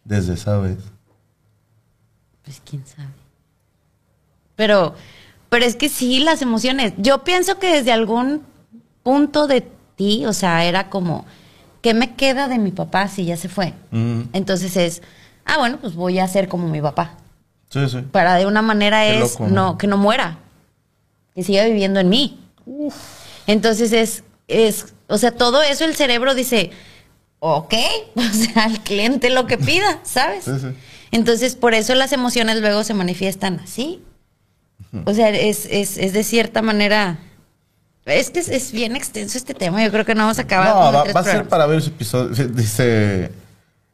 Desde 0.04 0.34
esa 0.34 0.56
vez. 0.58 0.78
Pues 2.44 2.62
quién 2.64 2.86
sabe. 2.86 3.08
Pero, 4.54 4.94
pero 5.48 5.64
es 5.64 5.74
que 5.74 5.88
sí, 5.88 6.20
las 6.20 6.42
emociones. 6.42 6.92
Yo 6.96 7.24
pienso 7.24 7.58
que 7.58 7.74
desde 7.74 7.90
algún 7.90 8.42
punto 9.02 9.48
de 9.48 9.74
ti, 9.96 10.26
o 10.26 10.32
sea, 10.32 10.64
era 10.64 10.88
como, 10.90 11.24
¿qué 11.82 11.94
me 11.94 12.14
queda 12.14 12.48
de 12.48 12.58
mi 12.58 12.70
papá 12.70 13.08
si 13.08 13.24
ya 13.24 13.36
se 13.36 13.48
fue? 13.48 13.74
Entonces 14.32 14.76
es, 14.76 15.02
ah, 15.44 15.58
bueno, 15.58 15.78
pues 15.80 15.94
voy 15.94 16.18
a 16.18 16.28
ser 16.28 16.48
como 16.48 16.68
mi 16.68 16.80
papá. 16.80 17.16
sí, 17.70 17.88
sí. 17.88 17.98
Para 18.12 18.36
de 18.36 18.46
una 18.46 18.62
manera 18.62 19.02
Qué 19.02 19.14
es 19.14 19.20
loco, 19.20 19.48
¿no? 19.48 19.54
no, 19.72 19.78
que 19.78 19.86
no 19.86 19.96
muera, 19.96 20.38
que 21.34 21.42
siga 21.42 21.64
viviendo 21.64 22.00
en 22.00 22.08
mí. 22.08 22.38
Entonces 23.46 23.92
es, 23.92 24.24
es, 24.48 24.94
o 25.08 25.18
sea, 25.18 25.32
todo 25.32 25.62
eso 25.62 25.84
el 25.84 25.94
cerebro 25.94 26.34
dice, 26.34 26.70
ok, 27.40 27.74
o 28.16 28.22
sea, 28.22 28.64
al 28.64 28.80
cliente 28.82 29.30
lo 29.30 29.46
que 29.46 29.58
pida, 29.58 30.00
¿sabes? 30.04 30.44
Sí, 30.44 30.52
sí. 30.60 30.68
Entonces, 31.12 31.54
por 31.54 31.72
eso 31.72 31.94
las 31.94 32.12
emociones 32.12 32.60
luego 32.60 32.82
se 32.84 32.92
manifiestan 32.92 33.60
así. 33.60 34.02
O 35.04 35.14
sea, 35.14 35.28
es, 35.30 35.66
es, 35.70 35.98
es 35.98 36.12
de 36.12 36.24
cierta 36.24 36.62
manera. 36.62 37.18
Es 38.06 38.30
que 38.30 38.38
es, 38.38 38.48
es 38.48 38.72
bien 38.72 38.94
extenso 38.94 39.36
este 39.36 39.52
tema. 39.52 39.82
Yo 39.84 39.90
creo 39.90 40.04
que 40.04 40.14
no 40.14 40.22
vamos 40.22 40.38
a 40.38 40.42
acabar. 40.42 40.68
No, 40.68 41.12
va, 41.12 41.20
a 41.20 41.24
ser 41.24 41.48
para 41.48 41.66
ver 41.66 41.78
ese 41.78 41.88
episodio. 41.88 42.48
Dice 42.48 43.32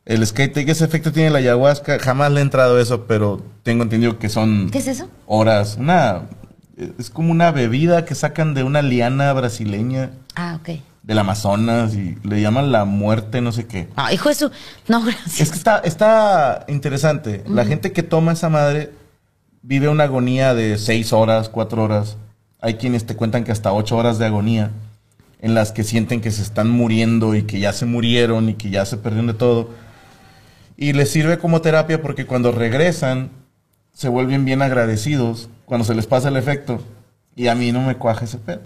el 0.05 0.27
skate, 0.27 0.53
¿qué 0.65 0.71
ese 0.71 0.85
efecto 0.85 1.13
tiene 1.13 1.31
la 1.31 1.39
ayahuasca? 1.39 1.99
Jamás 1.99 2.31
le 2.31 2.41
he 2.41 2.43
entrado 2.43 2.79
eso, 2.79 3.07
pero 3.07 3.43
tengo 3.63 3.83
entendido 3.83 4.19
que 4.19 4.29
son 4.29 4.71
¿Qué 4.71 4.79
es 4.79 4.87
eso? 4.89 5.09
horas. 5.27 5.77
Una 5.79 6.23
es 6.99 7.11
como 7.11 7.31
una 7.31 7.51
bebida 7.53 8.05
que 8.05 8.15
sacan 8.15 8.55
de 8.55 8.65
una 8.65 8.83
liana 8.83 9.33
brasileña. 9.33 10.11
Ah, 10.35 10.59
ok. 10.61 10.81
del 11.03 11.19
Amazonas 11.19 11.95
y 11.95 12.17
le 12.23 12.41
llaman 12.41 12.71
la 12.71 12.85
muerte, 12.85 13.41
no 13.41 13.51
sé 13.53 13.67
qué. 13.67 13.89
No, 13.97 14.11
hijo 14.13 14.29
de 14.29 14.35
su. 14.35 14.51
No, 14.89 15.03
gracias. 15.03 15.41
Es 15.41 15.51
que 15.51 15.57
está, 15.57 15.79
está 15.79 16.65
interesante. 16.69 17.45
La 17.49 17.65
gente 17.65 17.93
que 17.93 18.03
toma 18.03 18.33
esa 18.33 18.49
madre 18.49 18.93
vive 19.63 19.89
una 19.89 20.05
agonía 20.05 20.55
de 20.55 20.77
seis 20.79 21.13
horas, 21.13 21.49
cuatro 21.49 21.83
horas. 21.85 22.17
Hay 22.63 22.75
quienes 22.75 23.05
te 23.05 23.17
cuentan 23.17 23.45
que 23.45 23.53
hasta 23.53 23.73
ocho 23.73 23.97
horas 23.97 24.19
de 24.19 24.25
agonía, 24.25 24.71
en 25.41 25.55
las 25.55 25.73
que 25.73 25.83
sienten 25.83 26.21
que 26.21 26.31
se 26.31 26.43
están 26.43 26.71
muriendo 26.71 27.35
y 27.35 27.43
que 27.43 27.59
ya 27.59 27.73
se 27.73 27.85
murieron 27.85 28.49
y 28.49 28.55
que 28.55 28.71
ya 28.71 28.87
se 28.87 28.97
perdieron 28.97 29.27
de 29.27 29.35
todo. 29.35 29.69
Y 30.77 30.95
les 30.95 31.11
sirve 31.11 31.39
como 31.39 31.61
terapia 31.61 32.01
porque 32.01 32.25
cuando 32.25 32.53
regresan 32.53 33.31
se 33.93 34.09
vuelven 34.09 34.45
bien 34.45 34.63
agradecidos 34.63 35.49
cuando 35.67 35.85
se 35.85 35.95
les 35.95 36.07
pasa 36.07 36.29
el 36.29 36.37
efecto. 36.37 36.81
Y 37.35 37.49
a 37.49 37.55
mí 37.55 37.73
no 37.73 37.83
me 37.83 37.97
cuaja 37.97 38.25
ese 38.25 38.39
pedo. 38.39 38.63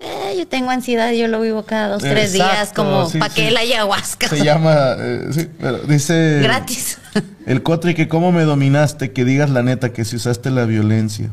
Eh, 0.00 0.34
yo 0.38 0.46
tengo 0.46 0.70
ansiedad, 0.70 1.12
yo 1.12 1.26
lo 1.26 1.40
vivo 1.40 1.64
cada 1.64 1.88
dos, 1.88 2.02
tres 2.02 2.32
días, 2.32 2.72
como 2.74 3.08
sí, 3.08 3.18
¿para 3.18 3.32
sí. 3.32 3.40
qué 3.40 3.50
la 3.50 3.60
ayahuasca? 3.60 4.28
Se 4.28 4.44
llama, 4.44 4.96
eh, 4.98 5.28
sí, 5.32 5.48
pero 5.58 5.78
dice... 5.78 6.40
Gratis. 6.42 6.98
El 7.46 7.62
Cotri 7.62 7.94
que 7.94 8.08
cómo 8.08 8.32
me 8.32 8.42
dominaste, 8.42 9.12
que 9.12 9.24
digas 9.24 9.50
la 9.50 9.62
neta, 9.62 9.92
que 9.92 10.04
si 10.04 10.16
usaste 10.16 10.50
la 10.50 10.64
violencia. 10.64 11.30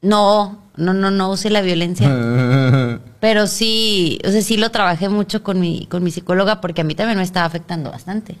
No, 0.00 0.63
no, 0.76 0.94
no, 0.94 1.10
no 1.10 1.30
use 1.30 1.50
la 1.50 1.60
violencia. 1.60 2.08
Pero 3.20 3.46
sí, 3.46 4.18
o 4.26 4.30
sea, 4.30 4.42
sí 4.42 4.56
lo 4.56 4.70
trabajé 4.70 5.08
mucho 5.08 5.42
con 5.42 5.60
mi, 5.60 5.86
con 5.86 6.02
mi 6.02 6.10
psicóloga 6.10 6.60
porque 6.60 6.82
a 6.82 6.84
mí 6.84 6.94
también 6.94 7.18
me 7.18 7.24
estaba 7.24 7.46
afectando 7.46 7.90
bastante. 7.90 8.36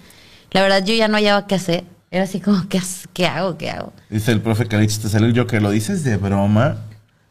La 0.52 0.62
verdad, 0.62 0.84
yo 0.84 0.94
ya 0.94 1.08
no 1.08 1.16
hallaba 1.16 1.46
qué 1.46 1.54
hacer. 1.54 1.84
Era 2.10 2.24
así 2.24 2.40
como, 2.40 2.68
¿qué, 2.68 2.80
qué 3.12 3.26
hago? 3.26 3.56
¿Qué 3.58 3.70
hago? 3.70 3.92
Dice 4.08 4.30
el 4.32 4.40
profe 4.40 4.66
Calix, 4.66 5.00
te 5.00 5.08
salió 5.08 5.26
el 5.26 5.34
yo 5.34 5.46
que 5.46 5.60
lo 5.60 5.70
dices 5.70 6.04
de 6.04 6.16
broma, 6.16 6.76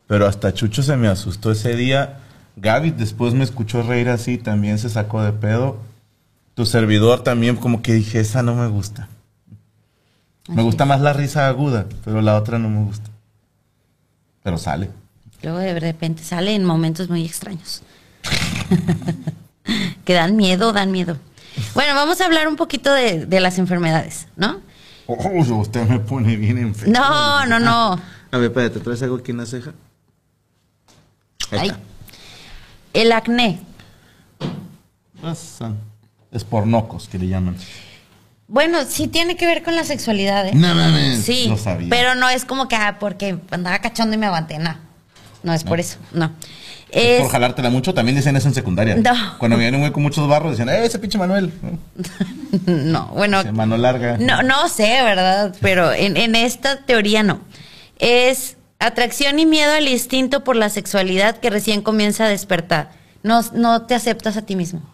pero 0.08 0.28
hasta 0.28 0.54
Chucho 0.54 0.84
se 0.84 0.98
me 0.98 1.08
asustó 1.08 1.52
ese 1.52 1.76
día. 1.76 2.20
Gaby 2.58 2.92
después 2.92 3.34
me 3.34 3.44
escuchó 3.44 3.82
reír 3.82 4.10
así, 4.10 4.38
también 4.38 4.78
se 4.78 4.90
sacó 4.90 5.24
de 5.24 5.32
pedo. 5.32 5.78
Tu 6.56 6.66
servidor 6.66 7.24
también, 7.24 7.56
como 7.56 7.82
que 7.82 7.94
dije, 7.94 8.20
esa 8.20 8.44
no 8.44 8.56
me 8.56 8.68
gusta. 8.68 9.08
Me 10.50 10.56
Así 10.56 10.64
gusta 10.64 10.86
más 10.86 11.00
la 11.00 11.14
risa 11.14 11.48
aguda, 11.48 11.86
pero 12.04 12.22
la 12.22 12.36
otra 12.36 12.60
no 12.60 12.70
me 12.70 12.84
gusta. 12.84 13.10
Pero 14.44 14.58
sale. 14.58 14.90
Luego 15.42 15.58
de 15.58 15.80
repente 15.80 16.24
sale 16.24 16.54
en 16.56 16.64
momentos 16.66 17.10
muy 17.10 17.26
extraños. 17.26 17.82
que 20.06 20.14
dan 20.14 20.36
miedo, 20.36 20.74
dan 20.74 20.92
miedo. 20.92 21.18
Bueno, 21.74 21.96
vamos 21.96 22.20
a 22.22 22.26
hablar 22.26 22.48
un 22.48 22.56
poquito 22.56 22.92
de, 22.94 23.26
de 23.26 23.40
las 23.40 23.58
enfermedades, 23.58 24.28
¿no? 24.36 24.60
Uy, 25.08 25.52
usted 25.52 25.88
me 25.88 26.00
pone 26.00 26.36
bien 26.36 26.58
enfermo. 26.58 26.94
No, 26.94 27.46
no, 27.46 27.60
no. 27.60 28.00
A 28.32 28.38
ver, 28.38 28.46
espérate, 28.46 28.80
¿traes 28.80 29.02
algo 29.04 29.18
aquí 29.18 29.32
en 29.32 29.38
la 29.38 29.46
ceja? 29.46 29.74
Ahí 31.52 31.70
Ay. 31.70 31.72
El 32.94 33.12
acné. 33.12 33.62
Ah, 35.22 35.34
Es 36.32 36.44
por 36.44 36.66
nocos 36.68 37.08
que 37.08 37.20
le 37.20 37.28
llaman. 37.28 37.56
Bueno, 38.54 38.78
sí 38.88 39.08
tiene 39.08 39.36
que 39.36 39.48
ver 39.48 39.64
con 39.64 39.76
la 39.76 39.84
sexualidad, 39.84 40.46
¿eh? 40.48 40.52
No 40.54 40.76
mames. 40.76 41.24
Sí, 41.26 41.48
Lo 41.50 41.58
sabía. 41.58 41.88
pero 41.90 42.14
no 42.14 42.30
es 42.30 42.46
como 42.46 42.68
que, 42.68 42.76
ah, 42.76 42.98
porque 43.00 43.40
andaba 43.50 43.80
cachondo 43.80 44.14
y 44.14 44.20
me 44.20 44.28
aguanté, 44.28 44.60
no. 44.60 44.78
No 45.42 45.54
es 45.56 45.64
por 45.64 45.80
eso, 45.80 45.98
no. 46.12 46.32
Es 46.92 47.20
por 47.22 47.32
jalártela 47.32 47.72
mucho, 47.72 47.96
también 47.96 48.16
decían 48.16 48.36
eso 48.38 48.48
en 48.48 48.54
secundaria. 48.54 48.96
No. 48.96 49.40
Cuando 49.40 49.58
veían 49.58 49.74
un 49.74 49.80
güey 49.82 49.92
con 49.92 50.04
muchos 50.04 50.28
barros, 50.28 50.52
decían, 50.52 50.70
¡eh, 50.70 50.86
ese 50.86 51.00
pinche 51.00 51.18
Manuel! 51.18 51.52
¿no? 51.64 51.80
no, 52.68 53.08
bueno, 53.08 53.40
Ese 53.40 53.52
mano 53.52 53.76
larga. 53.76 54.18
no, 54.20 54.44
no 54.44 54.70
sé, 54.70 55.02
¿verdad? 55.02 55.56
Pero 55.60 55.92
en, 55.92 56.16
en 56.16 56.36
esta 56.36 56.86
teoría 56.86 57.24
no. 57.24 57.40
Es 57.98 58.58
atracción 58.78 59.40
y 59.40 59.48
miedo 59.48 59.74
al 59.74 59.88
instinto 59.88 60.44
por 60.44 60.56
la 60.56 60.70
sexualidad 60.70 61.38
que 61.38 61.50
recién 61.50 61.82
comienza 61.82 62.26
a 62.26 62.30
despertar. 62.30 62.92
No, 63.24 63.42
no 63.54 63.88
te 63.88 63.96
aceptas 63.96 64.38
a 64.38 64.44
ti 64.44 64.56
mismo. 64.56 64.93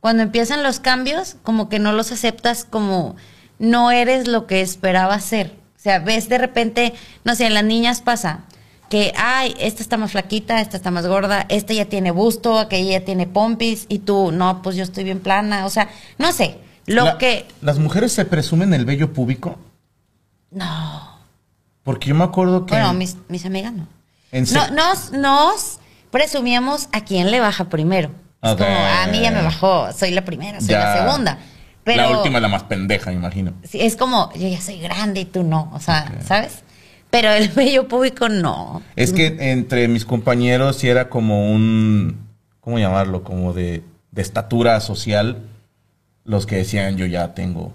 Cuando 0.00 0.22
empiezan 0.22 0.62
los 0.62 0.80
cambios, 0.80 1.36
como 1.42 1.68
que 1.68 1.78
no 1.78 1.92
los 1.92 2.12
aceptas 2.12 2.64
como 2.64 3.16
no 3.58 3.90
eres 3.90 4.28
lo 4.28 4.46
que 4.46 4.60
esperabas 4.60 5.24
ser. 5.24 5.56
O 5.76 5.80
sea, 5.80 5.98
ves 5.98 6.28
de 6.28 6.38
repente, 6.38 6.94
no 7.24 7.34
sé, 7.34 7.46
en 7.46 7.54
las 7.54 7.64
niñas 7.64 8.00
pasa 8.02 8.40
que, 8.88 9.12
ay, 9.16 9.54
esta 9.58 9.82
está 9.82 9.96
más 9.96 10.12
flaquita, 10.12 10.60
esta 10.60 10.76
está 10.76 10.90
más 10.90 11.06
gorda, 11.06 11.44
esta 11.48 11.74
ya 11.74 11.84
tiene 11.86 12.10
busto, 12.10 12.58
aquella 12.58 12.98
ya 13.00 13.04
tiene 13.04 13.26
pompis, 13.26 13.86
y 13.88 13.98
tú, 13.98 14.32
no, 14.32 14.62
pues 14.62 14.76
yo 14.76 14.82
estoy 14.84 15.04
bien 15.04 15.20
plana. 15.20 15.66
O 15.66 15.70
sea, 15.70 15.88
no 16.18 16.32
sé, 16.32 16.58
lo 16.86 17.04
La- 17.04 17.18
que... 17.18 17.46
¿Las 17.60 17.78
mujeres 17.78 18.12
se 18.12 18.24
presumen 18.24 18.72
el 18.74 18.84
vello 18.86 19.12
púbico? 19.12 19.58
No. 20.50 21.18
Porque 21.82 22.08
yo 22.08 22.14
me 22.14 22.24
acuerdo 22.24 22.66
que... 22.66 22.74
Bueno, 22.74 22.92
mis, 22.94 23.16
mis 23.28 23.44
amigas 23.44 23.72
no. 23.72 23.86
En 24.32 24.44
No, 24.52 24.68
nos, 24.70 25.12
nos 25.12 25.78
presumíamos 26.10 26.88
a 26.92 27.02
quién 27.02 27.30
le 27.30 27.40
baja 27.40 27.64
primero. 27.68 28.10
Es 28.42 28.54
como, 28.54 28.70
a 28.70 29.06
mí 29.08 29.20
ya 29.20 29.30
me 29.30 29.42
bajó, 29.42 29.92
soy 29.92 30.10
la 30.12 30.24
primera, 30.24 30.60
soy 30.60 30.74
la 30.74 30.96
segunda. 30.98 31.38
Pero 31.84 32.02
La 32.02 32.18
última 32.18 32.38
es 32.38 32.42
la 32.42 32.48
más 32.48 32.64
pendeja, 32.64 33.10
me 33.10 33.16
imagino. 33.16 33.52
sí, 33.64 33.80
es 33.80 33.96
como, 33.96 34.30
yo 34.34 34.46
ya 34.46 34.60
soy 34.60 34.78
grande 34.78 35.20
y 35.20 35.24
tú 35.24 35.42
no, 35.42 35.70
o 35.72 35.80
sea, 35.80 36.12
¿sabes? 36.24 36.62
Pero 37.10 37.30
el 37.32 37.48
bello 37.56 37.88
público 37.88 38.28
no. 38.28 38.82
Es 38.94 39.12
que 39.12 39.36
entre 39.52 39.88
mis 39.88 40.04
compañeros 40.04 40.76
sí 40.76 40.88
era 40.88 41.08
como 41.08 41.50
un... 41.50 42.28
¿Cómo 42.60 42.78
llamarlo? 42.78 43.24
Como 43.24 43.54
de, 43.54 43.82
de 44.10 44.22
estatura 44.22 44.78
social. 44.80 45.38
Los 46.24 46.44
que 46.44 46.56
decían, 46.56 46.98
yo 46.98 47.06
ya 47.06 47.32
tengo 47.32 47.72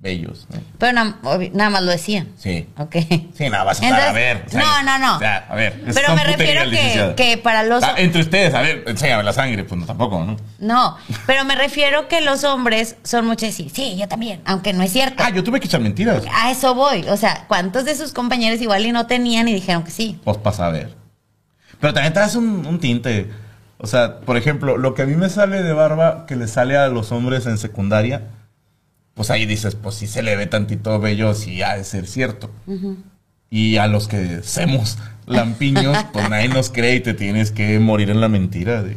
vellos. 0.00 0.46
¿no? 0.50 0.58
Pero 0.78 0.92
na- 0.94 1.18
nada 1.52 1.70
más 1.70 1.82
lo 1.82 1.90
decían. 1.90 2.28
Sí. 2.38 2.66
Ok. 2.78 2.96
Sí, 3.34 3.48
nada, 3.50 3.64
vas 3.64 3.80
a 3.80 3.84
estar, 3.84 4.08
a 4.08 4.12
ver. 4.12 4.44
o 4.46 4.50
sea, 4.50 4.60
no, 4.60 4.82
no, 4.82 4.98
no. 4.98 5.16
O 5.16 5.18
sea, 5.18 5.46
a 5.48 5.54
ver. 5.54 5.80
Pero 5.94 6.14
me 6.14 6.24
refiero 6.24 6.70
que, 6.70 7.14
que 7.16 7.38
para 7.38 7.62
los... 7.62 7.82
Ah, 7.84 7.94
entre 7.98 8.22
ustedes, 8.22 8.54
a 8.54 8.62
ver, 8.62 8.84
enséñame 8.86 9.22
la 9.22 9.32
sangre, 9.32 9.64
pues 9.64 9.78
no, 9.80 9.86
tampoco, 9.86 10.24
¿no? 10.24 10.36
No, 10.58 10.96
pero 11.26 11.44
me 11.44 11.54
refiero 11.54 12.08
que 12.08 12.20
los 12.22 12.44
hombres 12.44 12.96
son 13.04 13.26
mucho 13.26 13.42
de 13.42 13.48
decir, 13.52 13.70
sí, 13.70 13.96
yo 13.98 14.08
también, 14.08 14.40
aunque 14.46 14.72
no 14.72 14.82
es 14.82 14.92
cierto. 14.92 15.22
Ah, 15.24 15.30
yo 15.30 15.44
tuve 15.44 15.60
que 15.60 15.66
echar 15.66 15.80
mentiras. 15.80 16.22
A 16.32 16.50
eso 16.50 16.74
voy. 16.74 17.06
O 17.08 17.16
sea, 17.16 17.44
¿cuántos 17.48 17.84
de 17.84 17.94
sus 17.94 18.12
compañeros 18.12 18.60
igual 18.62 18.84
y 18.86 18.92
no 18.92 19.06
tenían 19.06 19.48
y 19.48 19.54
dijeron 19.54 19.82
que 19.84 19.90
sí? 19.90 20.18
Pues 20.24 20.38
para 20.38 20.56
saber. 20.56 20.94
Pero 21.80 21.94
también 21.94 22.12
te 22.12 22.20
das 22.20 22.34
un, 22.36 22.66
un 22.66 22.78
tinte. 22.80 23.30
O 23.78 23.86
sea, 23.86 24.20
por 24.20 24.36
ejemplo, 24.36 24.76
lo 24.76 24.94
que 24.94 25.02
a 25.02 25.06
mí 25.06 25.14
me 25.14 25.28
sale 25.30 25.62
de 25.62 25.72
barba 25.72 26.26
que 26.26 26.36
le 26.36 26.46
sale 26.48 26.76
a 26.76 26.88
los 26.88 27.12
hombres 27.12 27.46
en 27.46 27.56
secundaria, 27.56 28.22
pues 29.20 29.28
ahí 29.30 29.44
dices, 29.44 29.74
pues 29.74 29.96
si 29.96 30.06
se 30.06 30.22
le 30.22 30.34
ve 30.34 30.46
tantito 30.46 30.98
bello, 30.98 31.34
sí 31.34 31.60
ha 31.62 31.76
de 31.76 31.84
ser 31.84 32.06
cierto. 32.06 32.50
Y 33.50 33.76
a 33.76 33.86
los 33.86 34.08
que 34.08 34.38
hacemos 34.40 34.96
lampiños, 35.26 35.94
pues 36.14 36.30
nadie 36.30 36.48
nos 36.48 36.70
cree 36.70 36.94
y 36.94 37.00
te 37.00 37.12
tienes 37.12 37.50
que 37.50 37.78
morir 37.80 38.08
en 38.08 38.22
la 38.22 38.30
mentira 38.30 38.82
de... 38.82 38.96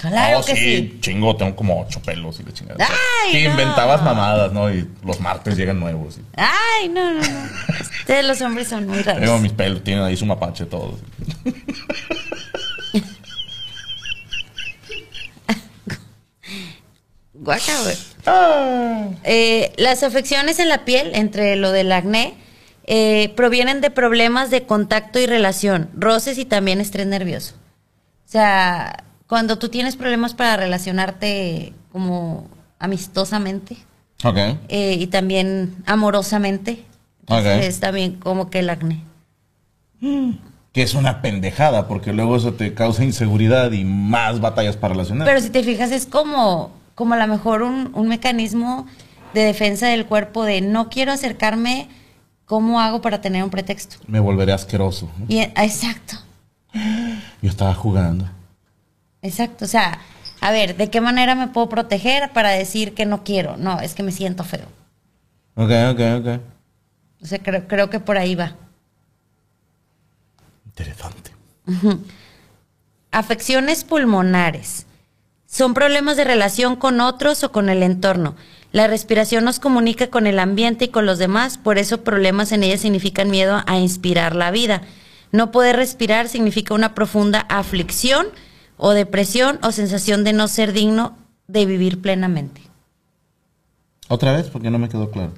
Claro 0.00 0.40
"No, 0.40 0.44
que 0.44 0.56
sí. 0.56 0.98
chingo, 1.00 1.36
tengo 1.36 1.54
como 1.54 1.82
ocho 1.82 2.02
pelos 2.02 2.40
y 2.40 2.42
la 2.42 2.52
chingada. 2.52 2.84
Ay, 3.32 3.44
no. 3.44 3.50
inventabas 3.52 4.02
mamadas, 4.02 4.52
¿no? 4.52 4.74
Y 4.74 4.88
los 5.04 5.20
martes 5.20 5.56
llegan 5.56 5.78
nuevos. 5.78 6.18
y- 6.18 6.22
Ay, 6.36 6.88
no, 6.88 7.12
no, 7.14 7.20
no. 7.20 7.48
Ustedes 8.00 8.24
los 8.24 8.40
hombres 8.40 8.66
son 8.66 8.88
muy 8.88 9.04
Tengo 9.04 9.20
raros. 9.20 9.40
mis 9.40 9.52
pelos, 9.52 9.84
tienen 9.84 10.02
ahí 10.02 10.16
su 10.16 10.26
mapache 10.26 10.64
todos. 10.66 10.98
Guaca, 17.34 17.82
güey. 17.82 17.96
Eh, 19.24 19.72
las 19.76 20.02
afecciones 20.02 20.58
en 20.58 20.68
la 20.68 20.84
piel, 20.84 21.10
entre 21.14 21.56
lo 21.56 21.72
del 21.72 21.92
acné, 21.92 22.34
eh, 22.84 23.32
provienen 23.36 23.80
de 23.80 23.90
problemas 23.90 24.50
de 24.50 24.64
contacto 24.64 25.18
y 25.20 25.26
relación, 25.26 25.90
roces 25.94 26.38
y 26.38 26.44
también 26.44 26.80
estrés 26.80 27.06
nervioso. 27.06 27.54
O 28.26 28.30
sea, 28.30 29.04
cuando 29.26 29.58
tú 29.58 29.68
tienes 29.68 29.96
problemas 29.96 30.34
para 30.34 30.56
relacionarte 30.56 31.72
como 31.92 32.48
amistosamente 32.78 33.76
eh, 34.68 34.96
y 34.98 35.06
también 35.06 35.76
amorosamente, 35.86 36.84
entonces 37.20 37.56
Ok. 37.58 37.62
es 37.64 37.80
también 37.80 38.14
como 38.14 38.50
que 38.50 38.60
el 38.60 38.70
acné. 38.70 39.04
Que 40.72 40.82
es 40.82 40.94
una 40.94 41.20
pendejada, 41.22 41.86
porque 41.88 42.12
luego 42.12 42.36
eso 42.36 42.54
te 42.54 42.74
causa 42.74 43.04
inseguridad 43.04 43.72
y 43.72 43.84
más 43.84 44.40
batallas 44.40 44.76
para 44.76 44.94
relacionar. 44.94 45.26
Pero 45.26 45.40
si 45.40 45.50
te 45.50 45.62
fijas, 45.62 45.90
es 45.90 46.06
como, 46.06 46.72
como 47.00 47.14
a 47.14 47.16
lo 47.16 47.26
mejor 47.26 47.62
un, 47.62 47.92
un 47.94 48.08
mecanismo 48.08 48.86
de 49.32 49.40
defensa 49.40 49.86
del 49.86 50.04
cuerpo 50.04 50.44
de 50.44 50.60
no 50.60 50.90
quiero 50.90 51.12
acercarme, 51.12 51.88
¿cómo 52.44 52.78
hago 52.78 53.00
para 53.00 53.22
tener 53.22 53.42
un 53.42 53.48
pretexto? 53.48 53.96
Me 54.06 54.20
volveré 54.20 54.52
asqueroso. 54.52 55.10
Y, 55.26 55.38
exacto, 55.40 56.16
Yo 57.40 57.48
estaba 57.48 57.72
jugando. 57.74 58.28
exacto. 59.22 59.64
O 59.64 59.68
sea, 59.68 59.98
a 60.42 60.50
ver, 60.50 60.76
¿de 60.76 60.90
qué 60.90 61.00
manera 61.00 61.34
me 61.34 61.48
puedo 61.48 61.70
proteger 61.70 62.30
para 62.34 62.50
decir 62.50 62.92
que 62.92 63.06
no 63.06 63.24
quiero? 63.24 63.56
No, 63.56 63.80
es 63.80 63.94
que 63.94 64.02
me 64.02 64.12
siento 64.12 64.44
feo. 64.44 64.66
Ok, 65.54 65.70
ok, 65.92 66.00
ok. 66.18 66.40
O 67.22 67.26
sea, 67.26 67.38
creo, 67.38 67.66
creo 67.66 67.88
que 67.88 67.98
por 68.00 68.18
ahí 68.18 68.34
va. 68.34 68.56
Interesante. 70.66 71.30
Afecciones 73.10 73.84
pulmonares. 73.84 74.84
Son 75.50 75.74
problemas 75.74 76.16
de 76.16 76.22
relación 76.22 76.76
con 76.76 77.00
otros 77.00 77.42
o 77.42 77.50
con 77.50 77.70
el 77.70 77.82
entorno. 77.82 78.36
La 78.70 78.86
respiración 78.86 79.44
nos 79.44 79.58
comunica 79.58 80.06
con 80.06 80.28
el 80.28 80.38
ambiente 80.38 80.84
y 80.84 80.88
con 80.88 81.06
los 81.06 81.18
demás, 81.18 81.58
por 81.58 81.76
eso 81.76 82.04
problemas 82.04 82.52
en 82.52 82.62
ella 82.62 82.78
significan 82.78 83.30
miedo 83.30 83.60
a 83.66 83.78
inspirar 83.78 84.36
la 84.36 84.52
vida. 84.52 84.82
No 85.32 85.50
poder 85.50 85.74
respirar 85.74 86.28
significa 86.28 86.72
una 86.72 86.94
profunda 86.94 87.40
aflicción 87.48 88.28
o 88.76 88.92
depresión 88.92 89.58
o 89.64 89.72
sensación 89.72 90.22
de 90.22 90.34
no 90.34 90.46
ser 90.46 90.72
digno 90.72 91.18
de 91.48 91.66
vivir 91.66 92.00
plenamente. 92.00 92.60
Otra 94.06 94.32
vez, 94.32 94.50
porque 94.50 94.70
no 94.70 94.78
me 94.78 94.88
quedó 94.88 95.10
claro. 95.10 95.32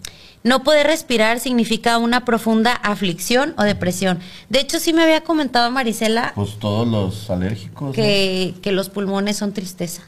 No 0.45 0.65
poder 0.65 0.87
respirar 0.87 1.39
significa 1.39 1.99
una 1.99 2.25
profunda 2.25 2.73
aflicción 2.73 3.55
o 3.59 3.63
depresión. 3.63 4.19
De 4.49 4.61
hecho, 4.61 4.81
sí 4.81 4.93
me 4.93 5.03
había 5.03 5.23
comentado 5.23 5.71
Marisela 5.71 6.33
Pues 6.35 6.59
todos 6.59 6.87
los 6.89 7.31
alérgicos. 7.31 7.89
¿no? 7.89 7.93
que, 7.93 8.55
que 8.61 8.73
los 8.73 8.89
pulmones 8.89 9.37
son 9.37 9.53
tristeza. 9.53 10.03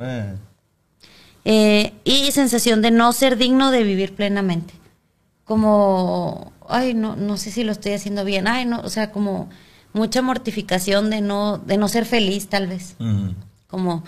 Eh, 0.00 0.34
Eh, 1.44 1.92
y 2.04 2.32
sensación 2.32 2.80
de 2.80 2.90
no 2.90 3.12
ser 3.12 3.36
digno 3.36 3.70
de 3.70 3.82
vivir 3.82 4.14
plenamente. 4.14 4.72
Como, 5.44 6.52
ay, 6.66 6.94
no, 6.94 7.16
no 7.16 7.36
sé 7.36 7.50
si 7.50 7.64
lo 7.64 7.72
estoy 7.72 7.92
haciendo 7.92 8.24
bien. 8.24 8.46
Ay, 8.46 8.64
no, 8.64 8.80
o 8.80 8.88
sea, 8.88 9.12
como 9.12 9.50
mucha 9.92 10.22
mortificación 10.22 11.10
de 11.10 11.20
no, 11.20 11.58
de 11.58 11.76
no 11.76 11.88
ser 11.88 12.06
feliz, 12.06 12.48
tal 12.48 12.66
vez. 12.66 12.96
Como, 13.68 14.02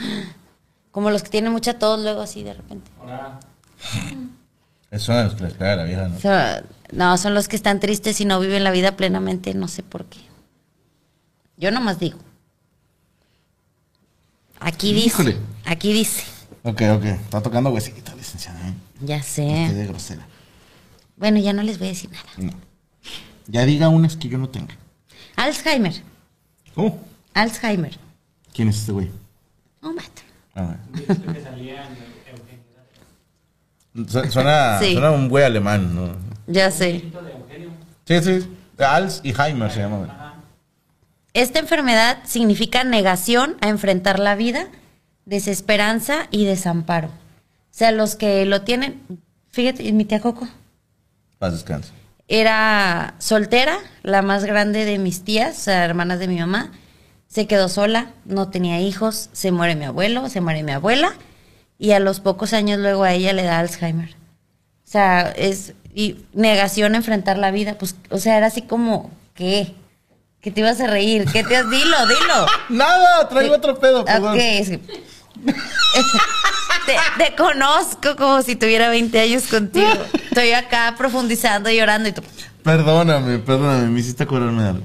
como 0.91 1.11
los 1.11 1.23
que 1.23 1.29
tienen 1.29 1.53
mucha 1.53 1.79
tos 1.79 2.01
luego 2.01 2.23
así 2.23 2.43
de 2.43 2.55
repente. 2.55 2.91
Ahora, 4.91 4.97
Eso 4.97 5.21
es 5.21 5.35
que 5.35 5.45
les 5.45 5.55
caga 5.55 5.73
a 5.73 5.77
la 5.77 5.85
vieja, 5.85 6.09
¿no? 6.09 6.17
No, 6.93 7.19
son 7.19 7.35
los 7.35 7.49
que 7.49 7.57
están 7.57 7.81
tristes 7.81 8.21
y 8.21 8.25
no 8.25 8.39
viven 8.41 8.63
la 8.65 8.71
vida 8.71 8.97
plenamente, 8.97 9.53
no 9.55 9.67
sé 9.69 9.83
por 9.83 10.05
qué. 10.07 10.21
Yo 11.57 11.71
nomás 11.71 11.99
digo. 11.99 12.19
Aquí 14.61 14.93
dice. 14.93 15.07
Híjole. 15.09 15.37
Aquí 15.65 15.93
dice. 15.93 16.25
Ok, 16.63 16.83
ok. 16.97 17.05
Está 17.05 17.43
tocando 17.43 17.71
huesito, 17.71 18.15
licenciada. 18.17 18.69
¿eh? 18.69 18.75
Ya 19.03 19.19
Qué 19.19 19.23
sé. 19.25 19.43
de 19.43 19.87
grosera. 19.87 20.27
Bueno, 21.17 21.39
ya 21.39 21.53
no 21.53 21.63
les 21.63 21.79
voy 21.79 21.89
a 21.89 21.91
decir 21.91 22.11
nada. 22.11 22.29
No. 22.37 22.53
Ya 23.49 23.65
diga 23.65 23.89
unas 23.89 24.17
que 24.17 24.29
yo 24.29 24.39
no 24.39 24.49
tenga. 24.49 24.77
Alzheimer. 25.37 25.95
Oh, 26.75 26.99
Alzheimer. 27.35 27.99
¿quién 28.53 28.69
es 28.69 28.79
este 28.79 28.93
güey? 28.93 29.11
Oh, 29.83 29.93
mato. 29.93 30.23
A 30.55 30.63
ver. 30.63 30.79
dice 30.93 31.07
que 31.33 31.43
salía 31.43 31.87
en 31.87 31.93
Eugenio. 31.93 32.65
Su- 33.81 33.86
Suena, 34.31 34.79
Sí. 34.81 34.93
suena 34.93 35.11
un 35.11 35.29
güey 35.29 35.45
alemán, 35.45 35.95
¿no? 35.95 36.13
Ya 36.47 36.71
sé. 36.71 37.05
Sí, 38.07 38.21
sí. 38.23 38.51
Als 38.79 39.21
y 39.25 39.31
Heimer 39.41 39.71
se 39.71 39.81
llama. 39.81 39.99
güey. 39.99 40.11
Ajá. 40.11 40.35
Esta 41.33 41.59
enfermedad 41.59 42.19
significa 42.25 42.85
negación 42.85 43.57
a 43.61 43.69
enfrentar 43.69 44.19
la 44.19 44.35
vida, 44.37 44.67
desesperanza 45.25 46.29
y 46.31 46.45
desamparo. 46.45 47.09
O 47.09 47.79
sea, 47.79 47.93
los 47.93 48.17
que 48.17 48.47
lo 48.47 48.63
tienen, 48.63 49.03
fíjate, 49.51 49.91
mi 49.93 50.05
tía 50.05 50.21
Coco 50.21 50.49
Paz 51.39 51.53
descanse. 51.53 51.91
era 52.29 53.15
soltera, 53.19 53.77
la 54.03 54.23
más 54.23 54.45
grande 54.45 54.85
de 54.85 54.99
mis 54.99 55.25
tías, 55.25 55.59
o 55.59 55.61
sea, 55.63 55.85
hermanas 55.85 56.19
de 56.19 56.29
mi 56.29 56.39
mamá. 56.39 56.73
Se 57.29 57.47
quedó 57.47 57.69
sola, 57.69 58.13
no 58.25 58.49
tenía 58.49 58.81
hijos, 58.81 59.29
se 59.33 59.51
muere 59.53 59.75
mi 59.75 59.85
abuelo, 59.85 60.29
se 60.31 60.41
muere 60.41 60.63
mi 60.63 60.73
abuela 60.73 61.13
y 61.79 61.93
a 61.93 62.01
los 62.01 62.21
pocos 62.21 62.53
años 62.53 62.79
luego 62.79 63.05
a 63.05 63.13
ella 63.13 63.33
le 63.33 63.43
da 63.43 63.59
Alzheimer. 63.59 64.11
O 64.87 64.91
sea, 64.91 65.33
es 65.37 65.75
y 65.95 66.25
negación 66.35 66.95
a 66.95 66.99
enfrentar 66.99 67.39
la 67.39 67.51
vida, 67.51 67.77
pues, 67.79 67.97
o 68.11 68.19
sea, 68.19 68.37
era 68.37 68.47
así 68.49 68.63
como, 68.63 69.11
¿qué? 69.35 69.75
¿Qué 70.41 70.51
te 70.51 70.61
ibas 70.61 70.81
a 70.81 70.87
reír? 70.87 71.25
¿Qué 71.33 71.43
te 71.43 71.57
has? 71.57 71.69
Dilo, 71.71 71.97
dilo. 72.07 72.47
Nada, 72.69 73.29
traigo 73.29 73.55
otro 73.57 73.79
pedo, 73.79 74.05
perdón. 74.05 74.35
Ok, 74.35 74.41
es 74.41 74.69
que- 74.71 74.79
te, 76.87 76.97
te 77.25 77.35
conozco 77.37 78.17
como 78.17 78.43
si 78.43 78.57
tuviera 78.57 78.89
20 78.91 79.19
años 79.21 79.45
contigo. 79.45 79.89
Estoy 80.29 80.53
acá 80.53 80.95
profundizando 80.97 81.71
y 81.71 81.77
llorando 81.79 82.09
y 82.09 82.13
tú. 82.13 82.23
Perdóname, 82.63 83.39
perdóname, 83.39 83.89
me 83.89 84.01
hiciste 84.01 84.25
acordarme 84.25 84.63
de 84.63 84.69
algo. 84.69 84.83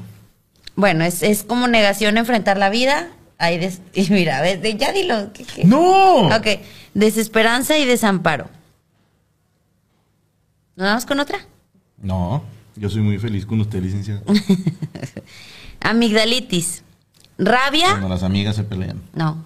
Bueno, 0.75 1.03
es, 1.03 1.21
es 1.23 1.43
como 1.43 1.67
negación 1.67 2.17
a 2.17 2.21
enfrentar 2.21 2.57
la 2.57 2.69
vida. 2.69 3.07
Ahí 3.43 3.57
des- 3.57 3.81
y 3.93 4.07
mira, 4.11 4.45
ya 4.55 4.91
dilo. 4.93 5.33
¿qué- 5.33 5.43
qué? 5.43 5.65
¡No! 5.65 6.27
Ok, 6.27 6.47
desesperanza 6.93 7.75
y 7.77 7.85
desamparo. 7.85 8.47
¿Nos 10.75 10.85
vamos 10.87 11.05
con 11.07 11.19
otra? 11.19 11.39
No, 11.97 12.43
yo 12.75 12.89
soy 12.89 13.01
muy 13.01 13.17
feliz 13.19 13.45
con 13.45 13.59
usted, 13.59 13.81
licenciado. 13.81 14.21
Amigdalitis. 15.81 16.83
Rabia. 17.37 17.87
Cuando 17.89 18.09
las 18.09 18.23
amigas 18.23 18.55
se 18.55 18.63
pelean. 18.63 19.01
No. 19.13 19.43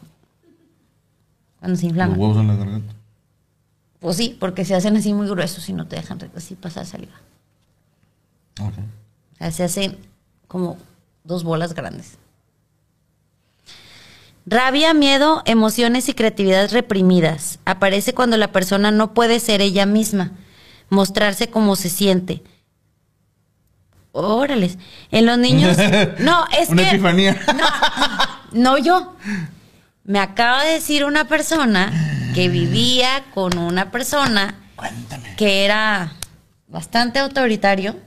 Cuando 1.59 1.77
se 1.77 1.83
Los 1.83 1.89
inflama. 1.91 2.15
huevos 2.15 2.37
en 2.37 2.47
la 2.47 2.55
garganta. 2.55 2.93
Pues 3.99 4.17
sí, 4.17 4.35
porque 4.39 4.65
se 4.65 4.75
hacen 4.75 4.97
así 4.97 5.13
muy 5.13 5.27
gruesos 5.27 5.67
y 5.69 5.73
no 5.73 5.87
te 5.87 5.95
dejan 5.95 6.19
así 6.35 6.55
pasar 6.55 6.85
saliva. 6.85 7.13
Ok. 8.61 8.73
O 8.77 9.37
sea, 9.37 9.51
se 9.51 9.63
hacen 9.63 9.97
como 10.47 10.77
dos 11.23 11.43
bolas 11.43 11.73
grandes. 11.73 12.17
Rabia, 14.45 14.93
miedo, 14.93 15.41
emociones 15.45 16.07
y 16.09 16.13
creatividad 16.13 16.71
reprimidas. 16.71 17.59
Aparece 17.65 18.13
cuando 18.13 18.37
la 18.37 18.51
persona 18.51 18.91
no 18.91 19.13
puede 19.13 19.39
ser 19.39 19.61
ella 19.61 19.85
misma, 19.85 20.31
mostrarse 20.89 21.49
como 21.49 21.75
se 21.75 21.89
siente. 21.89 22.43
Órales. 24.11 24.77
En 25.11 25.25
los 25.25 25.37
niños. 25.37 25.77
No, 26.19 26.45
es 26.57 26.69
Una 26.69 26.83
que. 26.83 26.89
epifanía. 26.89 27.37
No 28.51 28.77
yo. 28.77 29.15
Me 30.05 30.19
acaba 30.19 30.63
de 30.63 30.73
decir 30.73 31.03
una 31.03 31.27
persona 31.27 31.91
que 32.35 32.47
vivía 32.47 33.25
con 33.33 33.57
una 33.57 33.91
persona 33.91 34.55
Cuéntame. 34.75 35.35
que 35.35 35.65
era 35.65 36.13
bastante 36.67 37.19
autoritario, 37.19 37.97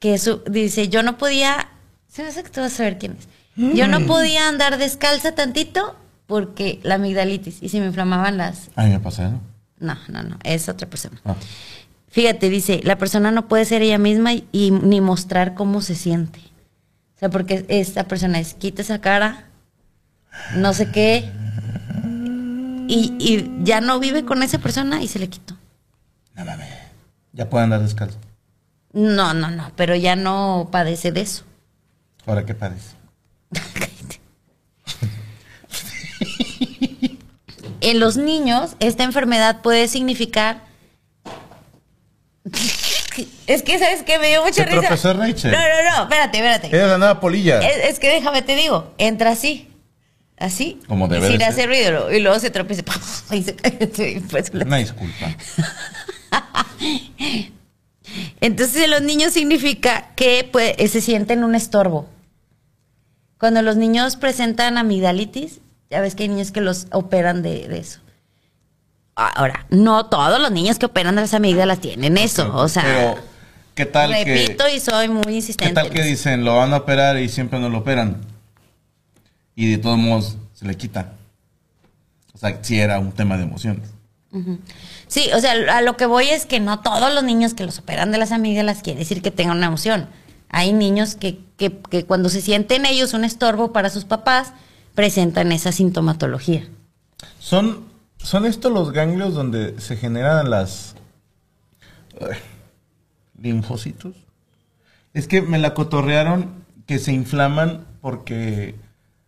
que 0.00 0.18
su- 0.18 0.42
dice, 0.50 0.88
yo 0.88 1.02
no 1.02 1.16
podía, 1.16 1.68
se 2.08 2.22
me 2.22 2.28
hace 2.28 2.42
que 2.42 2.50
tú 2.50 2.60
vas 2.60 2.72
a 2.74 2.76
saber 2.76 2.98
quién 2.98 3.16
es, 3.18 3.28
yo 3.58 3.88
no 3.88 4.06
podía 4.06 4.48
andar 4.48 4.78
descalza 4.78 5.34
tantito 5.34 5.96
porque 6.26 6.78
la 6.82 6.94
amigdalitis 6.94 7.62
y 7.62 7.68
se 7.68 7.80
me 7.80 7.86
inflamaban 7.86 8.36
las... 8.36 8.70
Ay, 8.76 8.90
me 8.90 9.00
pasa 9.00 9.26
eso. 9.26 9.40
No, 9.80 9.96
no, 10.08 10.22
no, 10.22 10.38
es 10.44 10.68
otra 10.68 10.88
persona. 10.88 11.20
Ah. 11.24 11.34
Fíjate, 12.08 12.50
dice, 12.50 12.80
la 12.84 12.96
persona 12.98 13.30
no 13.30 13.48
puede 13.48 13.64
ser 13.64 13.82
ella 13.82 13.98
misma 13.98 14.32
y, 14.32 14.46
y 14.52 14.70
ni 14.70 15.00
mostrar 15.00 15.54
cómo 15.54 15.82
se 15.82 15.94
siente. 15.94 16.40
O 17.16 17.18
sea, 17.18 17.30
porque 17.30 17.66
esta 17.68 18.04
persona 18.04 18.38
es, 18.38 18.54
quita 18.54 18.82
esa 18.82 19.00
cara, 19.00 19.46
no 20.54 20.72
sé 20.72 20.90
qué, 20.90 21.30
y, 22.88 23.14
y 23.18 23.50
ya 23.64 23.80
no 23.80 23.98
vive 23.98 24.24
con 24.24 24.42
esa 24.42 24.58
persona 24.58 25.02
y 25.02 25.08
se 25.08 25.18
le 25.18 25.28
quitó. 25.28 25.56
No 26.34 26.44
mames. 26.44 26.68
Ya 27.32 27.50
puede 27.50 27.64
andar 27.64 27.82
descalzo. 27.82 28.18
No, 28.92 29.34
no, 29.34 29.50
no, 29.50 29.72
pero 29.76 29.94
ya 29.94 30.16
no 30.16 30.68
padece 30.70 31.12
de 31.12 31.22
eso. 31.22 31.44
Ahora, 32.26 32.46
¿qué 32.46 32.54
padece? 32.54 32.97
En 37.80 38.00
los 38.00 38.16
niños, 38.16 38.76
esta 38.80 39.04
enfermedad 39.04 39.62
puede 39.62 39.88
significar. 39.88 40.62
Es 43.46 43.62
que, 43.62 43.78
¿sabes 43.78 44.02
qué? 44.04 44.18
Me 44.18 44.28
dio 44.28 44.44
mucha 44.44 44.64
risa. 44.64 44.80
tropezó 44.80 45.12
Rachel. 45.14 45.52
No, 45.52 45.58
no, 45.58 45.96
no, 45.96 46.02
espérate, 46.02 46.38
espérate. 46.38 46.66
Es 46.66 46.88
la 46.88 46.98
nueva 46.98 47.20
polilla. 47.20 47.60
Es, 47.60 47.90
es 47.90 47.98
que 47.98 48.08
déjame 48.08 48.42
te 48.42 48.56
digo, 48.56 48.92
entra 48.98 49.30
así. 49.30 49.68
Así. 50.36 50.80
Como 50.86 51.08
debe 51.08 51.28
sin 51.28 51.38
de 51.38 51.44
hacer 51.44 51.68
ruido. 51.68 52.12
Y 52.12 52.20
luego 52.20 52.38
se 52.38 52.50
tropieza. 52.50 52.82
Y 53.32 53.42
se 53.42 53.54
pues, 54.30 54.50
Una 54.52 54.76
disculpa. 54.76 55.36
Entonces, 58.40 58.84
en 58.84 58.90
los 58.90 59.02
niños 59.02 59.32
significa 59.32 60.10
que 60.16 60.48
pues, 60.50 60.76
se 60.90 61.00
sienten 61.00 61.44
un 61.44 61.54
estorbo. 61.54 62.08
Cuando 63.38 63.62
los 63.62 63.76
niños 63.76 64.16
presentan 64.16 64.78
amigdalitis, 64.78 65.60
ya 65.90 66.00
ves 66.00 66.14
que 66.14 66.24
hay 66.24 66.28
niños 66.28 66.50
que 66.50 66.60
los 66.60 66.86
operan 66.92 67.42
de, 67.42 67.68
de 67.68 67.78
eso. 67.78 68.00
Ahora, 69.14 69.66
no 69.70 70.06
todos 70.06 70.40
los 70.40 70.52
niños 70.52 70.78
que 70.78 70.86
operan 70.86 71.16
de 71.16 71.22
las 71.22 71.34
amígdalas 71.34 71.80
tienen 71.80 72.18
eso. 72.18 72.54
O 72.56 72.68
sea, 72.68 72.84
Pero, 72.84 73.16
¿qué 73.74 73.84
tal 73.86 74.12
repito 74.12 74.64
que... 74.64 74.76
y 74.76 74.80
soy 74.80 75.08
muy 75.08 75.24
¿Qué 75.24 75.32
insistente. 75.32 75.74
tal 75.74 75.90
que 75.90 76.02
dicen, 76.02 76.44
lo 76.44 76.56
van 76.56 76.72
a 76.72 76.78
operar 76.78 77.18
y 77.18 77.28
siempre 77.28 77.58
no 77.58 77.68
lo 77.68 77.78
operan? 77.78 78.20
Y 79.56 79.72
de 79.72 79.78
todos 79.78 79.98
modos 79.98 80.36
se 80.54 80.66
le 80.66 80.76
quita. 80.76 81.14
O 82.32 82.38
sea, 82.38 82.58
sí 82.62 82.78
era 82.78 83.00
un 83.00 83.10
tema 83.10 83.36
de 83.36 83.42
emociones. 83.42 83.88
Sí, 85.08 85.30
o 85.34 85.40
sea, 85.40 85.52
a 85.76 85.80
lo 85.82 85.96
que 85.96 86.06
voy 86.06 86.28
es 86.28 86.46
que 86.46 86.60
no 86.60 86.80
todos 86.80 87.12
los 87.12 87.24
niños 87.24 87.54
que 87.54 87.64
los 87.64 87.78
operan 87.78 88.12
de 88.12 88.18
las 88.18 88.30
amígdalas 88.30 88.82
quiere 88.82 89.00
decir 89.00 89.22
que 89.22 89.30
tengan 89.32 89.56
una 89.56 89.66
emoción. 89.66 90.08
Hay 90.48 90.72
niños 90.72 91.14
que, 91.14 91.40
que, 91.56 91.78
que 91.78 92.04
cuando 92.04 92.28
se 92.28 92.40
sienten 92.40 92.86
ellos 92.86 93.14
un 93.14 93.24
estorbo 93.24 93.72
para 93.72 93.90
sus 93.90 94.04
papás, 94.04 94.52
presentan 94.94 95.52
esa 95.52 95.72
sintomatología. 95.72 96.68
¿Son, 97.38 97.84
¿Son 98.16 98.46
estos 98.46 98.72
los 98.72 98.92
ganglios 98.92 99.34
donde 99.34 99.80
se 99.80 99.96
generan 99.96 100.50
las... 100.50 100.94
linfocitos? 103.40 104.16
Es 105.14 105.28
que 105.28 105.42
me 105.42 105.58
la 105.58 105.74
cotorrearon 105.74 106.64
que 106.86 106.98
se 106.98 107.12
inflaman 107.12 107.86
porque, 108.00 108.74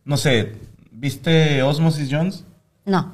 no 0.05 0.17
sé, 0.17 0.57
¿viste 0.91 1.63
Osmosis 1.63 2.09
Jones? 2.11 2.45
No. 2.85 3.13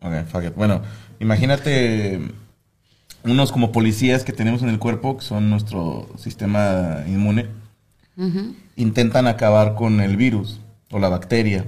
Ok, 0.00 0.26
fuck 0.30 0.44
it. 0.44 0.54
Bueno, 0.54 0.82
imagínate 1.20 2.20
unos 3.26 3.52
como 3.52 3.72
policías 3.72 4.24
que 4.24 4.32
tenemos 4.32 4.62
en 4.62 4.68
el 4.68 4.78
cuerpo, 4.78 5.16
que 5.16 5.24
son 5.24 5.50
nuestro 5.50 6.08
sistema 6.18 7.04
inmune, 7.06 7.46
intentan 8.76 9.26
acabar 9.26 9.74
con 9.74 10.00
el 10.00 10.16
virus. 10.16 10.60
o 10.92 10.98
la 11.00 11.08
bacteria. 11.08 11.64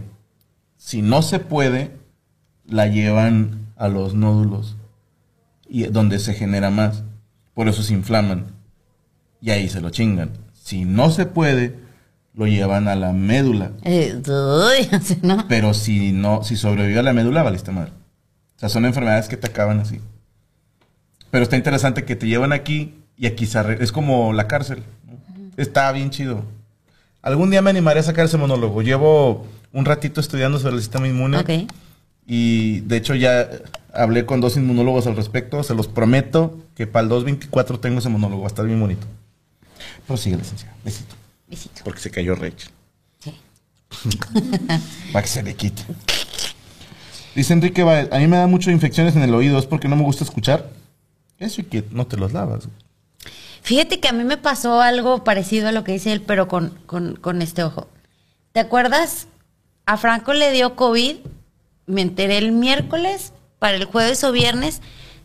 Si 0.76 1.02
no 1.02 1.22
se 1.22 1.40
puede, 1.40 1.90
la 2.64 2.86
llevan 2.86 3.66
a 3.76 3.88
los 3.88 4.14
nódulos 4.14 4.76
y 5.68 5.84
donde 5.84 6.18
se 6.20 6.34
genera 6.34 6.70
más. 6.70 7.02
Por 7.52 7.68
eso 7.68 7.82
se 7.82 7.94
inflaman 7.94 8.52
y 9.40 9.50
ahí 9.50 9.68
se 9.68 9.80
lo 9.80 9.90
chingan. 9.90 10.30
Si 10.52 10.84
no 10.84 11.10
se 11.10 11.26
puede, 11.26 11.74
lo 12.34 12.46
llevan 12.46 12.86
a 12.86 12.94
la 12.94 13.12
médula. 13.12 13.72
Eh, 13.82 14.20
uy, 14.26 14.88
así, 14.92 15.18
¿no? 15.22 15.46
Pero 15.48 15.74
si 15.74 16.12
no, 16.12 16.44
si 16.44 16.56
sobrevive 16.56 17.00
a 17.00 17.02
la 17.02 17.12
médula, 17.12 17.42
valiste 17.42 17.72
madre. 17.72 17.92
O 18.56 18.60
sea, 18.60 18.68
son 18.68 18.84
enfermedades 18.86 19.28
que 19.28 19.36
te 19.36 19.48
acaban 19.48 19.80
así. 19.80 20.00
Pero 21.30 21.42
está 21.42 21.56
interesante 21.56 22.04
que 22.04 22.16
te 22.16 22.26
llevan 22.26 22.52
aquí 22.52 22.94
y 23.16 23.26
aquí 23.26 23.46
se 23.46 23.82
es 23.82 23.92
como 23.92 24.32
la 24.32 24.46
cárcel. 24.46 24.82
¿no? 25.06 25.18
Está 25.56 25.90
bien 25.92 26.10
chido. 26.10 26.44
Algún 27.22 27.50
día 27.50 27.62
me 27.62 27.70
animaré 27.70 28.00
a 28.00 28.04
sacar 28.04 28.24
ese 28.24 28.38
monólogo. 28.38 28.82
Llevo 28.82 29.46
un 29.72 29.84
ratito 29.84 30.20
estudiando 30.20 30.58
sobre 30.58 30.76
el 30.76 30.80
sistema 30.80 31.08
inmune. 31.08 31.38
Ok. 31.38 31.50
Y 32.26 32.80
de 32.80 32.96
hecho 32.96 33.14
ya 33.14 33.48
hablé 33.92 34.24
con 34.26 34.40
dos 34.40 34.56
inmunólogos 34.56 35.06
al 35.06 35.16
respecto. 35.16 35.62
Se 35.62 35.74
los 35.74 35.88
prometo 35.88 36.58
que 36.74 36.86
para 36.86 37.02
el 37.02 37.08
224 37.08 37.80
tengo 37.80 37.98
ese 37.98 38.08
monólogo. 38.08 38.42
Va 38.42 38.46
a 38.46 38.48
estar 38.48 38.64
bien 38.64 38.80
bonito. 38.80 39.06
Prosigue, 40.06 40.36
licenciada. 40.36 40.74
Besito. 40.84 41.14
Besito. 41.48 41.82
Porque 41.84 42.00
se 42.00 42.10
cayó 42.10 42.34
Rachel. 42.34 42.70
Sí. 43.18 43.34
Para 45.12 45.22
que 45.22 45.28
se 45.28 45.42
le 45.42 45.54
quite. 45.54 45.82
Dice 47.34 47.52
Enrique 47.52 47.82
Baez, 47.82 48.08
a 48.12 48.18
mí 48.18 48.26
me 48.26 48.36
da 48.36 48.46
mucho 48.46 48.70
infecciones 48.70 49.16
en 49.16 49.22
el 49.22 49.34
oído. 49.34 49.58
¿Es 49.58 49.66
porque 49.66 49.88
no 49.88 49.96
me 49.96 50.02
gusta 50.02 50.24
escuchar? 50.24 50.70
Eso 51.38 51.60
y 51.60 51.64
que 51.64 51.84
no 51.90 52.06
te 52.06 52.16
los 52.16 52.32
lavas. 52.32 52.68
Fíjate 53.62 54.00
que 54.00 54.08
a 54.08 54.12
mí 54.12 54.24
me 54.24 54.36
pasó 54.36 54.80
algo 54.80 55.24
parecido 55.24 55.68
a 55.68 55.72
lo 55.72 55.84
que 55.84 55.92
dice 55.92 56.12
él, 56.12 56.22
pero 56.22 56.48
con, 56.48 56.70
con, 56.86 57.16
con 57.16 57.42
este 57.42 57.62
ojo. 57.62 57.88
¿Te 58.52 58.60
acuerdas? 58.60 59.26
A 59.86 59.96
Franco 59.96 60.32
le 60.32 60.52
dio 60.52 60.74
COVID, 60.76 61.16
me 61.86 62.02
enteré 62.02 62.38
el 62.38 62.52
miércoles, 62.52 63.32
para 63.58 63.76
el 63.76 63.84
jueves 63.84 64.22
o 64.24 64.32
viernes, 64.32 64.80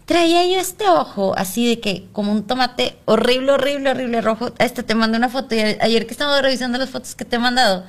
traía 0.05 0.45
yo 0.45 0.59
este 0.59 0.87
ojo 0.89 1.33
así 1.37 1.67
de 1.67 1.79
que 1.79 2.07
como 2.11 2.31
un 2.31 2.45
tomate 2.45 2.97
horrible, 3.05 3.51
horrible, 3.53 3.91
horrible 3.91 4.21
rojo. 4.21 4.51
Este 4.57 4.83
te 4.83 4.95
mandé 4.95 5.17
una 5.17 5.29
foto 5.29 5.55
y 5.55 5.59
ayer 5.59 6.05
que 6.05 6.11
estaba 6.13 6.41
revisando 6.41 6.77
las 6.77 6.89
fotos 6.89 7.15
que 7.15 7.25
te 7.25 7.35
he 7.35 7.39
mandado, 7.39 7.85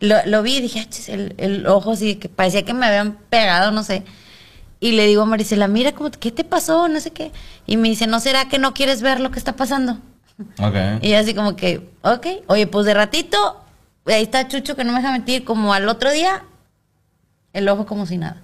lo, 0.00 0.16
lo 0.26 0.42
vi 0.42 0.56
y 0.56 0.60
dije, 0.62 0.80
"Ah, 0.88 0.94
el, 1.08 1.34
el 1.38 1.66
ojo 1.66 1.92
así 1.92 2.16
que 2.16 2.28
parecía 2.28 2.64
que 2.64 2.72
me 2.74 2.86
habían 2.86 3.14
pegado, 3.28 3.70
no 3.70 3.82
sé. 3.82 4.04
Y 4.80 4.92
le 4.92 5.06
digo 5.06 5.22
a 5.22 5.26
Marisela, 5.26 5.68
mira, 5.68 5.92
cómo, 5.92 6.10
¿qué 6.10 6.32
te 6.32 6.42
pasó? 6.42 6.88
No 6.88 6.98
sé 7.00 7.10
qué. 7.10 7.32
Y 7.66 7.76
me 7.76 7.90
dice, 7.90 8.06
¿no 8.06 8.18
será 8.18 8.48
que 8.48 8.58
no 8.58 8.72
quieres 8.72 9.02
ver 9.02 9.20
lo 9.20 9.30
que 9.30 9.38
está 9.38 9.54
pasando? 9.54 9.98
Ok. 10.58 10.74
Y 11.02 11.12
así 11.12 11.34
como 11.34 11.54
que, 11.54 11.90
ok, 12.02 12.26
oye, 12.46 12.66
pues 12.66 12.86
de 12.86 12.94
ratito, 12.94 13.62
ahí 14.06 14.22
está 14.22 14.48
Chucho 14.48 14.74
que 14.76 14.84
no 14.84 14.92
me 14.92 14.98
deja 14.98 15.12
mentir, 15.12 15.44
como 15.44 15.74
al 15.74 15.86
otro 15.88 16.10
día, 16.10 16.44
el 17.52 17.68
ojo 17.68 17.84
como 17.84 18.06
si 18.06 18.16
nada. 18.16 18.42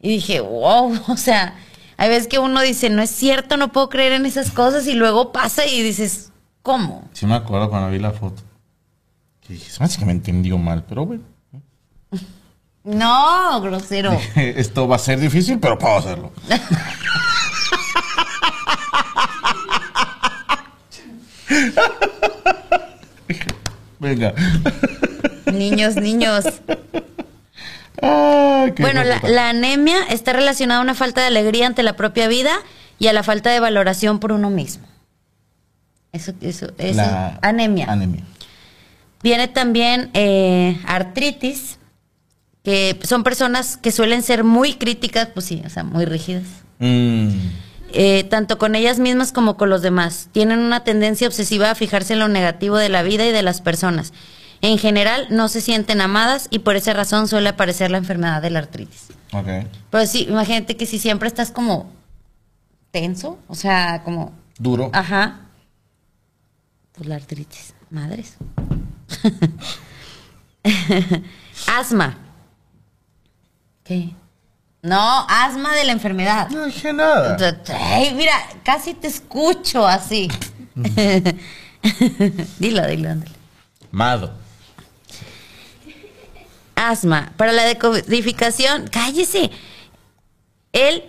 Y 0.00 0.08
dije, 0.08 0.40
wow, 0.40 0.98
o 1.08 1.16
sea, 1.18 1.54
hay 1.98 2.08
veces 2.08 2.26
que 2.26 2.38
uno 2.38 2.62
dice, 2.62 2.88
no 2.88 3.02
es 3.02 3.10
cierto, 3.10 3.58
no 3.58 3.70
puedo 3.70 3.90
creer 3.90 4.12
en 4.12 4.24
esas 4.24 4.50
cosas, 4.50 4.86
y 4.86 4.94
luego 4.94 5.30
pasa 5.30 5.66
y 5.66 5.82
dices, 5.82 6.32
¿cómo? 6.62 7.08
Sí 7.12 7.26
me 7.26 7.34
acuerdo 7.34 7.68
cuando 7.68 7.90
vi 7.90 7.98
la 7.98 8.12
foto. 8.12 8.42
Que 9.42 9.52
dije, 9.52 9.70
se 9.70 10.04
me 10.06 10.12
entendió 10.12 10.56
mal, 10.56 10.84
pero 10.88 11.04
bueno. 11.04 11.24
No, 12.84 13.60
grosero. 13.60 14.18
Esto 14.36 14.88
va 14.88 14.96
a 14.96 14.98
ser 14.98 15.18
difícil, 15.20 15.58
pero 15.58 15.78
puedo 15.78 15.96
hacerlo. 15.96 16.32
Venga. 23.98 24.34
niños, 25.52 25.96
niños. 25.96 26.44
Bueno, 28.00 29.02
la 29.04 29.50
anemia 29.50 29.96
está 30.08 30.32
relacionada 30.32 30.80
a 30.80 30.82
una 30.82 30.94
falta 30.94 31.20
de 31.20 31.26
alegría 31.26 31.66
ante 31.66 31.82
la 31.82 31.96
propia 31.96 32.28
vida 32.28 32.52
y 32.98 33.08
a 33.08 33.12
la 33.12 33.22
falta 33.22 33.50
de 33.50 33.60
valoración 33.60 34.20
por 34.20 34.32
uno 34.32 34.48
mismo. 34.50 34.86
Eso, 36.12 36.32
eso, 36.40 36.72
eso. 36.78 36.96
La- 36.96 37.38
anemia. 37.42 37.86
Anemia. 37.90 38.24
Viene 39.22 39.48
también 39.48 40.10
eh, 40.14 40.80
artritis, 40.86 41.78
que 42.62 42.98
son 43.04 43.24
personas 43.24 43.76
que 43.76 43.90
suelen 43.92 44.22
ser 44.22 44.44
muy 44.44 44.74
críticas, 44.74 45.28
pues 45.32 45.46
sí, 45.46 45.62
o 45.64 45.70
sea, 45.70 45.84
muy 45.84 46.04
rígidas. 46.04 46.44
Mm. 46.78 47.28
Eh, 47.92 48.24
tanto 48.24 48.58
con 48.58 48.74
ellas 48.76 48.98
mismas 48.98 49.32
como 49.32 49.56
con 49.56 49.70
los 49.70 49.82
demás. 49.82 50.28
Tienen 50.32 50.60
una 50.60 50.84
tendencia 50.84 51.26
obsesiva 51.26 51.70
a 51.70 51.74
fijarse 51.74 52.12
en 52.12 52.20
lo 52.20 52.28
negativo 52.28 52.76
de 52.76 52.88
la 52.88 53.02
vida 53.02 53.26
y 53.26 53.32
de 53.32 53.42
las 53.42 53.60
personas. 53.60 54.12
En 54.62 54.78
general, 54.78 55.26
no 55.30 55.48
se 55.48 55.60
sienten 55.60 56.00
amadas 56.00 56.46
y 56.50 56.60
por 56.60 56.76
esa 56.76 56.92
razón 56.92 57.28
suele 57.28 57.48
aparecer 57.48 57.90
la 57.90 57.98
enfermedad 57.98 58.42
de 58.42 58.50
la 58.50 58.58
artritis. 58.60 59.08
Ok. 59.32 59.46
Pero 59.90 60.06
sí, 60.06 60.26
imagínate 60.28 60.76
que 60.76 60.86
si 60.86 60.98
siempre 60.98 61.28
estás 61.28 61.50
como 61.50 61.90
tenso, 62.90 63.38
o 63.48 63.54
sea, 63.54 64.02
como, 64.04 64.32
Duro. 64.58 64.90
ajá, 64.92 65.40
pues 66.92 67.08
la 67.08 67.14
artritis, 67.16 67.74
madres. 67.90 68.36
asma. 71.66 72.18
¿Qué? 73.90 74.14
No, 74.82 75.26
asma 75.28 75.74
de 75.74 75.82
la 75.82 75.90
enfermedad. 75.90 76.48
No 76.50 76.64
dije 76.66 76.92
nada. 76.92 77.36
Ay, 77.74 78.14
mira, 78.14 78.34
casi 78.62 78.94
te 78.94 79.08
escucho 79.08 79.84
así. 79.84 80.28
dilo, 82.60 82.86
dilo, 82.86 83.10
ándale. 83.10 83.32
Mado. 83.90 84.32
Asma. 86.76 87.32
Para 87.36 87.50
la 87.50 87.64
decodificación, 87.64 88.86
cállese. 88.86 89.50
El 90.72 91.02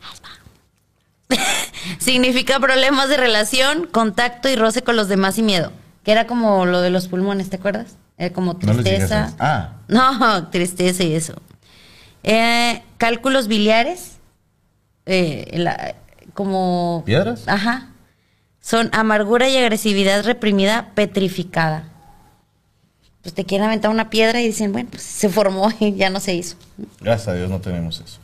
asma. 0.00 0.30
significa 1.98 2.58
problemas 2.58 3.10
de 3.10 3.18
relación, 3.18 3.86
contacto 3.86 4.48
y 4.48 4.56
roce 4.56 4.80
con 4.80 4.96
los 4.96 5.08
demás 5.08 5.36
y 5.36 5.42
miedo. 5.42 5.74
Que 6.04 6.12
era 6.12 6.26
como 6.26 6.64
lo 6.64 6.80
de 6.80 6.88
los 6.88 7.06
pulmones, 7.06 7.50
¿te 7.50 7.56
acuerdas? 7.56 7.98
Era 8.18 8.34
como 8.34 8.56
tristeza. 8.56 9.34
Ah. 9.38 9.74
No, 9.88 10.48
tristeza 10.50 11.04
y 11.04 11.14
eso. 11.14 11.34
Eh, 12.22 12.82
cálculos 12.98 13.48
biliares. 13.48 14.18
eh, 15.06 15.48
la- 15.54 15.94
como. 16.34 17.02
¿Piedras? 17.06 17.46
Ajá. 17.48 17.88
Son 18.60 18.90
amargura 18.92 19.48
y 19.48 19.56
agresividad 19.56 20.24
reprimida 20.24 20.90
petrificada. 20.94 21.84
Pues 23.22 23.34
te 23.34 23.44
quieren 23.44 23.66
aventar 23.66 23.90
una 23.90 24.10
piedra 24.10 24.40
y 24.40 24.46
dicen, 24.46 24.72
bueno, 24.72 24.88
pues 24.90 25.02
se 25.02 25.28
formó 25.28 25.70
y 25.80 25.94
ya 25.94 26.10
no 26.10 26.20
se 26.20 26.34
hizo. 26.34 26.56
Gracias 27.00 27.28
a 27.28 27.34
Dios 27.34 27.48
no 27.50 27.60
tenemos 27.60 28.00
eso. 28.00 28.18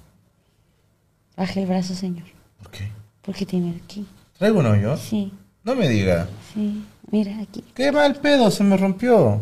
Baje 1.37 1.63
el 1.63 1.67
brazo, 1.67 1.95
señor. 1.95 2.27
¿Por 2.59 2.71
qué? 2.71 2.91
Porque 3.23 3.47
tiene 3.47 3.81
aquí. 3.83 4.07
¿Traigo 4.39 4.59
uno 4.61 4.77
yo? 4.77 4.97
Sí, 4.97 5.33
No 5.65 5.75
me 5.75 5.89
diga. 5.89 6.29
sí. 6.53 6.85
Mira 7.11 7.39
aquí. 7.41 7.63
Qué 7.75 7.93
mal 7.93 8.17
pedo, 8.17 8.51
se 8.51 8.65
me 8.65 8.77
rompió. 8.77 9.41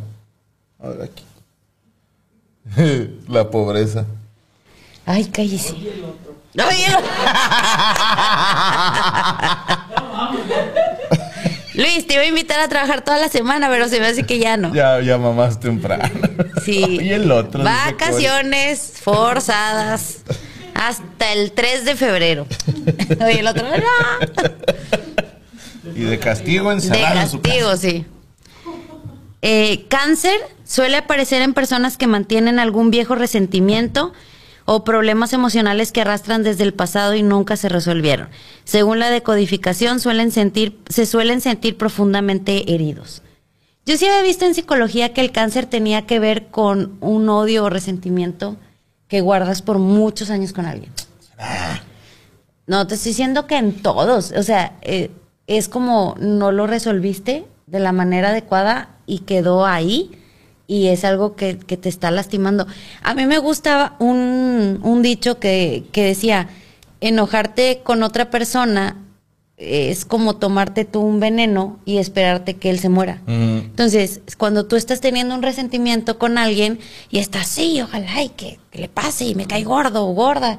Ahora 0.82 1.04
aquí. 1.04 1.24
La 3.28 3.50
pobreza. 3.50 4.04
Ay, 5.06 5.26
cállese. 5.26 5.74
El- 5.74 6.04
Luis, 11.74 12.06
te 12.06 12.14
iba 12.14 12.22
a 12.22 12.26
invitar 12.26 12.60
a 12.60 12.68
trabajar 12.68 13.02
toda 13.02 13.18
la 13.18 13.28
semana, 13.28 13.68
pero 13.70 13.88
se 13.88 13.98
me 13.98 14.06
hace 14.06 14.24
que 14.24 14.38
ya 14.38 14.56
no. 14.58 14.74
Ya, 14.74 15.00
ya 15.00 15.16
mamás 15.16 15.58
temprano. 15.58 16.04
Sí. 16.64 16.84
y 17.02 17.10
el 17.10 17.30
otro. 17.32 17.64
Vacaciones 17.64 18.92
forzadas 19.02 20.18
hasta 20.74 21.32
el 21.32 21.52
3 21.52 21.84
de 21.86 21.96
febrero. 21.96 22.46
Oye, 23.24 23.40
el 23.40 23.46
otro, 23.46 23.64
no. 23.68 23.72
Cori. 24.34 24.52
Y 25.96 26.02
de 26.04 26.18
castigo 26.18 26.68
De 26.68 26.74
encerrado 26.76 27.20
en 27.20 27.28
su 27.30 27.40
castigo, 27.40 27.68
casa. 27.70 27.80
sí. 27.82 28.06
Eh, 29.40 29.86
cáncer 29.88 30.38
suele 30.72 30.96
aparecer 30.96 31.42
en 31.42 31.52
personas 31.52 31.98
que 31.98 32.06
mantienen 32.06 32.58
algún 32.58 32.90
viejo 32.90 33.14
resentimiento 33.14 34.14
o 34.64 34.84
problemas 34.84 35.34
emocionales 35.34 35.92
que 35.92 36.00
arrastran 36.00 36.42
desde 36.42 36.64
el 36.64 36.72
pasado 36.72 37.14
y 37.14 37.22
nunca 37.22 37.58
se 37.58 37.68
resolvieron. 37.68 38.30
Según 38.64 38.98
la 38.98 39.10
decodificación, 39.10 40.00
suelen 40.00 40.30
sentir, 40.30 40.78
se 40.88 41.04
suelen 41.04 41.42
sentir 41.42 41.76
profundamente 41.76 42.72
heridos. 42.72 43.20
Yo 43.84 43.98
sí 43.98 44.06
había 44.06 44.22
visto 44.22 44.46
en 44.46 44.54
psicología 44.54 45.12
que 45.12 45.20
el 45.20 45.30
cáncer 45.30 45.66
tenía 45.66 46.06
que 46.06 46.18
ver 46.18 46.46
con 46.46 46.96
un 47.00 47.28
odio 47.28 47.64
o 47.64 47.70
resentimiento 47.70 48.56
que 49.08 49.20
guardas 49.20 49.60
por 49.60 49.76
muchos 49.76 50.30
años 50.30 50.54
con 50.54 50.64
alguien. 50.64 50.90
No, 52.66 52.86
te 52.86 52.94
estoy 52.94 53.10
diciendo 53.10 53.46
que 53.46 53.58
en 53.58 53.74
todos. 53.82 54.32
O 54.32 54.42
sea, 54.42 54.78
eh, 54.80 55.10
es 55.46 55.68
como 55.68 56.14
no 56.18 56.50
lo 56.50 56.66
resolviste 56.66 57.44
de 57.66 57.78
la 57.78 57.92
manera 57.92 58.30
adecuada 58.30 58.96
y 59.04 59.18
quedó 59.18 59.66
ahí 59.66 60.18
y 60.66 60.88
es 60.88 61.04
algo 61.04 61.36
que, 61.36 61.58
que 61.58 61.76
te 61.76 61.88
está 61.88 62.10
lastimando. 62.10 62.66
A 63.02 63.14
mí 63.14 63.26
me 63.26 63.38
gustaba 63.38 63.96
un, 63.98 64.80
un 64.82 65.02
dicho 65.02 65.38
que, 65.38 65.84
que 65.92 66.04
decía, 66.04 66.48
enojarte 67.00 67.80
con 67.82 68.02
otra 68.02 68.30
persona 68.30 68.96
es 69.62 70.04
como 70.04 70.36
tomarte 70.36 70.84
tú 70.84 71.00
un 71.00 71.20
veneno 71.20 71.78
y 71.84 71.98
esperarte 71.98 72.54
que 72.54 72.70
él 72.70 72.80
se 72.80 72.88
muera. 72.88 73.20
Mm. 73.26 73.58
Entonces, 73.58 74.20
cuando 74.36 74.66
tú 74.66 74.76
estás 74.76 75.00
teniendo 75.00 75.34
un 75.34 75.42
resentimiento 75.42 76.18
con 76.18 76.36
alguien 76.36 76.80
y 77.10 77.18
estás, 77.18 77.46
sí, 77.46 77.80
ojalá 77.80 78.22
y 78.22 78.30
que, 78.30 78.58
que 78.70 78.78
le 78.78 78.88
pase 78.88 79.24
y 79.24 79.34
me 79.34 79.46
cae 79.46 79.62
gordo 79.62 80.06
o 80.06 80.14
gorda, 80.14 80.58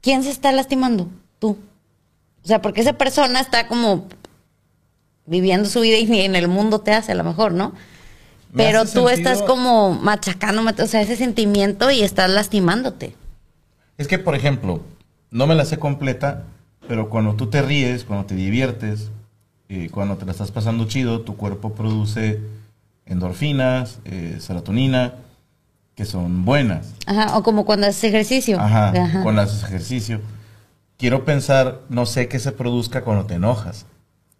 ¿quién 0.00 0.22
se 0.22 0.30
está 0.30 0.50
lastimando? 0.52 1.08
Tú. 1.38 1.58
O 2.42 2.46
sea, 2.46 2.62
porque 2.62 2.80
esa 2.80 2.94
persona 2.94 3.40
está 3.40 3.68
como 3.68 4.06
viviendo 5.26 5.68
su 5.68 5.80
vida 5.80 5.98
y 5.98 6.06
ni 6.06 6.20
en 6.20 6.36
el 6.36 6.48
mundo 6.48 6.80
te 6.80 6.92
hace 6.92 7.12
a 7.12 7.16
lo 7.16 7.24
mejor, 7.24 7.52
¿no? 7.52 7.74
Pero 8.54 8.82
tú 8.82 8.86
sentido- 8.88 9.08
estás 9.10 9.42
como 9.42 9.92
machacando, 9.94 10.62
o 10.62 10.86
sea, 10.86 11.02
ese 11.02 11.16
sentimiento 11.16 11.90
y 11.90 12.02
estás 12.02 12.30
lastimándote. 12.30 13.14
Es 13.98 14.08
que, 14.08 14.18
por 14.18 14.34
ejemplo, 14.34 14.82
no 15.30 15.46
me 15.46 15.54
la 15.54 15.64
sé 15.64 15.78
completa, 15.78 16.44
pero 16.86 17.10
cuando 17.10 17.34
tú 17.34 17.48
te 17.48 17.60
ríes, 17.62 18.04
cuando 18.04 18.26
te 18.26 18.34
diviertes, 18.34 19.10
eh, 19.68 19.90
cuando 19.90 20.16
te 20.16 20.24
la 20.24 20.32
estás 20.32 20.50
pasando 20.50 20.86
chido, 20.86 21.20
tu 21.20 21.36
cuerpo 21.36 21.74
produce 21.74 22.40
endorfinas, 23.06 23.98
eh, 24.04 24.38
serotonina, 24.40 25.14
que 25.94 26.04
son 26.04 26.44
buenas. 26.44 26.94
Ajá, 27.06 27.36
o 27.36 27.42
como 27.42 27.64
cuando 27.64 27.86
haces 27.86 28.04
ejercicio. 28.04 28.60
Ajá, 28.60 28.90
Ajá. 28.90 29.22
cuando 29.22 29.42
haces 29.42 29.62
ejercicio. 29.64 30.20
Quiero 30.96 31.24
pensar, 31.24 31.80
no 31.88 32.06
sé 32.06 32.28
qué 32.28 32.38
se 32.38 32.52
produzca 32.52 33.02
cuando 33.02 33.24
te 33.26 33.34
enojas 33.34 33.86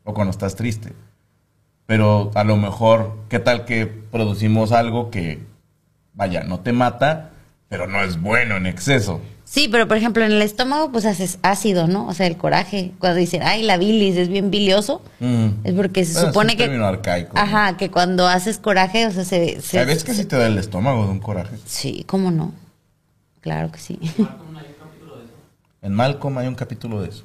o 0.04 0.14
cuando 0.14 0.30
estás 0.30 0.54
triste. 0.56 0.92
Pero 1.92 2.30
a 2.34 2.44
lo 2.44 2.58
mejor, 2.58 3.16
¿qué 3.30 3.38
tal 3.38 3.64
que 3.64 3.86
producimos 3.86 4.72
algo 4.72 5.10
que, 5.10 5.38
vaya, 6.12 6.42
no 6.44 6.60
te 6.60 6.72
mata, 6.72 7.30
pero 7.70 7.86
no 7.86 8.02
es 8.02 8.20
bueno 8.20 8.58
en 8.58 8.66
exceso? 8.66 9.22
Sí, 9.46 9.68
pero 9.72 9.88
por 9.88 9.96
ejemplo 9.96 10.22
en 10.22 10.32
el 10.32 10.42
estómago 10.42 10.92
pues 10.92 11.06
haces 11.06 11.38
ácido, 11.40 11.86
¿no? 11.86 12.06
O 12.06 12.12
sea, 12.12 12.26
el 12.26 12.36
coraje. 12.36 12.92
Cuando 12.98 13.18
dicen, 13.18 13.40
ay, 13.42 13.62
la 13.62 13.78
bilis 13.78 14.16
es 14.18 14.28
bien 14.28 14.50
bilioso, 14.50 15.00
Mm. 15.20 15.46
es 15.64 15.72
porque 15.72 16.04
se 16.04 16.12
Bueno, 16.12 16.28
es 16.28 16.34
supone 16.34 16.52
un 16.52 16.58
que... 16.58 16.64
término 16.64 16.84
arcaico, 16.86 17.32
¿no? 17.34 17.40
Ajá, 17.40 17.78
que 17.78 17.90
cuando 17.90 18.28
haces 18.28 18.58
coraje, 18.58 19.06
o 19.06 19.10
sea, 19.10 19.24
se... 19.24 19.62
se- 19.62 19.78
¿Sabes 19.78 20.04
que 20.04 20.12
sí 20.12 20.26
te 20.26 20.36
da 20.36 20.46
el 20.46 20.58
estómago 20.58 21.06
de 21.06 21.12
un 21.12 21.20
coraje? 21.20 21.56
Sí, 21.64 22.04
¿cómo 22.06 22.30
no? 22.30 22.52
Claro 23.40 23.72
que 23.72 23.78
sí. 23.78 23.98
Malcolm 24.12 24.36
hay 24.58 24.66
un 24.68 24.74
capítulo 24.76 25.16
de 25.16 25.24
eso, 25.24 25.32
En 25.80 25.94
Malcolm 25.94 26.36
hay 26.38 26.46
un 26.48 26.54
capítulo 26.54 27.00
de 27.00 27.08
eso. 27.08 27.24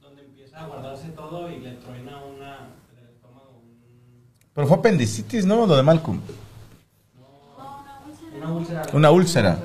donde 0.00 0.22
empieza 0.22 0.62
a 0.62 0.66
guardarse 0.66 1.08
todo 1.08 1.50
y 1.50 1.58
le 1.60 1.72
truena 1.72 2.22
una 2.24 2.56
del 2.96 3.04
estómago 3.14 3.60
un- 3.62 4.39
Pero 4.54 4.66
fue 4.66 4.76
apendicitis, 4.78 5.44
¿no? 5.46 5.66
Lo 5.66 5.76
de 5.76 5.82
Malcolm. 5.82 6.20
una 8.36 8.52
úlcera. 8.52 8.82
Una 8.92 9.10
úlcera. 9.10 9.58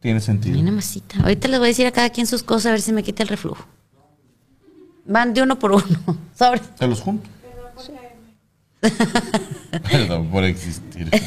Tiene 0.00 0.20
sentido. 0.20 0.56
Mira, 0.58 0.72
masita. 0.72 1.18
Ahorita 1.20 1.48
les 1.48 1.58
voy 1.58 1.66
a 1.66 1.68
decir 1.68 1.86
a 1.86 1.92
cada 1.92 2.10
quien 2.10 2.26
sus 2.26 2.42
cosas 2.42 2.66
a 2.66 2.70
ver 2.72 2.80
si 2.80 2.92
me 2.92 3.02
quita 3.02 3.22
el 3.22 3.28
reflujo. 3.28 3.64
Van 5.06 5.32
de 5.34 5.42
uno 5.42 5.58
por 5.58 5.72
uno. 5.72 5.84
Sobre. 6.38 6.60
Se 6.78 6.86
los 6.86 7.00
junto. 7.00 7.28
Perdón 9.90 10.28
por 10.28 10.44
existir. 10.44 11.08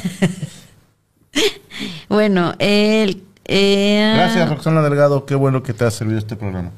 Bueno, 2.08 2.54
el... 2.58 3.22
eh, 3.44 4.12
Gracias, 4.16 4.48
Roxana 4.48 4.80
Delgado. 4.80 5.26
Qué 5.26 5.34
bueno 5.34 5.62
que 5.62 5.74
te 5.74 5.84
ha 5.84 5.90
servido 5.90 6.18
este 6.18 6.34
programa. 6.36 6.70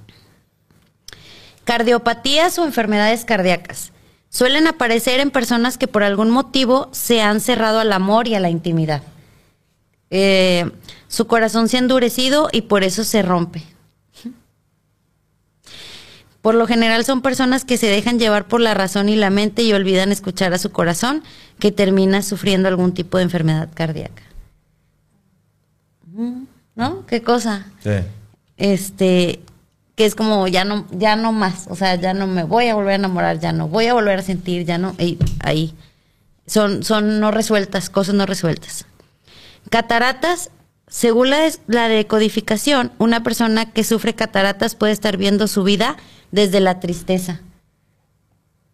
Cardiopatías 1.64 2.59
o 2.59 2.64
enfermedades 2.64 3.25
cardíacas. 3.25 3.93
Suelen 4.31 4.66
aparecer 4.66 5.20
en 5.20 5.31
personas 5.31 5.79
que 5.79 5.89
por 5.89 6.03
algún 6.03 6.31
motivo 6.31 6.89
se 6.93 7.20
han 7.22 7.41
cerrado 7.41 7.81
al 7.81 7.93
amor 7.93 8.29
y 8.29 8.35
a 8.35 8.41
la 8.41 8.51
intimidad. 8.51 9.03
Eh, 10.11 10.70
su 11.09 11.26
corazón 11.26 11.68
se 11.68 11.76
ha 11.76 11.81
endurecido 11.81 12.49
y 12.53 12.62
por 12.62 12.85
eso 12.85 13.05
se 13.05 13.22
rompe. 13.22 13.62
Por 16.41 16.55
lo 16.55 16.66
general 16.66 17.05
son 17.05 17.20
personas 17.20 17.64
que 17.64 17.76
se 17.76 17.89
dejan 17.89 18.18
llevar 18.18 18.47
por 18.47 18.61
la 18.61 18.72
razón 18.72 19.09
y 19.09 19.16
la 19.16 19.29
mente 19.29 19.62
y 19.62 19.72
olvidan 19.72 20.12
escuchar 20.12 20.55
a 20.55 20.59
su 20.59 20.70
corazón, 20.70 21.22
que 21.59 21.72
termina 21.72 22.22
sufriendo 22.22 22.68
algún 22.68 22.95
tipo 22.95 23.18
de 23.18 23.24
enfermedad 23.24 23.68
cardíaca. 23.74 24.22
¿No? 26.74 27.05
¿Qué 27.07 27.22
cosa? 27.22 27.66
Sí. 27.83 27.91
este 28.57 29.41
que 29.99 30.07
es 30.07 30.14
como 30.14 30.46
ya 30.46 30.64
no 30.64 30.86
ya 30.92 31.16
no 31.16 31.32
más 31.32 31.66
o 31.68 31.74
sea 31.74 31.96
ya 31.96 32.14
no 32.14 32.28
me 32.28 32.44
voy 32.44 32.68
a 32.68 32.76
volver 32.76 32.92
a 32.92 32.94
enamorar 32.94 33.40
ya 33.40 33.51
no 33.51 33.66
voy 33.66 33.86
a 33.86 33.94
volver 33.94 34.20
a 34.20 34.22
sentir 34.22 34.64
ya 34.64 34.78
no 34.78 34.94
y 34.96 35.18
ahí. 35.40 35.74
Son 36.46 36.84
son 36.84 37.18
no 37.18 37.32
resueltas 37.32 37.90
cosas 37.90 38.14
no 38.14 38.24
resueltas. 38.24 38.86
Cataratas 39.70 40.51
según 40.86 41.30
la, 41.30 41.51
la 41.66 41.88
decodificación 41.88 42.92
una 42.99 43.24
persona 43.24 43.72
que 43.72 43.82
sufre 43.82 44.14
cataratas 44.14 44.76
puede 44.76 44.92
estar 44.92 45.16
viendo 45.16 45.49
su 45.49 45.64
vida 45.64 45.96
desde 46.30 46.61
la 46.61 46.78
tristeza. 46.78 47.40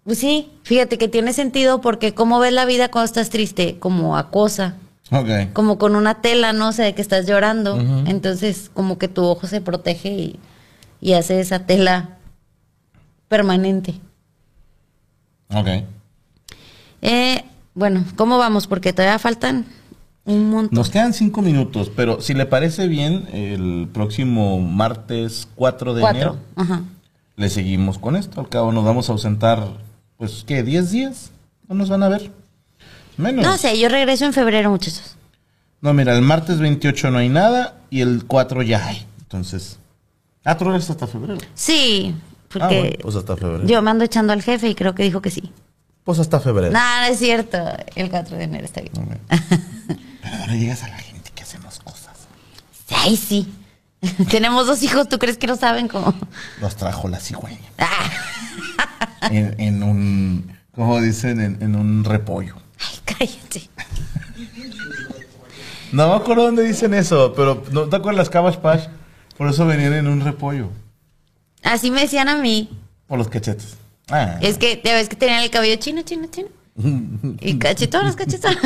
Pues 0.04 0.18
sí 0.18 0.52
fíjate 0.62 0.98
que 0.98 1.08
tiene 1.08 1.32
sentido 1.32 1.80
porque 1.80 2.12
cómo 2.12 2.38
ves 2.38 2.52
la 2.52 2.66
vida 2.66 2.90
cuando 2.90 3.06
estás 3.06 3.30
triste 3.30 3.78
como 3.78 4.18
acosa. 4.18 4.74
Ok. 5.10 5.52
como 5.52 5.78
con 5.78 5.96
una 5.96 6.22
tela, 6.22 6.52
no 6.52 6.72
sé, 6.72 6.82
de 6.82 6.94
que 6.94 7.02
estás 7.02 7.26
llorando. 7.26 7.78
Entonces, 8.06 8.70
como 8.72 8.96
que 8.96 9.06
tu 9.06 9.22
ojo 9.22 9.46
se 9.46 9.60
protege 9.60 10.08
y, 10.08 10.40
y 11.04 11.12
hace 11.12 11.38
esa 11.38 11.66
tela 11.66 12.16
permanente. 13.28 13.94
Ok. 15.54 15.68
Eh, 17.02 17.44
bueno, 17.74 18.02
¿cómo 18.16 18.38
vamos? 18.38 18.66
Porque 18.66 18.94
todavía 18.94 19.18
faltan 19.18 19.66
un 20.24 20.48
montón. 20.48 20.74
Nos 20.74 20.88
quedan 20.88 21.12
cinco 21.12 21.42
minutos, 21.42 21.92
pero 21.94 22.22
si 22.22 22.32
le 22.32 22.46
parece 22.46 22.88
bien, 22.88 23.28
el 23.34 23.86
próximo 23.92 24.58
martes 24.60 25.46
4 25.56 25.92
de 25.92 26.00
Cuatro. 26.00 26.20
enero 26.20 26.38
Ajá. 26.56 26.82
le 27.36 27.50
seguimos 27.50 27.98
con 27.98 28.16
esto. 28.16 28.40
Al 28.40 28.48
cabo 28.48 28.72
nos 28.72 28.86
vamos 28.86 29.10
a 29.10 29.12
ausentar, 29.12 29.62
pues, 30.16 30.42
¿qué? 30.46 30.64
¿10 30.64 30.84
días? 30.88 31.32
No 31.68 31.74
nos 31.74 31.90
van 31.90 32.02
a 32.02 32.08
ver. 32.08 32.30
Menos. 33.18 33.44
No 33.44 33.58
sé, 33.58 33.78
yo 33.78 33.90
regreso 33.90 34.24
en 34.24 34.32
febrero, 34.32 34.70
muchachos. 34.70 35.16
No, 35.82 35.92
mira, 35.92 36.14
el 36.16 36.22
martes 36.22 36.60
28 36.60 37.10
no 37.10 37.18
hay 37.18 37.28
nada 37.28 37.76
y 37.90 38.00
el 38.00 38.24
4 38.24 38.62
ya 38.62 38.86
hay. 38.86 39.04
Entonces. 39.20 39.78
Ah, 40.44 40.56
tú 40.56 40.64
regresas 40.64 40.90
hasta 40.90 41.06
febrero. 41.06 41.38
Sí, 41.54 42.14
porque 42.48 42.64
Ah, 42.64 42.68
bueno, 42.80 42.96
pues 43.02 43.16
hasta 43.16 43.36
febrero. 43.36 43.66
yo 43.66 43.80
me 43.82 43.90
ando 43.90 44.04
echando 44.04 44.32
al 44.32 44.42
jefe 44.42 44.68
y 44.68 44.74
creo 44.74 44.94
que 44.94 45.02
dijo 45.02 45.20
que 45.22 45.30
sí. 45.30 45.52
Pues 46.04 46.18
hasta 46.18 46.38
febrero. 46.40 46.72
No, 46.72 46.78
no 47.00 47.06
es 47.06 47.18
cierto. 47.18 47.58
El 47.96 48.10
4 48.10 48.36
de 48.36 48.44
enero 48.44 48.64
está 48.66 48.82
bien. 48.82 48.92
Pero 50.22 50.36
no 50.38 50.46
le 50.48 50.54
digas 50.54 50.82
a 50.82 50.88
la 50.88 50.98
gente 50.98 51.30
que 51.34 51.42
hacemos 51.42 51.78
cosas. 51.80 52.28
Ay, 52.90 53.16
sí. 53.16 53.52
Tenemos 54.30 54.66
dos 54.66 54.82
hijos, 54.82 55.08
¿tú 55.08 55.18
crees 55.18 55.38
que 55.38 55.46
no 55.46 55.56
saben 55.56 55.88
cómo? 55.88 56.12
Los 56.60 56.76
trajo 56.76 57.08
la 57.08 57.20
cigüeña. 57.20 57.58
Ah, 57.78 58.10
En, 59.30 59.54
en 59.58 59.82
un. 59.82 60.58
¿Cómo 60.74 61.00
dicen? 61.00 61.40
En, 61.40 61.62
en 61.62 61.74
un 61.76 62.04
repollo. 62.04 62.56
ay, 62.78 62.98
cállate. 63.16 63.70
No 65.92 66.08
me 66.08 66.14
acuerdo 66.16 66.42
dónde 66.44 66.64
dicen 66.64 66.92
eso, 66.92 67.32
pero 67.34 67.62
¿no 67.70 67.84
te 67.88 67.96
acuerdas 67.96 68.18
las 68.18 68.30
Cabash 68.30 68.56
Pash? 68.56 68.86
Por 69.36 69.48
eso 69.48 69.66
venían 69.66 69.92
en 69.92 70.06
un 70.06 70.20
repollo. 70.20 70.70
Así 71.62 71.90
me 71.90 72.02
decían 72.02 72.28
a 72.28 72.36
mí. 72.36 72.70
Por 73.06 73.18
los 73.18 73.28
cachetes. 73.28 73.76
Ah. 74.10 74.38
Es 74.40 74.58
que 74.58 74.80
ya 74.84 74.94
ves 74.94 75.08
que 75.08 75.16
tenían 75.16 75.42
el 75.42 75.50
cabello 75.50 75.76
chino, 75.76 76.02
chino, 76.02 76.26
chino. 76.30 76.48
Y 77.40 77.58
cachetonas, 77.58 78.16
cachetonas. 78.16 78.58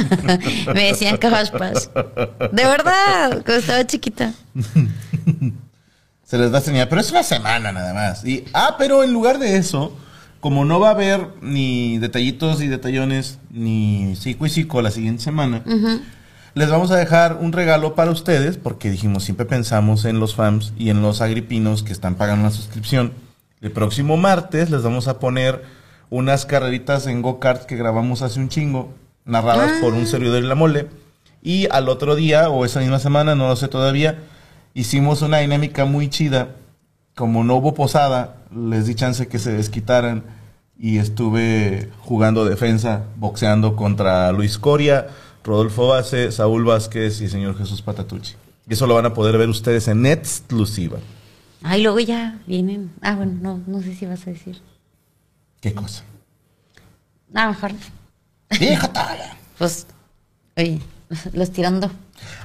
Me 0.74 0.84
decían 0.84 1.16
cabaspas. 1.18 1.90
De 1.94 2.64
verdad, 2.64 3.42
cuando 3.44 3.56
estaba 3.56 3.86
chiquita. 3.86 4.32
Se 6.24 6.38
les 6.38 6.50
da 6.50 6.60
señal, 6.60 6.88
pero 6.88 7.00
es 7.00 7.10
una 7.10 7.22
semana 7.22 7.72
nada 7.72 7.94
más. 7.94 8.24
Y, 8.24 8.44
ah, 8.52 8.76
pero 8.78 9.04
en 9.04 9.12
lugar 9.12 9.38
de 9.38 9.56
eso, 9.56 9.96
como 10.40 10.64
no 10.64 10.80
va 10.80 10.88
a 10.88 10.92
haber 10.92 11.28
ni 11.40 11.98
detallitos 11.98 12.60
y 12.60 12.68
detallones, 12.68 13.38
ni 13.50 14.14
psico 14.16 14.46
y 14.46 14.50
psico 14.50 14.82
la 14.82 14.90
siguiente 14.90 15.22
semana, 15.22 15.62
les 16.58 16.70
vamos 16.70 16.90
a 16.90 16.96
dejar 16.96 17.38
un 17.40 17.52
regalo 17.52 17.94
para 17.94 18.10
ustedes, 18.10 18.56
porque 18.56 18.90
dijimos, 18.90 19.22
siempre 19.22 19.46
pensamos 19.46 20.04
en 20.04 20.18
los 20.18 20.34
fans 20.34 20.72
y 20.76 20.90
en 20.90 21.02
los 21.02 21.20
agripinos 21.20 21.84
que 21.84 21.92
están 21.92 22.16
pagando 22.16 22.40
una 22.40 22.50
suscripción. 22.50 23.12
El 23.60 23.70
próximo 23.70 24.16
martes 24.16 24.68
les 24.68 24.82
vamos 24.82 25.06
a 25.06 25.20
poner 25.20 25.62
unas 26.10 26.46
carreritas 26.46 27.06
en 27.06 27.22
go-kart 27.22 27.62
que 27.64 27.76
grabamos 27.76 28.22
hace 28.22 28.40
un 28.40 28.48
chingo, 28.48 28.92
narradas 29.24 29.70
por 29.80 29.92
un 29.92 30.08
servidor 30.08 30.42
de 30.42 30.48
la 30.48 30.56
mole. 30.56 30.88
Y 31.42 31.68
al 31.70 31.88
otro 31.88 32.16
día, 32.16 32.50
o 32.50 32.64
esa 32.64 32.80
misma 32.80 32.98
semana, 32.98 33.36
no 33.36 33.46
lo 33.46 33.54
sé 33.54 33.68
todavía, 33.68 34.18
hicimos 34.74 35.22
una 35.22 35.38
dinámica 35.38 35.84
muy 35.84 36.10
chida. 36.10 36.56
Como 37.14 37.44
no 37.44 37.54
hubo 37.54 37.72
posada, 37.72 38.34
les 38.52 38.86
di 38.86 38.96
chance 38.96 39.28
que 39.28 39.38
se 39.38 39.52
desquitaran 39.52 40.24
y 40.76 40.98
estuve 40.98 41.88
jugando 42.00 42.44
defensa, 42.44 43.04
boxeando 43.14 43.76
contra 43.76 44.32
Luis 44.32 44.58
Coria, 44.58 45.06
Rodolfo 45.48 45.88
Base, 45.88 46.30
Saúl 46.30 46.64
Vázquez 46.64 47.20
y 47.20 47.28
señor 47.28 47.56
Jesús 47.56 47.82
Patatucci. 47.82 48.34
Y 48.68 48.74
eso 48.74 48.86
lo 48.86 48.94
van 48.94 49.06
a 49.06 49.14
poder 49.14 49.38
ver 49.38 49.48
ustedes 49.48 49.88
en 49.88 50.04
exclusiva. 50.04 50.98
Ay, 51.62 51.82
luego 51.82 51.98
ya 52.00 52.38
vienen. 52.46 52.92
Ah, 53.00 53.16
bueno, 53.16 53.32
no, 53.40 53.60
no 53.66 53.82
sé 53.82 53.94
si 53.94 54.06
vas 54.06 54.26
a 54.26 54.30
decir. 54.30 54.60
¿Qué 55.60 55.72
cosa? 55.72 56.04
Ah, 57.34 57.48
mejor. 57.48 57.72
¡Déjate! 58.50 59.00
Pues, 59.58 59.88
oye, 60.56 60.80
los 61.32 61.50
tirando. 61.50 61.90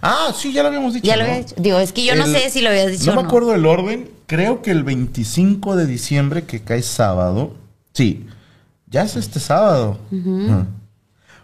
Ah, 0.02 0.34
sí, 0.36 0.52
ya 0.52 0.64
lo 0.64 0.70
habíamos 0.70 0.96
dicho. 0.96 1.06
Ya 1.06 1.16
lo 1.16 1.26
¿no? 1.26 1.30
había 1.30 1.44
dicho. 1.44 1.54
Digo, 1.60 1.78
es 1.78 1.94
que 1.94 2.04
yo 2.04 2.16
no 2.16 2.26
sé 2.26 2.50
si 2.50 2.62
lo 2.62 2.70
habías 2.70 2.90
dicho 2.90 3.06
No 3.14 3.20
o 3.20 3.22
me 3.22 3.28
acuerdo 3.28 3.54
el 3.54 3.68
orden, 3.68 4.10
creo 4.26 4.64
que 4.64 4.72
el 4.72 4.84
25 4.84 5.76
de 5.76 5.86
diciembre, 5.86 6.46
que 6.46 6.64
cae 6.64 6.82
sábado. 6.82 7.56
Sí, 7.94 8.26
ya 8.88 9.04
es 9.04 9.16
este 9.16 9.40
sábado. 9.40 10.00
Ajá. 10.12 10.66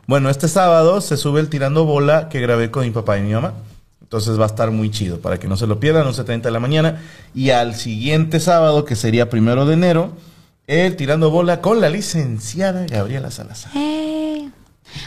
Bueno, 0.10 0.32
este 0.32 0.48
sábado 0.48 1.02
se 1.02 1.18
sube 1.18 1.40
el 1.40 1.50
tirando 1.50 1.86
bola 1.86 2.30
que 2.30 2.40
grabé 2.42 2.72
con 2.72 2.84
mi 2.84 2.90
papá 2.90 3.20
y 3.20 3.22
mi 3.22 3.32
mamá. 3.32 3.54
Entonces 4.02 4.40
va 4.40 4.46
a 4.46 4.48
estar 4.48 4.72
muy 4.72 4.90
chido 4.90 5.20
para 5.22 5.38
que 5.38 5.48
no 5.48 5.56
se 5.56 5.68
lo 5.68 5.80
pierdan, 5.80 6.08
11.30 6.08 6.42
de 6.42 6.50
la 6.50 6.60
mañana. 6.60 7.00
Y 7.36 7.52
al 7.52 7.76
siguiente 7.76 8.40
sábado, 8.40 8.86
que 8.86 8.96
sería 8.96 9.30
primero 9.30 9.68
de 9.68 9.76
enero, 9.76 10.14
el 10.66 10.96
tirando 10.96 11.30
bola 11.30 11.62
con 11.62 11.80
la 11.80 11.92
licenciada 11.92 12.88
Gabriela 12.88 13.30
Salazar. 13.30 13.72
Eh, 13.76 14.50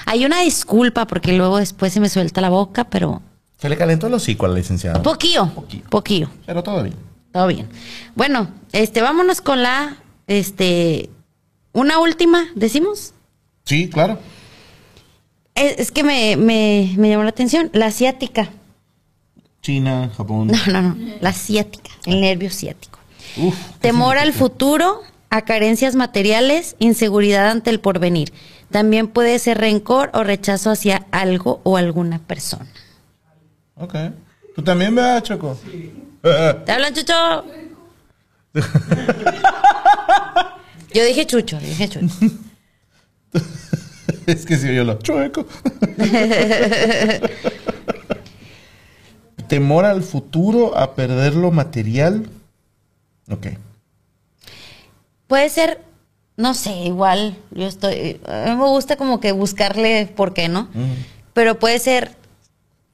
Hay 0.06 0.24
una 0.24 0.42
disculpa 0.42 1.04
porque 1.08 1.32
luego 1.32 1.56
después 1.58 1.92
se 1.92 1.98
me 1.98 2.08
suelta 2.08 2.40
la 2.40 2.50
boca, 2.50 2.84
pero 2.84 3.22
Se 3.58 3.68
le 3.68 3.76
calentó 3.76 4.06
el 4.06 4.14
hocico 4.14 4.46
a 4.46 4.50
la 4.50 4.54
licenciada. 4.54 5.02
poquillo, 5.02 5.48
Poquillo. 5.52 5.84
poquillo. 5.90 6.28
Pero 6.46 6.62
todo 6.62 6.80
bien. 6.84 6.94
Todo 7.32 7.48
bien. 7.48 7.68
Bueno, 8.14 8.50
este, 8.70 9.02
vámonos 9.02 9.40
con 9.40 9.64
la, 9.64 9.96
este, 10.28 11.10
una 11.72 11.98
última, 11.98 12.44
decimos. 12.54 13.14
Sí, 13.64 13.90
claro. 13.90 14.20
Es, 15.54 15.78
es 15.78 15.90
que 15.92 16.02
me, 16.02 16.36
me, 16.36 16.94
me 16.96 17.08
llamó 17.08 17.22
la 17.22 17.30
atención, 17.30 17.70
la 17.72 17.86
asiática. 17.86 18.50
China, 19.60 20.10
Japón. 20.16 20.48
No, 20.48 20.58
no, 20.72 20.82
no, 20.82 20.96
la 21.20 21.28
asiática, 21.30 21.90
el 22.06 22.20
nervio 22.20 22.50
ciático. 22.50 22.98
Uf, 23.36 23.54
¿qué 23.54 23.88
Temor 23.88 24.18
al 24.18 24.32
futuro, 24.32 25.02
a 25.30 25.42
carencias 25.42 25.94
materiales, 25.94 26.74
inseguridad 26.78 27.48
ante 27.50 27.70
el 27.70 27.80
porvenir. 27.80 28.32
También 28.70 29.06
puede 29.08 29.38
ser 29.38 29.58
rencor 29.58 30.10
o 30.14 30.24
rechazo 30.24 30.70
hacia 30.70 31.06
algo 31.10 31.60
o 31.62 31.76
alguna 31.76 32.18
persona. 32.18 32.68
Ok. 33.76 33.94
¿Tú 34.54 34.62
también 34.62 34.94
veas, 34.94 35.22
Choco? 35.22 35.58
Sí. 35.62 35.92
¿Te 36.22 36.72
hablan, 36.72 36.94
Chucho? 36.94 37.44
Yo 40.94 41.04
dije 41.04 41.26
Chucho, 41.26 41.58
dije 41.58 41.88
Chucho. 41.88 42.14
es 44.26 44.46
que 44.46 44.56
si 44.56 44.74
yo 44.74 44.84
lo 44.84 44.98
chueco. 44.98 45.46
Temor 49.48 49.84
al 49.84 50.02
futuro, 50.02 50.76
a 50.76 50.94
perder 50.94 51.34
lo 51.34 51.50
material. 51.50 52.26
Ok. 53.30 53.48
Puede 55.26 55.48
ser, 55.48 55.80
no 56.36 56.54
sé, 56.54 56.74
igual, 56.84 57.36
yo 57.50 57.66
estoy, 57.66 58.20
a 58.26 58.50
mí 58.50 58.56
me 58.56 58.68
gusta 58.68 58.96
como 58.96 59.20
que 59.20 59.32
buscarle 59.32 60.06
por 60.06 60.34
qué, 60.34 60.48
¿no? 60.48 60.68
Pero 61.32 61.58
puede 61.58 61.78
ser, 61.78 62.16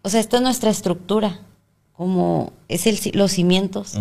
o 0.02 0.08
sea, 0.08 0.20
esta 0.20 0.36
es 0.36 0.42
nuestra 0.42 0.70
estructura, 0.70 1.40
como 1.92 2.52
es 2.68 2.86
el, 2.86 2.98
los 3.14 3.32
cimientos. 3.32 3.98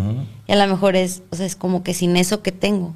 Y 0.48 0.52
a 0.52 0.56
lo 0.56 0.68
mejor 0.68 0.96
es, 0.96 1.24
o 1.32 1.36
sea, 1.36 1.46
es 1.46 1.56
como 1.56 1.84
que 1.84 1.94
sin 1.94 2.16
eso 2.16 2.44
que 2.44 2.52
tengo, 2.52 2.96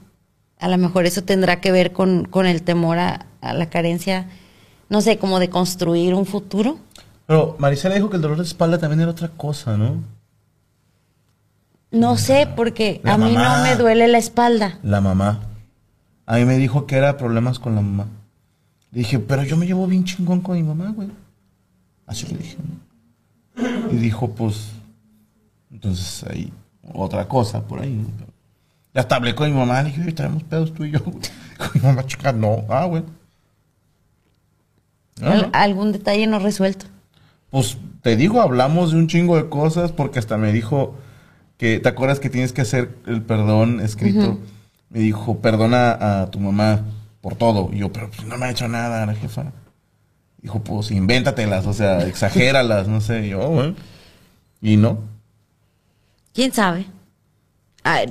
a 0.61 0.69
lo 0.69 0.77
mejor 0.77 1.05
eso 1.05 1.23
tendrá 1.23 1.59
que 1.59 1.71
ver 1.71 1.91
con, 1.91 2.25
con 2.25 2.45
el 2.45 2.61
temor 2.61 2.99
a, 2.99 3.25
a 3.41 3.53
la 3.53 3.69
carencia, 3.69 4.27
no 4.89 5.01
sé, 5.01 5.17
como 5.17 5.39
de 5.39 5.49
construir 5.49 6.13
un 6.13 6.25
futuro. 6.25 6.77
Pero 7.25 7.55
Marisela 7.57 7.95
dijo 7.95 8.09
que 8.09 8.17
el 8.17 8.21
dolor 8.21 8.37
de 8.37 8.43
espalda 8.43 8.77
también 8.77 9.01
era 9.01 9.11
otra 9.11 9.29
cosa, 9.29 9.75
¿no? 9.75 9.95
No 11.89 12.15
sé, 12.15 12.47
porque 12.55 13.01
a 13.03 13.17
mí 13.17 13.33
no 13.33 13.63
me 13.63 13.75
duele 13.75 14.07
la 14.07 14.19
espalda. 14.19 14.79
La 14.83 15.01
mamá. 15.01 15.41
A 16.25 16.37
mí 16.37 16.45
me 16.45 16.57
dijo 16.57 16.85
que 16.85 16.95
era 16.95 17.17
problemas 17.17 17.59
con 17.59 17.75
la 17.75 17.81
mamá. 17.81 18.07
Le 18.91 18.99
dije, 18.99 19.19
pero 19.19 19.43
yo 19.43 19.57
me 19.57 19.65
llevo 19.65 19.87
bien 19.87 20.05
chingón 20.05 20.41
con 20.41 20.55
mi 20.55 20.63
mamá, 20.63 20.93
güey. 20.95 21.09
Así 22.05 22.27
le 22.27 22.37
dije. 22.37 22.57
¿no? 23.55 23.91
Y 23.91 23.95
dijo, 23.97 24.29
pues, 24.29 24.69
entonces 25.71 26.23
ahí, 26.29 26.53
otra 26.93 27.27
cosa 27.27 27.61
por 27.61 27.81
ahí. 27.81 27.93
¿no? 27.93 28.31
Hasta 28.93 29.15
hablé 29.15 29.33
con 29.35 29.49
mi 29.51 29.57
mamá, 29.57 29.81
le 29.83 29.89
dije, 29.89 30.01
oye, 30.01 30.11
tenemos 30.11 30.43
pedos 30.43 30.73
tú 30.73 30.83
y 30.85 30.91
yo. 30.91 30.99
Con 31.03 31.69
mi 31.75 31.79
mamá, 31.81 32.05
chica, 32.05 32.31
no. 32.33 32.65
Ah, 32.69 32.85
güey. 32.85 33.03
Ah, 35.21 35.31
Al- 35.31 35.41
no. 35.43 35.49
algún 35.53 35.91
detalle 35.91 36.27
no 36.27 36.39
resuelto. 36.39 36.85
Pues 37.51 37.77
te 38.01 38.15
digo, 38.15 38.41
hablamos 38.41 38.91
de 38.91 38.97
un 38.97 39.07
chingo 39.07 39.37
de 39.37 39.47
cosas 39.49 39.91
porque 39.91 40.19
hasta 40.19 40.37
me 40.37 40.51
dijo 40.51 40.95
que, 41.57 41.79
¿te 41.79 41.89
acuerdas 41.89 42.19
que 42.19 42.29
tienes 42.29 42.53
que 42.53 42.61
hacer 42.61 42.97
el 43.05 43.21
perdón 43.21 43.79
escrito? 43.81 44.39
Me 44.89 44.99
dijo, 44.99 45.39
perdona 45.39 46.21
a 46.23 46.31
tu 46.31 46.39
mamá 46.39 46.81
por 47.21 47.35
todo. 47.35 47.69
Y 47.71 47.79
yo, 47.79 47.91
pero 47.93 48.09
pues, 48.09 48.25
no 48.25 48.37
me 48.37 48.47
ha 48.47 48.51
hecho 48.51 48.67
nada 48.67 49.05
la 49.05 49.13
jefa. 49.15 49.51
Dijo, 50.41 50.59
pues 50.63 50.89
invéntatelas, 50.91 51.65
o 51.67 51.73
sea, 51.73 51.99
exagéralas, 52.07 52.87
no 52.87 52.99
sé. 53.01 53.27
Y 53.27 53.29
yo, 53.29 53.47
bueno. 53.49 53.75
Y 54.61 54.77
no. 54.77 54.99
¿Quién 56.33 56.51
sabe? 56.51 56.85
Ah, 57.83 58.01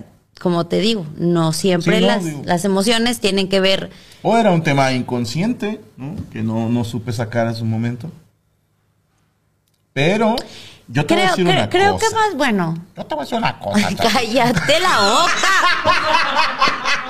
como 0.41 0.67
te 0.67 0.81
digo, 0.81 1.07
no 1.17 1.53
siempre 1.53 1.97
Sí, 1.99 2.01
no, 2.03 2.07
las, 2.09 2.25
digo. 2.25 2.43
las 2.45 2.65
emociones 2.65 3.21
tienen 3.21 3.49
que 3.49 3.61
ver. 3.61 3.91
O 4.23 4.37
era 4.37 4.51
un 4.53 4.63
tema 4.63 4.93
inconsciente, 4.93 5.81
¿no? 5.97 6.17
Que 6.33 6.43
no, 6.43 6.69
no 6.69 6.83
supe 6.85 7.13
sacar 7.13 7.47
en 7.47 7.55
su 7.55 7.65
momento. 7.65 8.11
Pero 9.93 10.37
yo 10.89 11.05
te 11.07 11.15
voy 11.15 11.23
a 11.25 11.27
Creo, 11.27 11.37
decir 11.37 11.45
creo, 11.45 11.57
una 11.59 11.71
creo 11.71 11.93
cosa. 11.95 12.07
que 12.09 12.15
más 12.15 12.35
bueno. 12.37 12.75
Yo 12.97 13.05
te 13.07 13.15
voy 13.15 13.23
a 13.23 13.25
decir 13.25 13.39
una 13.39 13.59
cosa. 13.59 13.89
Cállate 14.13 14.81
la 14.81 15.01
boca. 15.11 15.33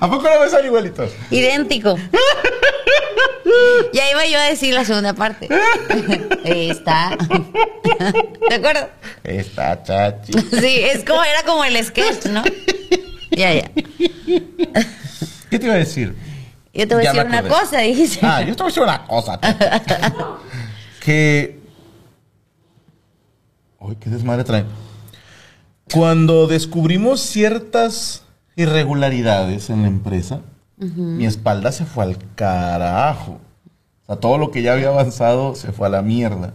¿A 0.00 0.10
poco 0.10 0.28
no 0.28 0.40
me 0.40 0.48
salen 0.48 0.66
igualitos? 0.66 1.12
Idéntico. 1.30 1.96
Ya 3.92 4.10
iba 4.10 4.26
yo 4.26 4.38
a 4.38 4.44
decir 4.44 4.74
la 4.74 4.84
segunda 4.84 5.14
parte. 5.14 5.48
Está. 6.44 7.16
¿De 8.48 8.54
acuerdo? 8.54 8.88
Está 9.24 9.82
chachi. 9.82 10.32
Sí, 10.32 10.80
es 10.82 11.04
como, 11.04 11.22
era 11.22 11.42
como 11.44 11.64
el 11.64 11.82
sketch, 11.84 12.26
¿no? 12.26 12.42
Ya, 13.30 13.52
ya. 13.54 13.70
¿Qué 15.50 15.58
te 15.58 15.66
iba 15.66 15.74
a 15.74 15.78
decir? 15.78 16.14
Yo 16.72 16.86
te 16.86 16.94
voy 16.94 17.04
Ya 17.04 17.10
a 17.10 17.12
decir 17.14 17.26
una 17.28 17.42
cosa, 17.42 17.78
dijiste. 17.80 18.24
Ah, 18.24 18.42
yo 18.42 18.54
te 18.54 18.62
voy 18.62 18.70
a 18.70 18.72
decir 18.72 18.82
una 18.82 19.06
cosa. 19.06 19.40
Que. 21.04 21.58
Ay, 23.80 23.96
qué 23.98 24.10
desmadre 24.10 24.44
traen. 24.44 24.66
Cuando 25.92 26.46
descubrimos 26.46 27.20
ciertas 27.20 28.22
irregularidades 28.56 29.70
en 29.70 29.82
la 29.82 29.88
empresa, 29.88 30.40
mi 30.76 31.26
espalda 31.26 31.72
se 31.72 31.84
fue 31.84 32.04
al 32.04 32.16
carajo. 32.34 33.38
O 34.02 34.06
sea, 34.06 34.16
todo 34.16 34.38
lo 34.38 34.50
que 34.50 34.62
ya 34.62 34.72
había 34.72 34.88
avanzado 34.88 35.54
se 35.54 35.72
fue 35.72 35.86
a 35.86 35.90
la 35.90 36.00
mierda. 36.00 36.54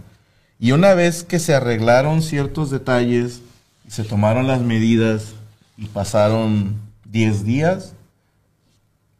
Y 0.59 0.71
una 0.71 0.95
vez 0.95 1.23
que 1.23 1.37
se 1.37 1.53
arreglaron 1.53 2.23
ciertos 2.23 2.71
detalles, 2.71 3.41
se 3.87 4.03
tomaron 4.03 4.47
las 4.47 4.61
medidas 4.61 5.33
y 5.77 5.85
pasaron 5.85 6.75
10 7.05 7.45
días, 7.45 7.93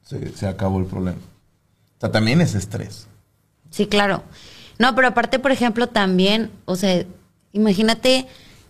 se, 0.04 0.36
se 0.36 0.48
acabó 0.48 0.80
el 0.80 0.86
problema. 0.86 1.20
O 1.98 2.00
sea, 2.00 2.12
también 2.12 2.42
es 2.42 2.56
estrés. 2.56 3.08
Sí, 3.70 3.86
claro. 3.86 4.24
No, 4.80 4.96
pero 4.96 5.08
aparte, 5.08 5.40
por 5.40 5.52
ejemplo, 5.52 5.88
también, 5.88 6.50
o 6.66 6.76
sea, 6.76 7.06
imagínate 7.54 8.26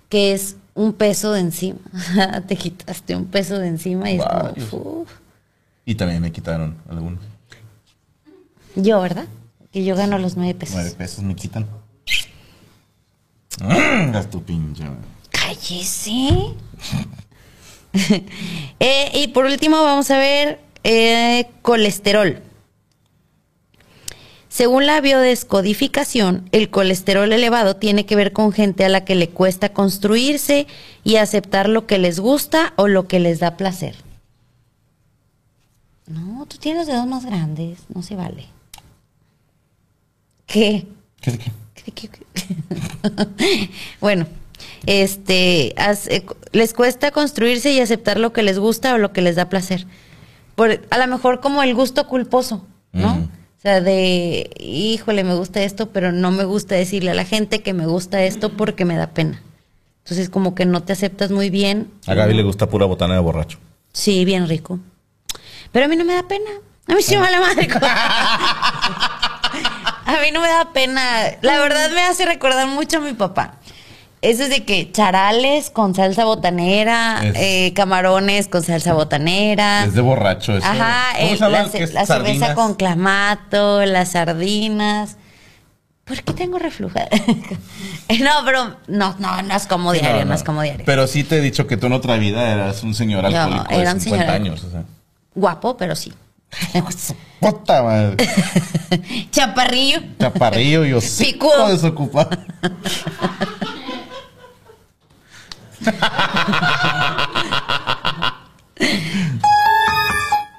que 0.10 0.34
es 0.34 0.58
un 0.76 0.94
peso 0.94 1.32
de 1.32 1.40
encima. 1.40 1.80
Te 2.48 2.56
quitaste 2.56 3.16
un 3.16 3.26
peso 3.26 3.58
de 3.58 3.68
encima 3.68 4.12
y 4.12 4.18
es 4.18 4.24
como, 4.24 4.44
Varios. 4.44 4.70
uf. 4.74 5.10
Y 5.86 5.96
también 5.96 6.22
me 6.22 6.32
quitaron 6.32 6.78
algunos. 6.88 7.20
Yo, 8.76 9.02
¿verdad? 9.02 9.26
Que 9.72 9.84
yo 9.84 9.96
gano 9.96 10.18
los 10.20 10.36
nueve 10.38 10.54
pesos. 10.54 10.76
Nueve 10.76 10.92
pesos 10.92 11.24
me 11.24 11.36
quitan. 11.36 11.66
Gas 14.12 14.30
tu 14.30 14.44
pinche. 14.44 14.84
Cállese. 15.32 16.30
Eh, 18.82 19.10
y 19.14 19.30
por 19.30 19.46
último 19.46 19.82
vamos 19.82 20.12
a 20.12 20.18
ver 20.18 20.60
eh, 20.84 21.48
colesterol. 21.62 22.42
Según 24.56 24.86
la 24.86 25.02
biodescodificación, 25.02 26.48
el 26.54 26.70
colesterol 26.70 27.34
elevado 27.34 27.76
tiene 27.76 28.06
que 28.06 28.16
ver 28.16 28.32
con 28.32 28.54
gente 28.54 28.86
a 28.86 28.90
la 28.90 29.04
que 29.04 29.14
le 29.16 29.28
cuesta 29.28 29.74
construirse 29.74 30.66
y 31.04 31.18
aceptar 31.18 31.68
lo 31.68 31.86
que 31.88 31.98
les 31.98 32.22
gusta 32.22 32.72
o 32.78 32.88
lo 32.88 33.06
que 33.06 33.20
les 33.20 33.40
da 33.42 33.58
placer. 33.58 33.98
No, 36.08 36.46
tú 36.46 36.56
tienes 36.56 36.88
los 36.88 36.88
dedos 36.88 37.06
más 37.06 37.26
grandes, 37.26 37.80
no 37.94 38.02
se 38.02 38.16
vale. 38.16 38.46
¿Qué? 40.46 40.88
¿Qué 41.20 41.32
de 41.32 41.38
qué? 41.40 41.52
¿Qué- 41.74 41.92
qué- 41.92 42.10
qué? 42.10 43.70
bueno, 44.00 44.26
este, 44.86 45.74
as- 45.76 46.08
eh, 46.08 46.26
les 46.54 46.74
cuesta 46.74 47.12
construirse 47.12 47.74
y 47.74 47.82
aceptar 47.82 48.22
lo 48.22 48.32
que 48.32 48.42
les 48.42 48.58
gusta 48.58 48.94
o 48.94 49.00
lo 49.00 49.12
que 49.12 49.22
les 49.22 49.36
da 49.36 49.50
placer. 49.50 49.86
Por, 50.56 50.80
a 50.92 50.98
lo 50.98 51.08
mejor 51.08 51.42
como 51.42 51.62
el 51.62 51.76
gusto 51.76 52.08
culposo, 52.08 52.66
¿no? 52.94 53.16
Ujú. 53.16 53.28
O 53.66 53.68
sea, 53.68 53.82
de, 53.82 54.52
híjole, 54.60 55.24
me 55.24 55.34
gusta 55.34 55.64
esto, 55.64 55.90
pero 55.90 56.12
no 56.12 56.30
me 56.30 56.44
gusta 56.44 56.76
decirle 56.76 57.10
a 57.10 57.16
la 57.16 57.26
gente 57.26 57.64
que 57.64 57.74
me 57.74 57.88
gusta 57.88 58.22
esto 58.22 58.56
porque 58.56 58.86
me 58.86 58.96
da 58.96 59.08
pena. 59.08 59.42
Entonces, 60.04 60.30
como 60.30 60.54
que 60.54 60.68
no 60.68 60.84
te 60.84 60.94
aceptas 60.94 61.32
muy 61.32 61.50
bien. 61.50 61.92
A 62.06 62.14
Gaby 62.14 62.36
le 62.36 62.44
gusta 62.44 62.70
pura 62.70 62.86
botana 62.86 63.16
de 63.16 63.22
borracho. 63.22 63.58
Sí, 63.92 64.24
bien 64.24 64.48
rico. 64.48 64.78
Pero 65.72 65.86
a 65.86 65.88
mí 65.88 65.96
no 65.96 66.06
me 66.06 66.14
da 66.14 66.28
pena. 66.28 66.52
A 66.86 66.94
mí 66.94 67.02
sí 67.02 67.16
me 67.16 67.22
vale 67.22 67.40
madre. 67.40 67.68
A 70.06 70.22
mí 70.22 70.30
no 70.32 70.42
me 70.42 70.48
da 70.48 70.72
pena. 70.72 71.02
La 71.42 71.58
verdad 71.58 71.90
me 71.90 72.04
hace 72.04 72.24
recordar 72.28 72.68
mucho 72.68 73.00
a 73.00 73.02
mi 73.02 73.14
papá. 73.14 73.56
Eso 74.30 74.44
es 74.44 74.50
de 74.50 74.64
que 74.64 74.92
charales 74.92 75.70
con 75.70 75.94
salsa 75.96 76.26
botanera, 76.26 77.20
Es- 77.24 77.36
eh, 77.36 77.74
camarones 77.76 78.48
con 78.48 78.64
salsa 78.64 78.94
botanera. 78.94 79.86
Es 79.86 79.94
de 79.94 80.02
borracho 80.02 80.58
eso. 80.58 80.66
Ajá, 80.66 81.14
¿Cómo 81.18 81.30
el- 81.32 81.40
la, 81.40 81.50
la 81.50 81.68
cerveza 81.70 82.06
sardinas? 82.06 82.56
con 82.56 82.74
clamato, 82.76 83.86
las 83.86 84.12
sardinas. 84.12 85.18
¿Por 86.06 86.22
qué 86.22 86.34
tengo 86.34 86.60
reflujo? 86.60 87.00
no, 88.20 88.32
pero 88.46 88.76
no, 88.88 89.16
no, 89.20 89.42
no 89.42 89.56
es 89.56 89.66
como 89.68 89.92
Sí, 89.94 90.00
diario, 90.00 90.26
no, 90.26 90.34
es 90.36 90.44
como 90.44 90.62
diario. 90.62 90.86
Pero 90.86 91.08
sí 91.08 91.24
te 91.24 91.38
he 91.38 91.42
dicho 91.42 91.66
que 91.68 91.78
tú 91.78 91.88
en 91.88 91.94
otra 91.94 92.18
vida 92.18 92.52
eras 92.52 92.84
un 92.84 92.94
señor 92.94 93.28
Yo 93.30 93.38
alcohólico 93.42 93.72
era 93.72 93.90
de 93.90 93.96
un 93.96 94.02
50 94.02 94.26
señor 94.26 94.30
años. 94.36 94.64
O 94.64 94.70
sea. 94.72 94.84
Guapo, 95.34 95.76
pero 95.78 95.96
sí. 95.96 96.14
Puta 97.40 97.82
madre. 97.84 98.28
Chaparrillo. 99.32 100.00
Chaparrillo 100.20 100.86
y 100.86 100.94
hocico 100.94 101.48
Picudo. 101.50 101.68
desocupado. 101.70 102.30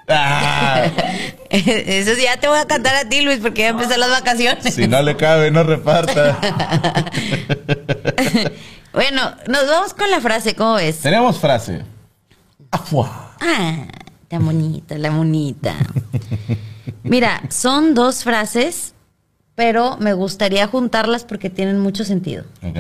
Ah, 0.09 0.85
Eso 1.51 2.15
sí, 2.15 2.23
ya 2.23 2.37
te 2.39 2.49
voy 2.49 2.59
a 2.59 2.67
cantar 2.67 2.95
a 2.97 3.09
ti, 3.09 3.23
Luis, 3.23 3.39
porque 3.41 3.63
ya 3.63 3.69
empezaron 3.69 4.01
las 4.01 4.11
vacaciones. 4.11 4.75
si 4.75 4.87
no 4.87 5.03
le 5.03 5.17
cabe, 5.17 5.51
no 5.51 5.63
reparta. 5.63 6.39
Bueno, 8.93 9.31
nos 9.47 9.67
vamos 9.69 9.93
con 9.93 10.11
la 10.11 10.23
frase, 10.23 10.55
¿cómo 10.55 10.77
ves? 10.77 11.01
Tenemos 11.01 11.39
frase. 11.39 11.83
Afua. 12.71 13.37
Ah, 13.43 13.85
la 14.31 14.41
monita, 14.41 14.97
la 14.97 15.11
monita. 15.11 15.75
Mira, 17.03 17.43
son 17.51 17.95
dos 17.95 18.25
frases, 18.25 18.95
pero 19.55 19.99
me 19.99 20.15
gustaría 20.15 20.67
juntarlas 20.67 21.25
porque 21.27 21.51
tienen 21.51 21.79
mucho 21.79 22.05
sentido. 22.05 22.45
Ok. 22.63 22.79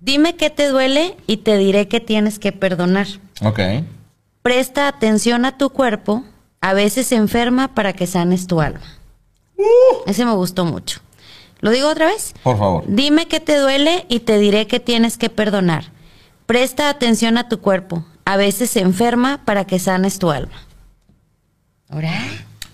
Dime 0.00 0.36
qué 0.36 0.50
te 0.50 0.68
duele 0.68 1.16
y 1.26 1.38
te 1.38 1.56
diré 1.56 1.88
que 1.88 2.00
tienes 2.00 2.38
que 2.38 2.52
perdonar. 2.52 3.06
Ok. 3.42 3.60
Presta 4.42 4.86
atención 4.88 5.44
a 5.44 5.58
tu 5.58 5.70
cuerpo, 5.70 6.24
a 6.60 6.72
veces 6.72 7.10
enferma 7.12 7.74
para 7.74 7.92
que 7.92 8.06
sanes 8.06 8.46
tu 8.46 8.60
alma. 8.60 8.80
Ese 10.06 10.24
me 10.24 10.32
gustó 10.34 10.64
mucho. 10.64 11.00
¿Lo 11.60 11.70
digo 11.72 11.88
otra 11.88 12.06
vez? 12.06 12.32
Por 12.44 12.56
favor. 12.58 12.84
Dime 12.86 13.26
qué 13.26 13.40
te 13.40 13.56
duele 13.56 14.06
y 14.08 14.20
te 14.20 14.38
diré 14.38 14.68
que 14.68 14.78
tienes 14.78 15.18
que 15.18 15.28
perdonar. 15.30 15.86
Presta 16.46 16.88
atención 16.88 17.36
a 17.36 17.48
tu 17.48 17.60
cuerpo. 17.60 18.04
A 18.24 18.36
veces 18.36 18.70
se 18.70 18.80
enferma 18.80 19.44
para 19.44 19.66
que 19.66 19.78
sanes 19.80 20.18
tu 20.20 20.30
alma. 20.30 20.54
¿Ahora? 21.88 22.12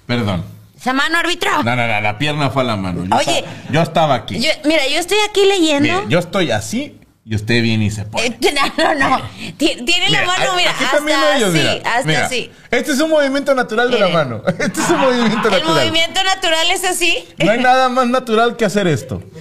Perdón. 0.07 0.45
¿Esa 0.77 0.93
mano, 0.93 1.17
árbitro? 1.17 1.51
No, 1.63 1.75
no, 1.75 1.87
no, 1.89 2.01
la 2.01 2.19
pierna 2.19 2.51
fue 2.51 2.63
a 2.63 2.67
la 2.67 2.77
mano. 2.77 3.05
Yo, 3.07 3.17
Oye. 3.17 3.39
estaba, 3.39 3.71
yo 3.73 3.81
estaba 3.83 4.15
aquí. 4.15 4.41
Yo- 4.41 4.51
mira, 4.67 4.87
yo 4.87 4.99
estoy 4.99 5.17
aquí 5.29 5.47
leyendo. 5.47 6.07
Yo 6.11 6.19
estoy 6.19 6.51
así 6.51 7.01
y 7.27 7.35
usted 7.35 7.63
viene 7.63 7.87
y 7.87 7.91
se 7.91 8.05
pone. 8.05 8.27
Eh, 8.27 8.39
no, 8.77 8.95
no, 8.95 9.09
no. 9.19 9.23
Ti- 9.57 9.83
Tiene 9.85 10.11
la 10.11 10.27
mano, 10.27 10.55
mira, 10.57 10.71
aquí 10.73 10.85
hasta 10.85 11.37
ellos, 11.37 11.49
así, 11.55 11.59
mira. 11.59 11.73
hasta 11.91 12.07
Mira, 12.07 12.27
así. 12.27 12.51
Este 12.71 12.93
es 12.93 13.01
un 13.01 13.11
movimiento 13.11 13.55
natural 13.55 13.91
de 13.91 13.99
la 13.99 14.09
mano. 14.09 14.43
Este 14.59 14.81
es 14.81 14.91
un 14.91 14.99
movimiento 15.01 15.49
El 15.49 15.55
natural. 15.55 15.75
movimiento 15.75 16.23
natural 16.23 16.71
es 16.73 16.85
así. 16.85 17.25
No 17.43 17.51
hay 17.53 17.61
nada 17.61 17.89
más 17.89 18.07
natural 18.09 18.57
que 18.57 18.65
hacer 18.65 18.87
esto. 18.87 19.23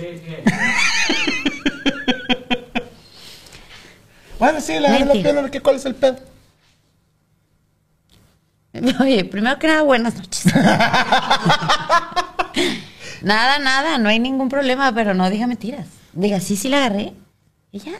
Bueno, 4.39 4.59
sí, 4.59 4.77
la, 4.79 4.97
pierna, 5.13 5.49
¿qué- 5.49 5.61
¿cuál 5.61 5.77
es 5.77 5.85
el 5.85 5.95
pedo? 5.95 6.17
Oye, 8.99 9.23
primero 9.23 9.57
que 9.59 9.67
nada, 9.67 9.83
buenas 9.83 10.15
noches. 10.15 10.45
nada, 13.21 13.59
nada, 13.59 13.97
no 13.99 14.09
hay 14.09 14.19
ningún 14.19 14.49
problema, 14.49 14.91
pero 14.93 15.13
no 15.13 15.29
diga 15.29 15.47
mentiras. 15.47 15.87
Diga, 16.13 16.39
sí, 16.41 16.57
sí 16.57 16.67
la 16.67 16.77
agarré. 16.77 17.13
Ya. 17.73 17.93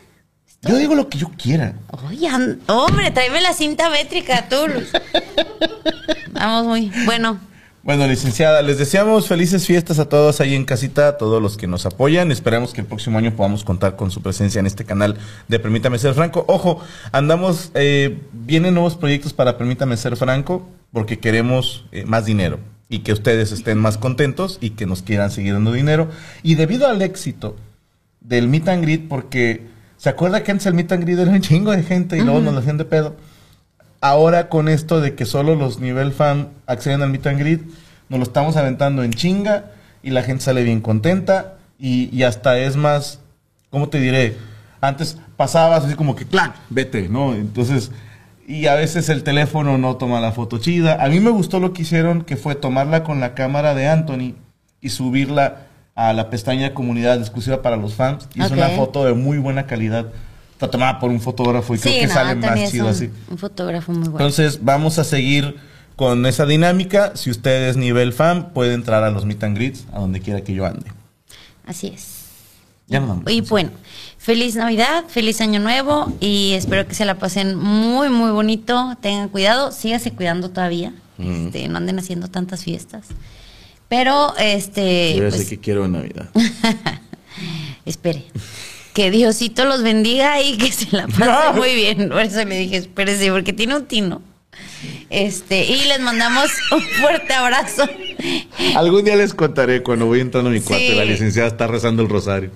Yo 0.62 0.78
digo 0.78 0.94
lo 0.94 1.10
que 1.10 1.18
yo 1.18 1.32
quiera. 1.36 1.74
Oye, 2.08 2.30
hombre, 2.68 3.10
tráeme 3.10 3.42
la 3.42 3.54
cinta 3.54 3.90
métrica, 3.90 4.48
tú. 4.48 4.56
Vamos 6.32 6.66
muy. 6.68 6.92
Bueno, 7.06 7.40
Bueno, 7.82 8.08
licenciada, 8.08 8.62
les 8.62 8.78
deseamos 8.78 9.28
felices 9.28 9.66
fiestas 9.66 9.98
a 9.98 10.08
todos 10.08 10.40
ahí 10.40 10.54
en 10.54 10.64
casita, 10.64 11.08
a 11.08 11.18
todos 11.18 11.42
los 11.42 11.58
que 11.58 11.66
nos 11.66 11.88
apoyan. 11.88 12.32
Esperamos 12.32 12.72
que 12.72 12.82
el 12.82 12.88
próximo 12.88 13.18
año 13.18 13.36
podamos 13.36 13.64
contar 13.64 13.96
con 13.96 14.12
su 14.12 14.22
presencia 14.22 14.60
en 14.60 14.68
este 14.68 14.86
canal 14.86 15.18
de 15.48 15.60
Permítame 15.60 15.98
Ser 15.98 16.14
Franco. 16.14 16.46
Ojo, 16.48 16.80
andamos, 17.12 17.72
eh, 17.74 18.20
vienen 18.32 18.76
nuevos 18.76 18.96
proyectos 18.96 19.34
para 19.34 19.58
Permítame 19.58 19.98
Ser 19.98 20.16
Franco 20.18 20.70
porque 20.92 21.18
queremos 21.18 21.86
eh, 21.92 22.06
más 22.06 22.26
dinero 22.26 22.60
y 22.90 23.00
que 23.00 23.12
ustedes 23.12 23.52
estén 23.52 23.80
más 23.80 23.98
contentos 23.98 24.60
y 24.62 24.70
que 24.72 24.86
nos 24.86 25.02
quieran 25.02 25.32
seguir 25.32 25.54
dando 25.54 25.72
dinero. 25.72 26.10
Y 26.44 26.56
debido 26.56 26.88
al 26.88 27.02
éxito 27.02 27.58
del 28.24 28.48
Meet 28.48 28.70
and 28.70 28.84
Greet, 28.84 29.08
porque 29.08 29.68
se 29.98 30.10
acuerda 30.10 30.44
que 30.44 30.52
antes 30.52 30.66
el 30.66 30.74
Meet 30.74 30.92
and 30.92 31.04
Greet 31.04 31.20
era 31.20 31.32
un 31.32 31.42
chingo 31.42 31.72
de 31.72 31.84
gente 31.84 32.18
y 32.18 32.22
luego 32.22 32.40
nos 32.40 32.54
lo 32.54 32.60
hacían 32.60 32.78
de 32.78 32.86
pedo 32.86 33.16
ahora 34.04 34.50
con 34.50 34.68
esto 34.68 35.00
de 35.00 35.16
que 35.16 35.26
solo 35.26 35.56
los 35.56 35.80
nivel 35.80 36.12
fan 36.12 36.50
acceden 36.68 37.02
al 37.02 37.10
meet 37.10 37.26
and 37.26 37.40
greet, 37.40 37.62
nos 38.10 38.20
lo 38.20 38.24
estamos 38.24 38.58
aventando 38.58 39.02
en 39.02 39.14
chinga 39.14 39.72
y 40.04 40.10
la 40.10 40.24
gente 40.24 40.44
sale 40.44 40.64
bien 40.64 40.82
contenta 40.82 41.56
y, 41.80 42.10
y 42.16 42.24
hasta 42.24 42.60
es 42.60 42.76
más, 42.76 43.22
¿cómo 43.70 43.88
te 43.88 44.02
diré? 44.02 44.36
Antes 44.82 45.18
pasabas 45.38 45.86
así 45.86 45.96
como 45.96 46.18
que, 46.18 46.26
¡clac! 46.26 46.54
Vete, 46.70 47.08
¿no? 47.08 47.34
Entonces, 47.34 47.92
y 48.46 48.68
a 48.68 48.76
veces 48.76 49.08
el 49.08 49.24
teléfono 49.24 49.78
no 49.78 49.96
toma 49.96 50.20
la 50.20 50.34
foto 50.34 50.58
chida. 50.58 51.02
A 51.02 51.08
mí 51.08 51.22
me 51.22 51.30
gustó 51.30 51.62
lo 51.62 51.72
que 51.72 51.84
hicieron, 51.84 52.24
que 52.24 52.36
fue 52.36 52.56
tomarla 52.56 53.06
con 53.06 53.22
la 53.22 53.34
cámara 53.34 53.74
de 53.74 53.88
Anthony 53.88 54.36
y 54.82 54.90
subirla 54.90 55.68
a 55.96 56.14
la 56.14 56.30
pestaña 56.30 56.70
de 56.70 56.74
comunidad 56.74 57.18
exclusiva 57.20 57.62
para 57.62 57.78
los 57.78 57.94
fans. 57.94 58.28
Y 58.36 58.42
es 58.42 58.52
una 58.52 58.70
foto 58.70 59.06
de 59.06 59.14
muy 59.14 59.38
buena 59.38 59.66
calidad. 59.66 60.08
Está 60.54 60.70
tomada 60.70 61.00
por 61.00 61.10
un 61.10 61.20
fotógrafo 61.20 61.76
y 61.76 61.80
creo 61.80 62.02
que 62.02 62.08
no, 62.08 62.14
sale 62.14 62.36
más 62.36 62.72
chido 62.72 62.86
un, 62.86 62.92
así. 62.92 63.10
un 63.30 63.38
fotógrafo 63.38 63.92
muy 63.92 64.08
bueno. 64.08 64.18
Entonces 64.18 64.64
vamos 64.64 64.98
a 64.98 65.04
seguir 65.04 65.58
con 65.96 66.26
esa 66.26 66.46
dinámica. 66.46 67.16
Si 67.16 67.30
usted 67.30 67.70
es 67.70 67.78
nivel 67.78 68.14
fan, 68.14 68.54
puede 68.54 68.74
entrar 68.74 69.04
a 69.04 69.12
los 69.12 69.26
meet 69.26 69.44
and 69.44 69.58
greets, 69.58 69.86
a 69.92 70.00
donde 70.00 70.22
quiera 70.22 70.42
que 70.42 70.54
yo 70.54 70.66
ande. 70.66 70.92
Así 71.66 71.88
es. 71.88 72.24
Ya 72.88 73.00
nos 73.00 73.10
vamos. 73.10 73.32
Y 73.32 73.42
bueno, 73.42 73.72
feliz 74.18 74.56
Navidad, 74.56 75.06
feliz 75.08 75.42
Año 75.42 75.60
Nuevo 75.60 76.12
y 76.20 76.54
espero 76.54 76.88
que 76.88 76.96
se 76.96 77.06
la 77.06 77.16
pasen 77.16 77.56
muy, 77.56 78.10
muy 78.10 78.32
bonito. 78.32 78.98
Tengan 79.02 79.30
cuidado, 79.30 79.72
síganse 79.72 80.12
cuidando 80.12 80.50
todavía. 80.50 80.94
Este, 81.18 81.68
no 81.68 81.78
anden 81.78 82.00
haciendo 82.00 82.28
tantas 82.28 82.64
fiestas. 82.64 83.08
Pero, 83.96 84.36
este, 84.40 85.18
pues, 85.20 85.48
que 85.48 85.60
quiero 85.60 85.86
en 85.86 85.92
Navidad. 85.92 86.28
espere. 87.86 88.24
Que 88.92 89.12
Diosito 89.12 89.66
los 89.66 89.84
bendiga 89.84 90.42
y 90.42 90.58
que 90.58 90.72
se 90.72 90.88
la 90.96 91.06
pasen 91.08 91.56
muy 91.58 91.76
bien. 91.76 92.10
Por 92.10 92.22
eso 92.22 92.44
le 92.44 92.58
dije, 92.58 92.78
espérese, 92.78 93.32
porque 93.32 93.54
tiene 93.54 93.76
un 93.76 93.86
tino. 93.86 94.24
Este, 95.12 95.64
y 95.66 95.86
les 95.86 96.00
mandamos 96.00 96.50
un 96.72 96.82
fuerte 96.82 97.36
abrazo. 97.36 97.88
Algún 98.76 99.06
día 99.06 99.16
les 99.16 99.36
contaré 99.36 99.84
cuando 99.84 100.08
voy 100.08 100.22
entrando 100.22 100.50
a 100.50 100.54
mi 100.54 100.60
cuarto 100.60 100.84
Sí. 100.88 100.96
la 100.96 101.06
licenciada 101.06 101.48
está 101.50 101.68
rezando 101.68 102.02
el 102.02 102.10
rosario. 102.10 102.50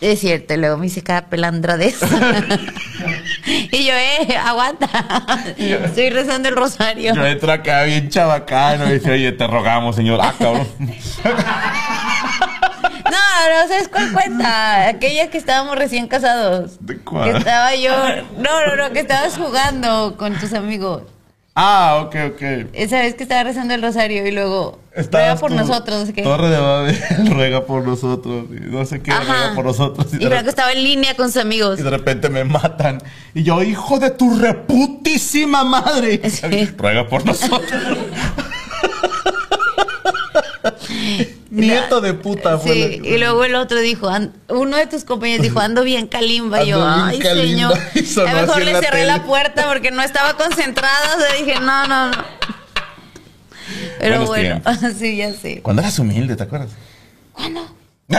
Es 0.00 0.20
cierto, 0.20 0.54
y 0.54 0.56
luego 0.58 0.76
me 0.76 0.86
hice 0.86 1.02
cada 1.02 1.26
pelandra 1.28 1.76
de 1.76 1.86
eso. 1.86 2.06
y 3.46 3.86
yo, 3.86 3.94
eh, 3.94 4.36
aguanta. 4.36 4.88
Estoy 5.56 6.10
rezando 6.10 6.48
el 6.48 6.56
rosario. 6.56 7.14
Yo 7.14 7.26
entro 7.26 7.50
acá 7.50 7.84
bien 7.84 8.10
chabacano 8.10 8.88
y 8.90 8.94
dice, 8.94 9.10
oye, 9.12 9.32
te 9.32 9.46
rogamos, 9.46 9.96
señor. 9.96 10.20
Ah, 10.22 10.34
cabrón. 10.38 10.68
No, 13.06 13.62
no, 13.62 13.68
¿sabes 13.68 13.88
cuál 13.88 14.12
cuenta? 14.12 14.88
Aquella 14.88 15.30
que 15.30 15.38
estábamos 15.38 15.76
recién 15.76 16.08
casados. 16.08 16.78
¿De 16.80 16.98
cuál? 16.98 17.30
Que 17.30 17.38
estaba 17.38 17.74
yo. 17.76 17.92
No, 18.36 18.66
no, 18.66 18.76
no, 18.76 18.92
que 18.92 18.98
estabas 19.00 19.36
jugando 19.36 20.16
con 20.16 20.34
tus 20.34 20.52
amigos. 20.52 21.02
Ah, 21.56 22.02
ok, 22.06 22.16
ok. 22.34 22.42
Esa 22.72 23.00
vez 23.00 23.14
que 23.14 23.24
estaba 23.24 23.42
rezando 23.44 23.74
el 23.74 23.82
rosario 23.82 24.26
y 24.26 24.30
luego. 24.30 24.78
Estabas 24.94 25.40
ruega 25.40 25.42
por 25.42 25.50
tú, 25.50 25.56
nosotros. 25.56 25.98
no 26.00 26.06
sé 26.06 26.12
qué. 26.14 26.22
Torre 26.22 26.48
de 26.48 26.58
Babel 26.58 26.98
ruega 27.32 27.66
por 27.66 27.86
nosotros. 27.86 28.46
y 28.50 28.60
no 28.70 28.84
sé 28.86 29.02
qué, 29.02 29.10
Ajá. 29.10 29.24
ruega 29.24 29.54
por 29.54 29.64
nosotros. 29.66 30.06
Y 30.14 30.18
de 30.18 30.28
Franco 30.28 30.48
estaba 30.48 30.72
en 30.72 30.84
línea 30.84 31.14
con 31.16 31.26
sus 31.26 31.42
amigos. 31.42 31.78
Y 31.80 31.82
de 31.82 31.90
repente 31.90 32.30
me 32.30 32.44
matan. 32.44 33.02
Y 33.34 33.42
yo, 33.42 33.62
hijo 33.62 33.98
de 33.98 34.10
tu 34.10 34.38
reputísima 34.38 35.64
madre. 35.64 36.20
Sí. 36.30 36.66
Ruega 36.76 37.08
por 37.08 37.26
nosotros. 37.26 37.72
Nieto 41.60 42.00
de 42.00 42.14
puta 42.14 42.58
fue. 42.58 42.72
Sí, 42.72 43.00
la- 43.00 43.08
y 43.08 43.18
luego 43.18 43.44
el 43.44 43.54
otro 43.54 43.78
dijo, 43.80 44.10
uno 44.48 44.76
de 44.76 44.86
tus 44.86 45.04
compañeros 45.04 45.42
dijo, 45.42 45.60
ando 45.60 45.82
bien 45.84 46.06
calimba. 46.06 46.62
Y 46.62 46.68
yo, 46.68 46.86
ay, 46.86 47.18
calimba". 47.18 47.74
señor. 47.74 48.28
A 48.28 48.32
lo 48.34 48.40
mejor 48.42 48.62
le 48.62 48.72
la 48.72 48.80
cerré 48.80 48.98
tele. 49.00 49.06
la 49.06 49.24
puerta 49.24 49.66
porque 49.68 49.90
no 49.90 50.02
estaba 50.02 50.34
concentrada. 50.36 51.16
O 51.16 51.20
sea, 51.20 51.32
dije, 51.44 51.60
no, 51.60 51.86
no, 51.86 52.10
no. 52.10 52.16
Pero 53.98 54.24
Buenos 54.26 54.28
bueno, 54.28 54.94
sí, 54.98 55.16
ya 55.16 55.32
sé. 55.32 55.60
Cuando 55.62 55.82
eras 55.82 55.98
humilde, 55.98 56.36
¿te 56.36 56.42
acuerdas? 56.42 56.70
¿Cuándo? 57.32 57.66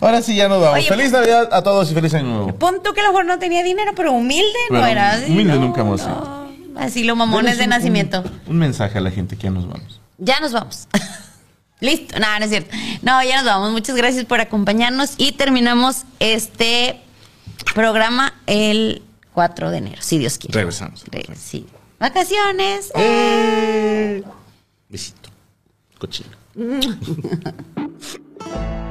Ahora 0.00 0.20
sí 0.20 0.34
ya 0.34 0.48
nos 0.48 0.60
vamos. 0.60 0.78
Oye, 0.80 0.88
feliz 0.88 1.12
Navidad 1.12 1.48
a 1.52 1.62
todos 1.62 1.90
y 1.90 1.94
feliz 1.94 2.12
año 2.14 2.24
nuevo. 2.26 2.54
Pon 2.58 2.82
tú 2.82 2.92
que 2.92 3.00
a 3.00 3.04
lo 3.04 3.10
mejor 3.10 3.24
no 3.24 3.38
tenía 3.38 3.62
dinero, 3.62 3.92
pero 3.94 4.12
humilde 4.12 4.58
no 4.70 4.84
era. 4.84 5.12
así, 5.12 5.30
humilde 5.30 5.54
no, 5.54 5.60
nunca 5.60 5.82
hemos 5.82 6.04
no. 6.06 6.42
Así 6.76 7.04
lo 7.04 7.14
mamones 7.16 7.56
de 7.58 7.64
un- 7.64 7.70
nacimiento. 7.70 8.20
Un, 8.22 8.40
un 8.48 8.58
mensaje 8.58 8.98
a 8.98 9.00
la 9.00 9.10
gente 9.12 9.36
que 9.36 9.44
ya 9.44 9.50
nos 9.50 9.68
vamos. 9.68 10.00
Ya 10.24 10.38
nos 10.40 10.52
vamos. 10.52 10.86
Listo, 11.80 12.16
nada, 12.20 12.38
no 12.38 12.44
es 12.44 12.50
cierto. 12.50 12.70
No, 13.02 13.20
ya 13.24 13.36
nos 13.38 13.44
vamos. 13.44 13.72
Muchas 13.72 13.96
gracias 13.96 14.24
por 14.24 14.40
acompañarnos 14.40 15.14
y 15.18 15.32
terminamos 15.32 16.04
este 16.20 17.00
programa 17.74 18.32
el 18.46 19.02
4 19.34 19.70
de 19.70 19.78
enero, 19.78 20.00
si 20.00 20.18
Dios 20.18 20.38
quiere. 20.38 20.54
Regresamos. 20.54 21.02
Re- 21.10 21.26
sí. 21.34 21.66
Vacaciones. 21.98 22.92
Eh. 22.94 24.22
Besito. 24.88 25.28
Cochino. 25.98 26.30